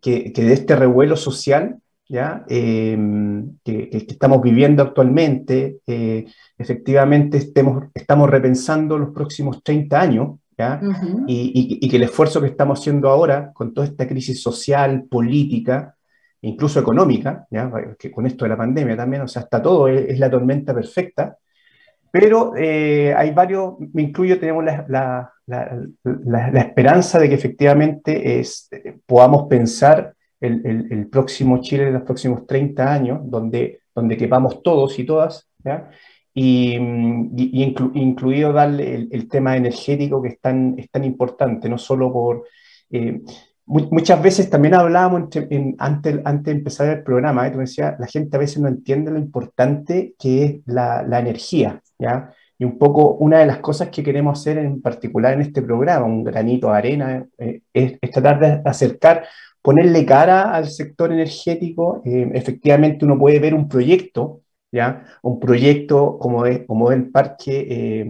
que, 0.00 0.32
que 0.32 0.42
de 0.42 0.54
este 0.54 0.76
revuelo 0.76 1.16
social 1.16 1.78
¿ya? 2.10 2.44
Em, 2.48 3.58
que, 3.64 3.88
estamos 3.92 4.42
viviendo 4.42 4.82
actualmente, 4.82 5.78
eh, 5.86 6.26
efectivamente 6.58 7.38
estemos, 7.38 7.84
estamos 7.94 8.28
repensando 8.28 8.98
los 8.98 9.10
próximos 9.10 9.62
30 9.62 10.00
años, 10.00 10.38
¿ya? 10.58 10.80
y, 11.28 11.88
que 11.88 11.96
el 11.96 12.02
esfuerzo 12.02 12.40
que 12.40 12.48
estamos 12.48 12.80
haciendo 12.80 13.08
ahora 13.08 13.52
con 13.52 13.72
toda 13.72 13.86
esta 13.86 14.08
crisis 14.08 14.42
social, 14.42 15.04
política, 15.08 15.94
incluso 16.40 16.80
económica, 16.80 17.46
¿ya? 17.48 17.70
que 17.96 18.10
con 18.10 18.26
esto 18.26 18.44
de 18.44 18.48
la 18.48 18.56
pandemia 18.56 18.96
también, 18.96 19.22
o 19.22 19.28
sea, 19.28 19.42
hasta 19.42 19.62
todo 19.62 19.86
es, 19.86 20.18
la 20.18 20.28
tormenta 20.28 20.74
perfecta, 20.74 21.38
pero 22.10 22.56
eh, 22.56 23.14
hay 23.16 23.30
varios, 23.30 23.74
me 23.92 24.02
incluyo, 24.02 24.40
tenemos 24.40 24.64
la, 24.64 24.84
la, 24.88 25.32
la, 26.02 26.60
esperanza 26.60 27.20
de 27.20 27.28
que 27.28 27.36
efectivamente 27.36 28.40
es, 28.40 28.66
eh, 28.72 28.98
podamos 29.06 29.46
pensar 29.48 30.12
el, 30.40 31.08
próximo 31.08 31.60
Chile 31.60 31.86
de 31.86 31.92
los 31.92 32.02
próximos 32.02 32.46
30 32.46 32.92
años, 32.92 33.20
donde, 33.24 33.80
donde 33.94 34.16
quepamos 34.16 34.62
todos 34.62 34.98
y 34.98 35.04
todas, 35.04 35.48
y, 36.34 36.74
incluido 37.94 38.52
darle 38.52 39.08
el, 39.10 39.28
tema 39.28 39.56
energético 39.56 40.22
que 40.22 40.28
es 40.28 40.40
tan, 40.40 40.74
es 40.78 40.90
tan 40.90 41.04
importante, 41.04 41.68
no 41.68 41.78
solo 41.78 42.12
por... 42.12 42.44
Eh, 42.90 43.20
muchas 43.66 44.20
veces 44.20 44.50
también 44.50 44.74
hablábamos 44.74 45.28
antes, 45.78 46.20
antes 46.24 46.44
de 46.44 46.58
empezar 46.58 46.88
el 46.88 47.02
programa, 47.04 47.46
¿eh? 47.46 47.52
decía, 47.52 47.96
la 48.00 48.06
gente 48.06 48.36
a 48.36 48.40
veces 48.40 48.58
no 48.58 48.68
entiende 48.68 49.12
lo 49.12 49.18
importante 49.18 50.14
que 50.18 50.44
es 50.44 50.60
la, 50.66 51.02
la 51.04 51.20
energía, 51.20 51.80
¿ya? 51.98 52.32
Y 52.58 52.64
un 52.64 52.78
poco 52.78 53.12
una 53.12 53.38
de 53.38 53.46
las 53.46 53.58
cosas 53.60 53.88
que 53.88 54.02
queremos 54.02 54.38
hacer 54.38 54.58
en 54.58 54.82
particular 54.82 55.34
en 55.34 55.42
este 55.42 55.62
programa, 55.62 56.04
un 56.04 56.24
granito 56.24 56.70
de 56.70 56.76
arena, 56.76 57.26
eh, 57.38 57.62
es, 57.72 57.94
es, 58.00 58.10
tratar 58.10 58.40
de 58.40 58.68
acercar 58.68 59.24
ponerle 59.62 60.06
cara 60.06 60.54
al 60.54 60.68
sector 60.70 61.12
energético, 61.12 62.02
eh, 62.04 62.30
efectivamente 62.34 63.04
uno 63.04 63.18
puede 63.18 63.38
ver 63.38 63.54
un 63.54 63.68
proyecto, 63.68 64.42
¿ya? 64.72 65.04
Un 65.22 65.38
proyecto 65.38 66.18
como, 66.18 66.46
es, 66.46 66.66
como 66.66 66.92
el 66.92 67.10
Parque 67.10 68.04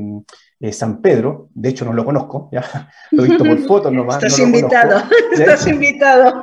eh, 0.63 0.73
San 0.73 1.01
Pedro, 1.01 1.49
de 1.55 1.71
hecho 1.71 1.87
no 1.87 1.95
lo 1.95 2.05
conozco, 2.05 2.51
¿ya? 2.53 2.63
Lo 3.13 3.25
he 3.25 3.29
visto 3.29 3.45
por 3.45 3.59
fotos 3.67 3.93
nomás. 3.93 4.23
Estás 4.23 4.39
invitado, 4.39 5.03
estás 5.33 5.67
invitado. 5.67 6.43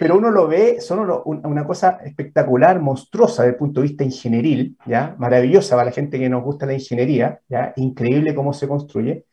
Pero 0.00 0.18
uno 0.18 0.30
lo 0.30 0.48
ve, 0.48 0.80
son 0.80 1.08
una 1.24 1.64
cosa 1.64 2.00
espectacular, 2.04 2.80
monstruosa 2.80 3.42
desde 3.42 3.52
el 3.52 3.58
punto 3.58 3.80
de 3.80 3.88
vista 3.88 4.04
ingenieril, 4.04 4.76
¿ya? 4.86 5.14
Maravillosa 5.18 5.76
para 5.76 5.86
la 5.86 5.92
gente 5.92 6.18
que 6.18 6.28
nos 6.28 6.42
gusta 6.42 6.66
la 6.66 6.74
ingeniería, 6.74 7.40
¿ya? 7.48 7.72
Increíble 7.76 8.34
cómo 8.34 8.52
se 8.52 8.66
construye. 8.66 9.24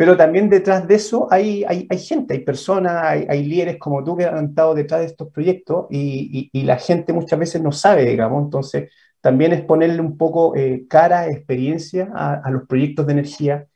Pero 0.00 0.16
también 0.16 0.48
detrás 0.48 0.88
de 0.88 0.94
eso 0.94 1.28
hay, 1.30 1.62
hay, 1.68 1.98
gente, 1.98 2.32
hay 2.32 2.40
personas, 2.40 3.04
hay, 3.04 3.44
líderes 3.44 3.76
como 3.76 4.02
tú 4.02 4.16
que 4.16 4.24
han 4.24 4.46
estado 4.46 4.74
detrás 4.74 5.00
de 5.00 5.06
estos 5.08 5.28
proyectos 5.30 5.88
y, 5.90 6.48
y, 6.54 6.62
la 6.62 6.78
gente 6.78 7.12
muchas 7.12 7.38
veces 7.38 7.60
no 7.60 7.70
sabe, 7.70 8.06
digamos. 8.06 8.44
Entonces, 8.44 8.90
también 9.20 9.52
es 9.52 9.60
ponerle 9.60 10.00
un 10.00 10.16
poco 10.16 10.56
eh, 10.56 10.86
cara, 10.88 11.28
experiencia 11.28 12.10
a, 12.14 12.50
los 12.50 12.66
proyectos 12.66 13.06
de 13.06 13.12
energía. 13.12 13.66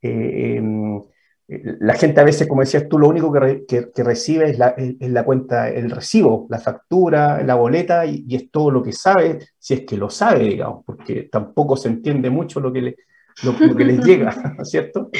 Eh, 0.00 0.58
em, 0.58 1.02
la 1.48 1.94
gente 1.94 2.20
a 2.20 2.24
veces, 2.24 2.46
como 2.46 2.60
decías 2.60 2.88
tú, 2.88 2.96
lo 2.96 3.08
único 3.08 3.32
que, 3.32 4.04
recibe 4.04 4.50
es 4.50 4.58
la, 4.60 4.76
la, 5.00 5.24
cuenta, 5.24 5.68
el 5.68 5.90
recibo, 5.90 6.46
la 6.48 6.60
factura, 6.60 7.42
la 7.42 7.56
boleta 7.56 8.06
y, 8.06 8.24
y, 8.28 8.36
es 8.36 8.52
todo 8.52 8.70
lo 8.70 8.84
que 8.84 8.92
sabe, 8.92 9.40
si 9.58 9.74
es 9.74 9.80
que 9.80 9.96
lo 9.96 10.10
sabe, 10.10 10.44
digamos, 10.44 10.84
porque 10.86 11.24
tampoco 11.24 11.76
se 11.76 11.88
entiende 11.88 12.30
mucho 12.30 12.60
lo 12.60 12.72
que 12.72 12.82
le, 12.82 12.96
lo, 13.42 13.76
que 13.76 13.84
les 13.84 13.98
llega, 14.04 14.56
¿cierto? 14.64 15.10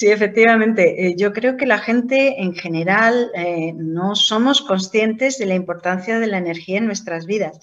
Sí, 0.00 0.08
efectivamente. 0.08 1.08
Eh, 1.08 1.14
yo 1.14 1.30
creo 1.30 1.58
que 1.58 1.66
la 1.66 1.76
gente 1.76 2.40
en 2.40 2.54
general 2.54 3.30
eh, 3.34 3.74
no 3.76 4.14
somos 4.14 4.62
conscientes 4.62 5.36
de 5.36 5.44
la 5.44 5.54
importancia 5.54 6.18
de 6.18 6.26
la 6.26 6.38
energía 6.38 6.78
en 6.78 6.86
nuestras 6.86 7.26
vidas. 7.26 7.58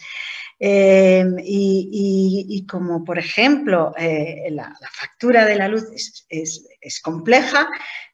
Eh, 0.59 1.25
y, 1.43 2.63
como, 2.69 3.03
por 3.03 3.17
ejemplo, 3.17 3.91
la, 4.51 4.77
factura 4.91 5.45
de 5.45 5.55
la 5.55 5.67
luz 5.67 5.85
es, 6.29 7.01
compleja, 7.01 7.67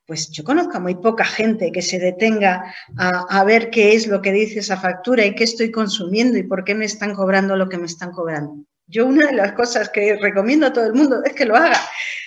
pues 0.05 0.29
yo 0.31 0.45
conozco 0.45 0.77
a 0.77 0.79
muy 0.79 0.95
poca 0.95 1.25
gente 1.25 1.73
que 1.73 1.81
se 1.81 1.99
detenga 1.99 2.73
a, 2.97 3.43
ver 3.43 3.71
qué 3.71 3.93
es 3.93 4.07
lo 4.07 4.21
que 4.21 4.31
dice 4.31 4.59
esa 4.59 4.77
factura 4.77 5.25
y 5.25 5.35
qué 5.35 5.43
estoy 5.43 5.69
consumiendo 5.69 6.37
y 6.37 6.43
por 6.43 6.63
qué 6.63 6.75
me 6.75 6.85
están 6.85 7.13
cobrando 7.13 7.57
lo 7.57 7.67
que 7.67 7.77
me 7.77 7.87
están 7.87 8.11
cobrando. 8.11 8.63
Yo 8.93 9.07
una 9.07 9.25
de 9.25 9.33
las 9.33 9.53
cosas 9.53 9.89
que 9.89 10.15
recomiendo 10.17 10.67
a 10.67 10.73
todo 10.73 10.85
el 10.85 10.93
mundo 10.93 11.23
es 11.25 11.33
que 11.33 11.45
lo 11.45 11.55
haga, 11.55 11.81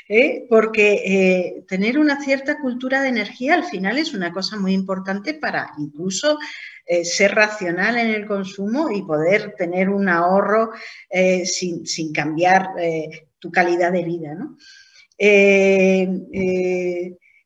¿eh? 0.08 0.44
porque 0.48 0.94
eh, 1.06 1.64
tener 1.68 1.96
una 1.96 2.20
cierta 2.20 2.58
cultura 2.58 3.00
de 3.00 3.08
energía 3.08 3.54
al 3.54 3.62
final 3.64 3.98
es 3.98 4.12
una 4.14 4.32
cosa 4.32 4.56
muy 4.56 4.72
importante 4.72 5.34
para 5.34 5.70
incluso 5.78 6.40
eh, 6.84 7.04
ser 7.04 7.36
racional 7.36 7.96
en 7.98 8.08
el 8.08 8.26
consumo 8.26 8.90
y 8.90 9.02
poder 9.02 9.54
tener 9.56 9.88
un 9.88 10.08
ahorro 10.08 10.72
sin, 11.44 11.86
sin, 11.86 12.12
cambiar 12.12 12.70
tu 13.38 13.52
calidad 13.52 13.92
de 13.92 14.02
vida. 14.02 14.34
¿no? 14.34 14.56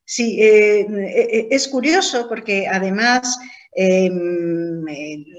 sí, 0.02 0.38
es 0.40 1.68
curioso 1.68 2.26
porque 2.26 2.66
además 2.66 3.38
Em, 3.38 3.59
eh, 3.72 4.10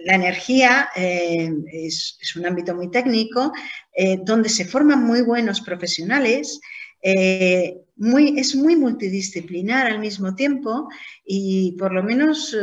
la 0.05 0.15
energía 0.15 0.89
em, 0.95 1.63
es, 1.71 2.17
un 2.35 2.45
ámbito 2.45 2.73
muy 2.75 2.89
técnico 2.89 3.51
eh, 3.93 4.19
donde 4.23 4.49
se 4.49 4.65
forman 4.65 5.03
muy 5.03 5.21
buenos 5.21 5.61
profesionales. 5.61 6.59
Eh, 7.03 7.77
muy, 7.97 8.39
es 8.39 8.55
muy 8.55 8.75
multidisciplinar 8.75 9.87
al 9.87 9.99
mismo 9.99 10.33
tiempo 10.33 10.87
y 11.25 11.73
por 11.77 11.93
lo 11.93 12.01
menos 12.01 12.55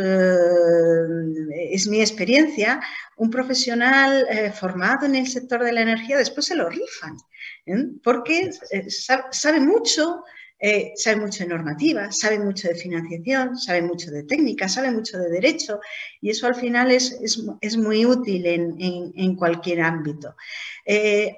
es 1.70 1.86
mi 1.86 2.00
experiencia, 2.00 2.80
un 3.16 3.30
profesional 3.30 4.26
formado 4.58 5.06
en 5.06 5.14
el 5.14 5.28
sector 5.28 5.62
de 5.62 5.72
la 5.72 5.82
energía 5.82 6.18
después 6.18 6.46
se 6.46 6.56
lo 6.56 6.68
rifan, 6.68 7.16
porque 8.02 8.50
sabe 9.30 9.60
mucho 9.60 10.24
eh, 10.60 10.92
sabe 10.96 11.20
mucho 11.20 11.44
de 11.44 11.50
normativa, 11.50 12.10
sabe 12.10 12.38
mucho 12.38 12.68
de 12.68 12.74
financiación, 12.74 13.56
sabe 13.56 13.82
mucho 13.82 14.10
de 14.10 14.24
técnica, 14.24 14.68
sabe 14.68 14.90
mucho 14.90 15.18
de 15.18 15.30
derecho 15.30 15.80
y 16.20 16.30
eso 16.30 16.46
al 16.46 16.56
final 16.56 16.90
es, 16.90 17.18
es, 17.60 17.76
muy 17.76 18.04
útil 18.04 18.44
en, 18.46 19.36
cualquier 19.36 19.82
ámbito. 19.82 20.34
Eh, 20.84 21.36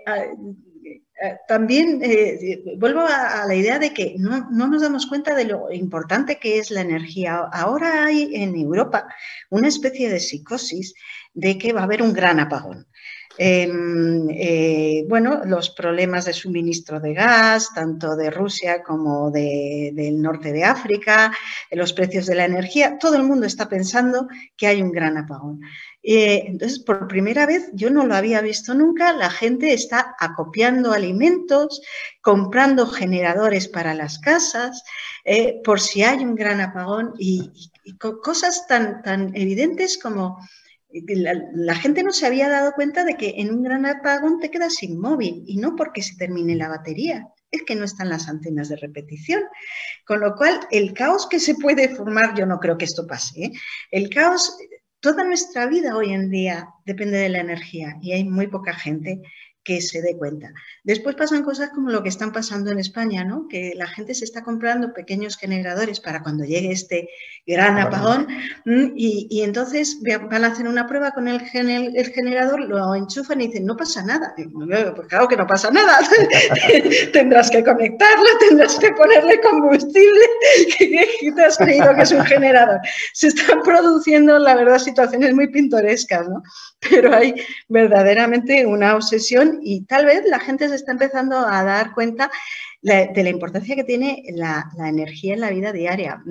también 1.47 2.01
eh, 2.03 2.62
vuelvo 2.79 3.01
a, 3.01 3.45
la 3.47 3.55
idea 3.55 3.79
de 3.79 3.93
que 3.93 4.14
no, 4.18 4.49
no, 4.51 4.68
nos 4.68 4.81
damos 4.81 5.07
cuenta 5.07 5.35
de 5.35 5.45
lo 5.45 5.71
importante 5.71 6.39
que 6.39 6.59
es 6.59 6.71
la 6.71 6.81
energía. 6.81 7.43
Ahora 7.53 8.07
hay 8.07 8.35
en 8.35 8.57
Europa 8.57 9.07
una 9.51 9.68
especie 9.68 10.09
de 10.09 10.18
psicosis 10.18 10.95
de 11.35 11.59
que 11.59 11.73
va 11.73 11.83
a 11.83 11.85
haber 11.85 12.03
un 12.03 12.14
gran 12.14 12.41
apagón. 12.41 12.87
Eh, 13.43 15.07
bueno, 15.09 15.41
los 15.47 15.70
problemas 15.70 16.26
de 16.26 16.34
suministro 16.34 17.01
de 17.01 17.14
gas, 17.14 17.72
tanto 17.74 18.14
de 18.14 18.30
Rusia 18.30 18.82
como 18.82 19.30
del 19.30 20.20
norte 20.20 20.53
de 20.53 20.64
África, 20.64 21.32
los 21.70 21.95
precios 21.95 22.26
de 22.26 22.34
la 22.34 22.45
energía, 22.45 22.99
todo 22.99 23.16
el 23.16 23.22
mundo 23.22 23.47
está 23.47 23.66
pensando 23.66 24.28
que 24.59 24.66
hay 24.66 24.82
un 24.82 24.93
gran 24.93 25.16
apagón. 25.16 25.62
Eh, 26.03 26.45
entonces, 26.49 26.80
por 26.80 27.09
primera 27.09 27.47
vez, 27.47 27.70
yo 27.72 27.88
no 27.88 28.05
lo 28.05 28.14
había 28.14 28.43
visto 28.43 28.74
nunca, 28.74 29.14
la 29.14 29.30
gente 29.30 29.72
está 29.72 30.14
acopiando 30.20 30.93
alimentos, 30.93 31.80
comprando 32.20 32.86
generadores 32.86 33.68
para 33.68 33.95
las 33.95 34.18
casas, 34.18 34.84
eh, 35.24 35.62
por 35.64 35.80
si 35.80 36.03
hay 36.03 36.18
un 36.18 36.34
gran 36.34 36.61
apagón 36.61 37.14
y, 37.18 37.51
cosas 38.22 38.66
tan, 38.66 39.03
tan 39.03 39.34
evidentes 39.34 39.99
como 39.99 40.38
la, 40.93 41.74
gente 41.74 42.03
no 42.03 42.12
se 42.12 42.26
había 42.26 42.49
dado 42.49 42.72
cuenta 42.72 43.05
de 43.05 43.16
que 43.16 43.34
en 43.38 43.55
un 43.55 43.62
gran 43.62 43.86
apagón 43.86 44.41
te 44.41 44.51
quedas 44.51 44.74
sin 44.74 45.01
móvil 45.01 45.43
y 45.47 45.57
no 45.57 45.76
porque 45.76 46.03
se 46.03 46.16
termine 46.16 46.55
la 46.57 46.68
batería, 46.68 47.28
es 47.51 47.62
que 47.62 47.74
no 47.74 47.84
están 47.84 48.09
las 48.09 48.28
antenas 48.28 48.68
de 48.68 48.76
repetición. 48.76 49.43
Con 50.07 50.20
lo 50.20 50.34
cual, 50.34 50.61
el 50.70 50.93
caos 50.93 51.28
que 51.28 51.41
se 51.41 51.55
puede 51.55 51.95
formar, 51.95 52.34
yo 52.36 52.47
no 52.47 52.59
creo 52.59 52.78
que 52.78 52.84
esto 52.84 53.07
pase, 53.07 53.45
¿eh? 53.45 53.53
el 53.91 54.11
caos, 54.11 54.57
toda 55.01 55.24
nuestra 55.24 55.66
vida 55.66 55.97
hoy 55.97 56.12
en 56.12 56.30
día 56.30 56.68
depende 56.84 57.18
de 57.18 57.28
la 57.28 57.41
energía 57.41 57.97
y 58.03 58.12
hay 58.12 58.24
muy 58.24 58.49
poca 58.49 58.74
gente 58.74 59.22
que 59.62 59.80
se 59.80 60.01
dé 60.01 60.16
cuenta. 60.16 60.53
Después 60.84 61.16
pasan 61.16 61.45
cosas 61.45 61.70
como 61.70 61.91
lo 61.91 62.03
que 62.03 62.09
están 62.09 62.32
pasando 62.32 62.70
en 62.70 62.78
España, 62.78 63.24
¿no? 63.24 63.47
que 63.49 63.72
la 63.76 63.86
gente 63.86 64.14
se 64.14 64.24
está 64.24 64.43
comprando 64.43 64.95
pequeños 64.95 65.36
generadores 65.36 66.01
para 66.01 66.22
cuando 66.22 66.45
llegue 66.45 66.72
este 66.72 67.11
gran 67.47 67.78
apagón 67.78 68.26
y, 68.97 69.43
entonces 69.43 70.01
van 70.30 70.45
a 70.45 70.49
hacer 70.49 70.68
una 70.68 70.86
prueba 70.86 71.11
con 71.12 71.28
el, 71.28 71.41
el, 71.53 72.07
generador, 72.12 72.61
lo 72.61 72.95
enchufan 72.95 73.41
y 73.41 73.49
dicen, 73.49 73.66
no 73.66 73.76
pasa 73.76 74.03
nada. 74.05 74.34
pues 74.36 75.09
claro 75.09 75.28
que 75.28 75.36
no 75.36 75.47
pasa 75.47 75.70
nada, 75.70 75.99
tendrás 77.12 77.51
que 77.51 77.64
conectarlo, 77.64 78.26
tendrás 78.49 78.78
que 78.78 78.91
ponerle 78.93 79.41
combustible 79.41 80.24
y 81.20 81.34
te 81.34 81.45
has 81.45 81.57
creído 81.57 81.95
que 81.95 82.03
es 82.03 82.12
un 82.12 82.24
generador. 82.24 82.80
Se 83.12 83.28
están 83.28 83.62
produciendo, 83.62 84.38
la 84.38 84.55
verdad, 84.55 84.78
situaciones 84.78 85.34
muy 85.34 85.49
pintorescas, 85.49 86.28
¿no? 86.28 86.43
pero 86.88 87.14
hay 87.14 87.34
verdaderamente 87.68 88.66
una 88.66 88.95
obsesión 88.97 89.61
y 89.62 89.84
tal 89.84 90.07
vez 90.07 90.22
la 90.26 90.41
gente 90.41 90.68
se 90.68 90.76
está 90.76 90.93
empezando 90.93 91.38
a 91.38 91.62
dar 91.62 91.93
cuenta 91.95 92.30
de 92.82 93.22
la 93.22 93.28
importancia 93.28 93.76
que 93.76 93.84
tiene 93.84 94.22
la, 94.34 94.70
energía 94.78 95.34
en 95.34 95.41
la 95.41 95.51
vida 95.51 95.72
diaria. 95.72 96.22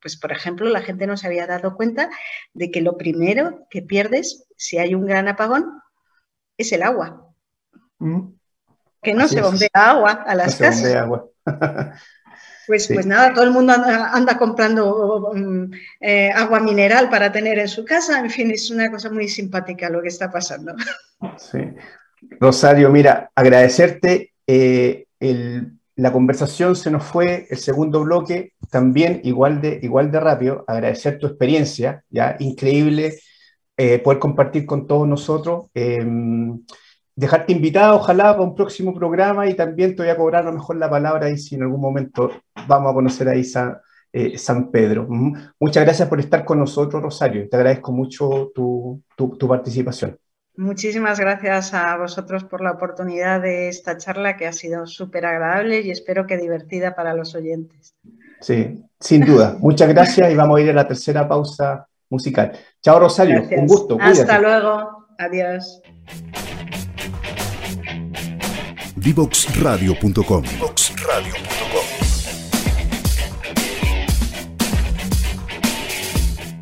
Pues, 0.00 0.16
por 0.16 0.32
ejemplo, 0.32 0.68
la 0.68 0.82
gente 0.82 1.06
no 1.06 1.16
se 1.16 1.26
había 1.26 1.46
dado 1.46 1.76
cuenta 1.76 2.10
de 2.54 2.70
que 2.70 2.80
lo 2.80 2.96
primero 2.96 3.66
que 3.70 3.82
pierdes 3.82 4.46
si 4.56 4.78
hay 4.78 4.94
un 4.94 5.06
gran 5.06 5.28
apagón 5.28 5.80
es 6.56 6.72
el 6.72 6.82
agua. 6.82 7.26
Mm. 7.98 8.32
Que 9.02 9.14
no 9.14 9.28
se 9.28 9.40
bombea 9.40 9.70
agua 9.74 10.24
a 10.26 10.34
las 10.34 10.56
casas. 10.56 10.94
agua. 10.94 11.26
Pues, 12.66 12.86
pues 12.86 13.04
nada, 13.04 13.34
todo 13.34 13.42
el 13.42 13.50
mundo 13.50 13.72
anda, 13.72 14.38
comprando 14.38 15.32
mm, 15.34 15.72
eh, 15.98 16.30
agua 16.30 16.60
mineral 16.60 17.10
para 17.10 17.32
tener 17.32 17.58
en 17.58 17.66
su 17.66 17.84
casa. 17.84 18.20
En 18.20 18.30
fin, 18.30 18.48
es 18.52 18.70
una 18.70 18.88
cosa 18.92 19.10
muy 19.10 19.26
simpática 19.28 19.90
lo 19.90 20.00
que 20.00 20.06
está 20.06 20.30
pasando. 20.30 20.76
Sí. 21.36 21.58
Rosario, 22.38 22.88
mira, 22.90 23.28
agradecerte. 23.34 24.34
Eh, 24.46 25.06
la 26.00 26.12
conversación 26.12 26.76
se 26.76 26.90
nos 26.90 27.04
fue, 27.04 27.46
el 27.50 27.58
segundo 27.58 28.02
bloque 28.02 28.54
también 28.70 29.20
igual 29.22 29.60
de, 29.60 29.80
igual 29.82 30.10
de 30.10 30.18
rápido. 30.18 30.64
Agradecer 30.66 31.18
tu 31.18 31.26
experiencia, 31.26 32.04
ya 32.08 32.36
increíble 32.38 33.18
eh, 33.76 33.98
poder 33.98 34.18
compartir 34.18 34.64
con 34.64 34.86
todos 34.86 35.06
nosotros. 35.06 35.66
Em, 35.74 36.64
dejarte 37.14 37.52
invitado, 37.52 37.96
ojalá, 37.96 38.32
para 38.32 38.42
un 38.42 38.54
próximo 38.54 38.94
programa 38.94 39.46
y 39.46 39.54
también 39.54 39.94
te 39.94 40.02
voy 40.02 40.10
a 40.10 40.16
cobrar 40.16 40.42
a 40.42 40.46
lo 40.46 40.54
mejor 40.54 40.76
la 40.76 40.88
palabra 40.88 41.28
y 41.28 41.36
si 41.36 41.56
en 41.56 41.64
algún 41.64 41.80
momento 41.80 42.30
vamos 42.66 42.90
a 42.90 42.94
conocer 42.94 43.28
ahí 43.28 43.44
San, 43.44 43.76
eh, 44.12 44.38
San 44.38 44.70
Pedro. 44.70 45.06
Muchas 45.60 45.84
gracias 45.84 46.08
por 46.08 46.18
estar 46.18 46.46
con 46.46 46.60
nosotros, 46.60 47.02
Rosario. 47.02 47.46
Te 47.48 47.56
agradezco 47.56 47.92
mucho 47.92 48.50
tu, 48.54 49.02
tu, 49.16 49.48
participación. 49.48 50.18
Muchísimas 50.56 51.18
gracias 51.18 51.72
a 51.74 51.96
vosotros 51.96 52.44
por 52.44 52.60
la 52.60 52.72
oportunidad 52.72 53.40
de 53.40 53.68
esta 53.68 53.96
charla 53.96 54.36
que 54.36 54.46
ha 54.46 54.52
sido 54.52 54.86
súper 54.86 55.24
agradable 55.24 55.80
y 55.80 55.90
espero 55.90 56.26
que 56.26 56.36
divertida 56.36 56.94
para 56.94 57.14
los 57.14 57.34
oyentes. 57.34 57.94
Sí, 58.40 58.84
sin 58.98 59.24
duda. 59.24 59.56
Muchas 59.60 59.88
gracias 59.88 60.30
y 60.30 60.34
vamos 60.34 60.58
a 60.58 60.62
ir 60.62 60.70
a 60.70 60.74
la 60.74 60.88
tercera 60.88 61.26
pausa 61.26 61.86
musical. 62.10 62.52
Chao, 62.82 62.98
Rosario. 62.98 63.42
Un 63.56 63.66
gusto. 63.66 63.96
Hasta 64.00 64.38
luego. 64.38 65.06
Adiós 65.18 65.80
divoxradio.com. 69.00 70.44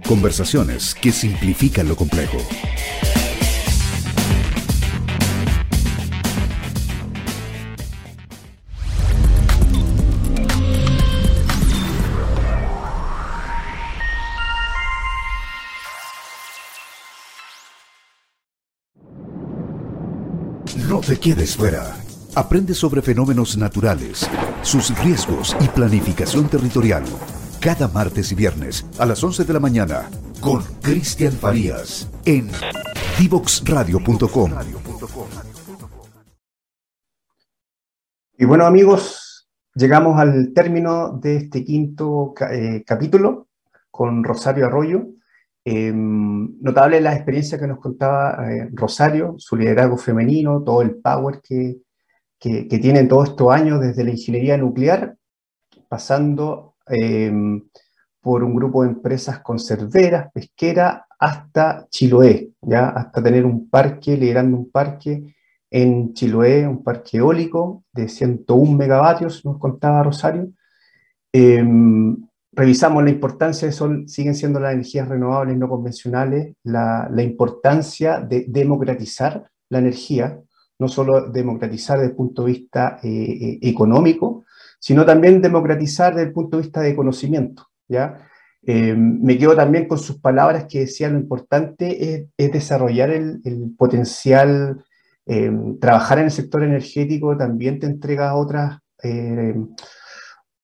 Conversaciones 0.06 0.94
que 0.94 1.12
simplifican 1.12 1.88
lo 1.88 1.96
complejo. 1.96 2.38
No 20.88 21.00
te 21.00 21.20
quedes 21.20 21.54
fuera. 21.54 21.98
Aprende 22.34 22.72
sobre 22.72 23.02
fenómenos 23.02 23.58
naturales, 23.58 24.26
sus 24.62 24.98
riesgos 25.04 25.54
y 25.60 25.68
planificación 25.68 26.48
territorial. 26.48 27.04
Cada 27.60 27.88
martes 27.88 28.32
y 28.32 28.34
viernes 28.34 28.86
a 28.98 29.04
las 29.04 29.22
11 29.22 29.44
de 29.44 29.52
la 29.52 29.60
mañana 29.60 30.08
con 30.40 30.62
Cristian 30.80 31.32
Farías 31.32 32.08
en 32.24 32.48
divoxradio.com. 33.18 34.52
Y 38.38 38.44
bueno 38.46 38.64
amigos, 38.64 39.46
llegamos 39.74 40.18
al 40.18 40.54
término 40.54 41.18
de 41.18 41.36
este 41.36 41.66
quinto 41.66 42.32
eh, 42.50 42.82
capítulo 42.86 43.48
con 43.90 44.24
Rosario 44.24 44.64
Arroyo. 44.64 45.17
Em, 45.64 46.60
notable 46.60 47.00
la 47.00 47.14
experiencia 47.14 47.58
que 47.58 47.66
nos 47.66 47.78
contaba 47.78 48.50
eh, 48.50 48.70
Rosario, 48.72 49.34
su 49.38 49.56
liderazgo 49.56 49.96
femenino, 49.98 50.62
todo 50.62 50.82
el 50.82 50.96
power 50.96 51.40
que, 51.42 51.78
que, 52.38 52.68
que 52.68 52.78
tiene 52.78 53.04
todos 53.04 53.30
estos 53.30 53.52
años 53.52 53.80
desde 53.80 54.04
la 54.04 54.10
ingeniería 54.10 54.56
nuclear, 54.56 55.16
pasando 55.88 56.74
em, 56.86 57.62
por 58.20 58.44
un 58.44 58.54
grupo 58.54 58.82
de 58.82 58.90
empresas 58.90 59.40
conserveras, 59.40 60.30
pesqueras, 60.32 61.02
hasta 61.18 61.86
Chiloé, 61.90 62.52
¿ya? 62.62 62.90
hasta 62.90 63.22
tener 63.22 63.44
un 63.44 63.68
parque, 63.68 64.16
liderando 64.16 64.56
un 64.56 64.70
parque 64.70 65.34
en 65.70 66.14
Chiloé, 66.14 66.66
un 66.66 66.82
parque 66.82 67.18
eólico 67.18 67.84
de 67.92 68.08
101 68.08 68.76
megavatios, 68.76 69.44
nos 69.44 69.58
contaba 69.58 70.02
Rosario. 70.02 70.48
Em, 71.32 72.27
revisamos 72.58 73.04
la 73.04 73.10
importancia, 73.10 73.70
son, 73.70 74.08
siguen 74.08 74.34
siendo 74.34 74.58
las 74.58 74.72
energías 74.74 75.08
renovables 75.08 75.56
no 75.56 75.68
convencionales, 75.68 76.56
la, 76.64 77.08
importancia 77.22 78.18
de 78.18 78.46
democratizar 78.48 79.48
la 79.68 79.78
energía, 79.78 80.40
no 80.80 80.88
solo 80.88 81.30
democratizar 81.30 81.98
desde 81.98 82.10
el 82.10 82.16
punto 82.16 82.44
de 82.44 82.52
vista 82.52 82.98
eh, 83.04 83.08
eh, 83.08 83.58
económico, 83.62 84.44
sino 84.80 85.06
también 85.06 85.40
democratizar 85.40 86.14
desde 86.14 86.28
el 86.28 86.32
punto 86.32 86.56
de 86.56 86.64
vista 86.64 86.80
de 86.80 86.96
conocimiento. 86.96 87.68
¿ya? 87.86 88.26
Em, 88.62 89.22
me 89.22 89.38
quedo 89.38 89.54
también 89.54 89.86
con 89.86 89.98
sus 89.98 90.20
palabras 90.20 90.66
que 90.68 90.80
decía 90.80 91.08
lo 91.10 91.18
importante 91.18 92.12
es, 92.12 92.26
es 92.36 92.52
desarrollar 92.52 93.10
el, 93.10 93.40
potencial 93.78 94.84
trabajar 95.78 96.20
en 96.20 96.24
el 96.24 96.30
sector 96.30 96.64
energético 96.64 97.36
también 97.36 97.78
te 97.78 97.84
entrega 97.84 98.34
otras, 98.34 98.78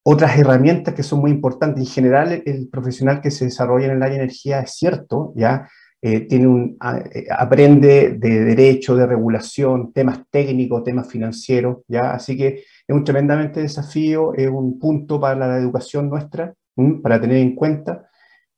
otras 0.04 0.38
herramientas 0.38 0.94
que 0.94 1.02
son 1.02 1.20
muy 1.20 1.30
importantes. 1.30 1.80
En 1.80 1.90
general, 1.90 2.42
el, 2.44 2.68
profesional 2.68 3.20
que 3.20 3.30
se 3.30 3.46
desarrolla 3.46 3.86
en 3.86 3.92
el 3.92 4.02
área 4.02 4.18
de 4.18 4.24
energía 4.24 4.60
es 4.60 4.72
cierto, 4.72 5.32
¿ya? 5.34 5.68
Eh, 6.02 6.20
tiene 6.20 6.46
un, 6.46 6.76
eh, 7.14 7.26
aprende 7.30 8.10
de 8.18 8.44
derecho, 8.44 8.94
de 8.94 9.06
regulación, 9.06 9.92
temas 9.92 10.20
técnicos, 10.30 10.84
temas 10.84 11.08
financieros, 11.08 11.78
¿ya? 11.88 12.12
Así 12.12 12.36
que 12.36 12.64
es 12.86 12.94
un 12.94 13.04
tremendamente 13.04 13.60
desafío, 13.60 14.34
es 14.34 14.48
un 14.48 14.78
punto 14.78 15.18
para 15.18 15.34
la 15.34 15.56
educación 15.56 16.10
nuestra, 16.10 16.54
para 17.02 17.20
tener 17.20 17.38
en 17.38 17.54
cuenta 17.54 18.08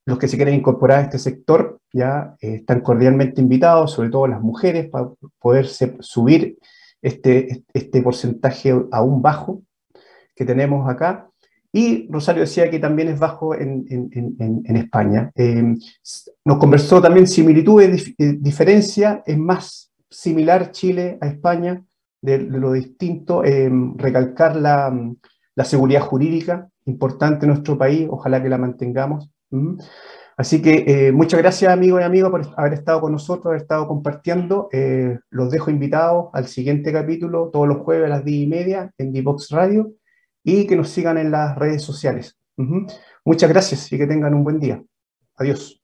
los 0.07 0.19
que 0.19 0.29
se 0.29 0.37
quieren 0.37 0.55
incorporar 0.55 1.01
a 1.01 1.03
este 1.03 1.19
sector 1.19 1.81
ya 1.93 2.37
eh, 2.41 2.57
están 2.57 2.81
cordialmente 2.81 3.41
invitados, 3.41 3.93
sobre 3.93 4.11
todo 4.11 4.27
las 4.27 4.41
mujeres, 4.41 4.89
para 4.89 5.09
poderse 5.41 5.97
subir 6.01 6.59
este, 7.03 7.65
este 7.73 8.03
porcentaje 8.03 8.75
aún 8.93 9.23
bajo 9.23 9.63
que 10.35 10.45
tenemos 10.45 10.89
acá. 10.89 11.29
Y 11.77 12.09
Rosario 12.11 12.41
decía 12.41 12.70
que 12.70 12.79
también 12.79 13.09
es 13.09 13.18
bajo 13.18 13.55
en, 13.55 13.85
en, 13.91 14.64
en, 14.64 14.77
España. 14.77 15.31
Eh, 15.35 15.74
nos 16.43 16.57
conversó 16.57 17.03
también 17.03 17.27
similitudes, 17.27 18.14
eh, 18.16 18.39
diferencia, 18.41 19.22
es 19.27 19.37
más 19.37 19.93
similar 20.09 20.70
Chile 20.70 21.18
a 21.20 21.27
España, 21.27 21.85
de, 22.22 22.39
lo 22.39 22.72
distinto, 22.72 23.43
recalcar 23.97 24.57
la, 24.57 24.91
la 25.55 25.64
seguridad 25.66 26.01
jurídica, 26.01 26.66
importante 26.87 27.45
en 27.45 27.51
nuestro 27.51 27.77
país, 27.77 28.09
ojalá 28.11 28.43
que 28.43 28.49
la 28.49 28.57
mantengamos. 28.57 29.31
Así 30.39 30.62
que 30.62 30.85
eh, 30.87 31.12
muchas 31.12 31.41
gracias 31.41 31.70
amigos 31.70 32.01
y 32.01 32.05
amigas 32.05 32.31
por 32.31 32.43
haber 32.57 32.72
estado 32.72 33.03
con 33.03 33.12
nosotros, 33.12 33.49
haber 33.49 33.61
estado 33.61 33.87
compartiendo. 33.87 34.70
Eh, 34.72 35.18
los 35.29 35.51
dejo 35.51 35.70
invitados 35.70 36.31
al 36.33 36.47
siguiente 36.47 36.91
capítulo 36.91 37.51
todos 37.53 37.68
los 37.68 37.83
jueves 37.83 38.07
a 38.07 38.16
las 38.16 38.24
10 38.24 38.45
y 38.45 38.47
media 38.47 38.91
en 38.97 39.12
Divox 39.12 39.51
Radio 39.51 39.93
y 40.47 40.65
que 40.65 40.77
nos 40.77 40.91
sigan 40.91 41.19
en 41.19 41.33
las 41.33 41.57
redes 41.57 41.83
sociales. 41.83 42.39
Muchas 43.25 43.51
gracias 43.51 43.93
y 43.93 43.99
que 43.99 44.07
tengan 44.07 44.33
un 44.33 44.45
buen 44.45 44.61
día. 44.61 44.81
Adiós. 45.35 45.83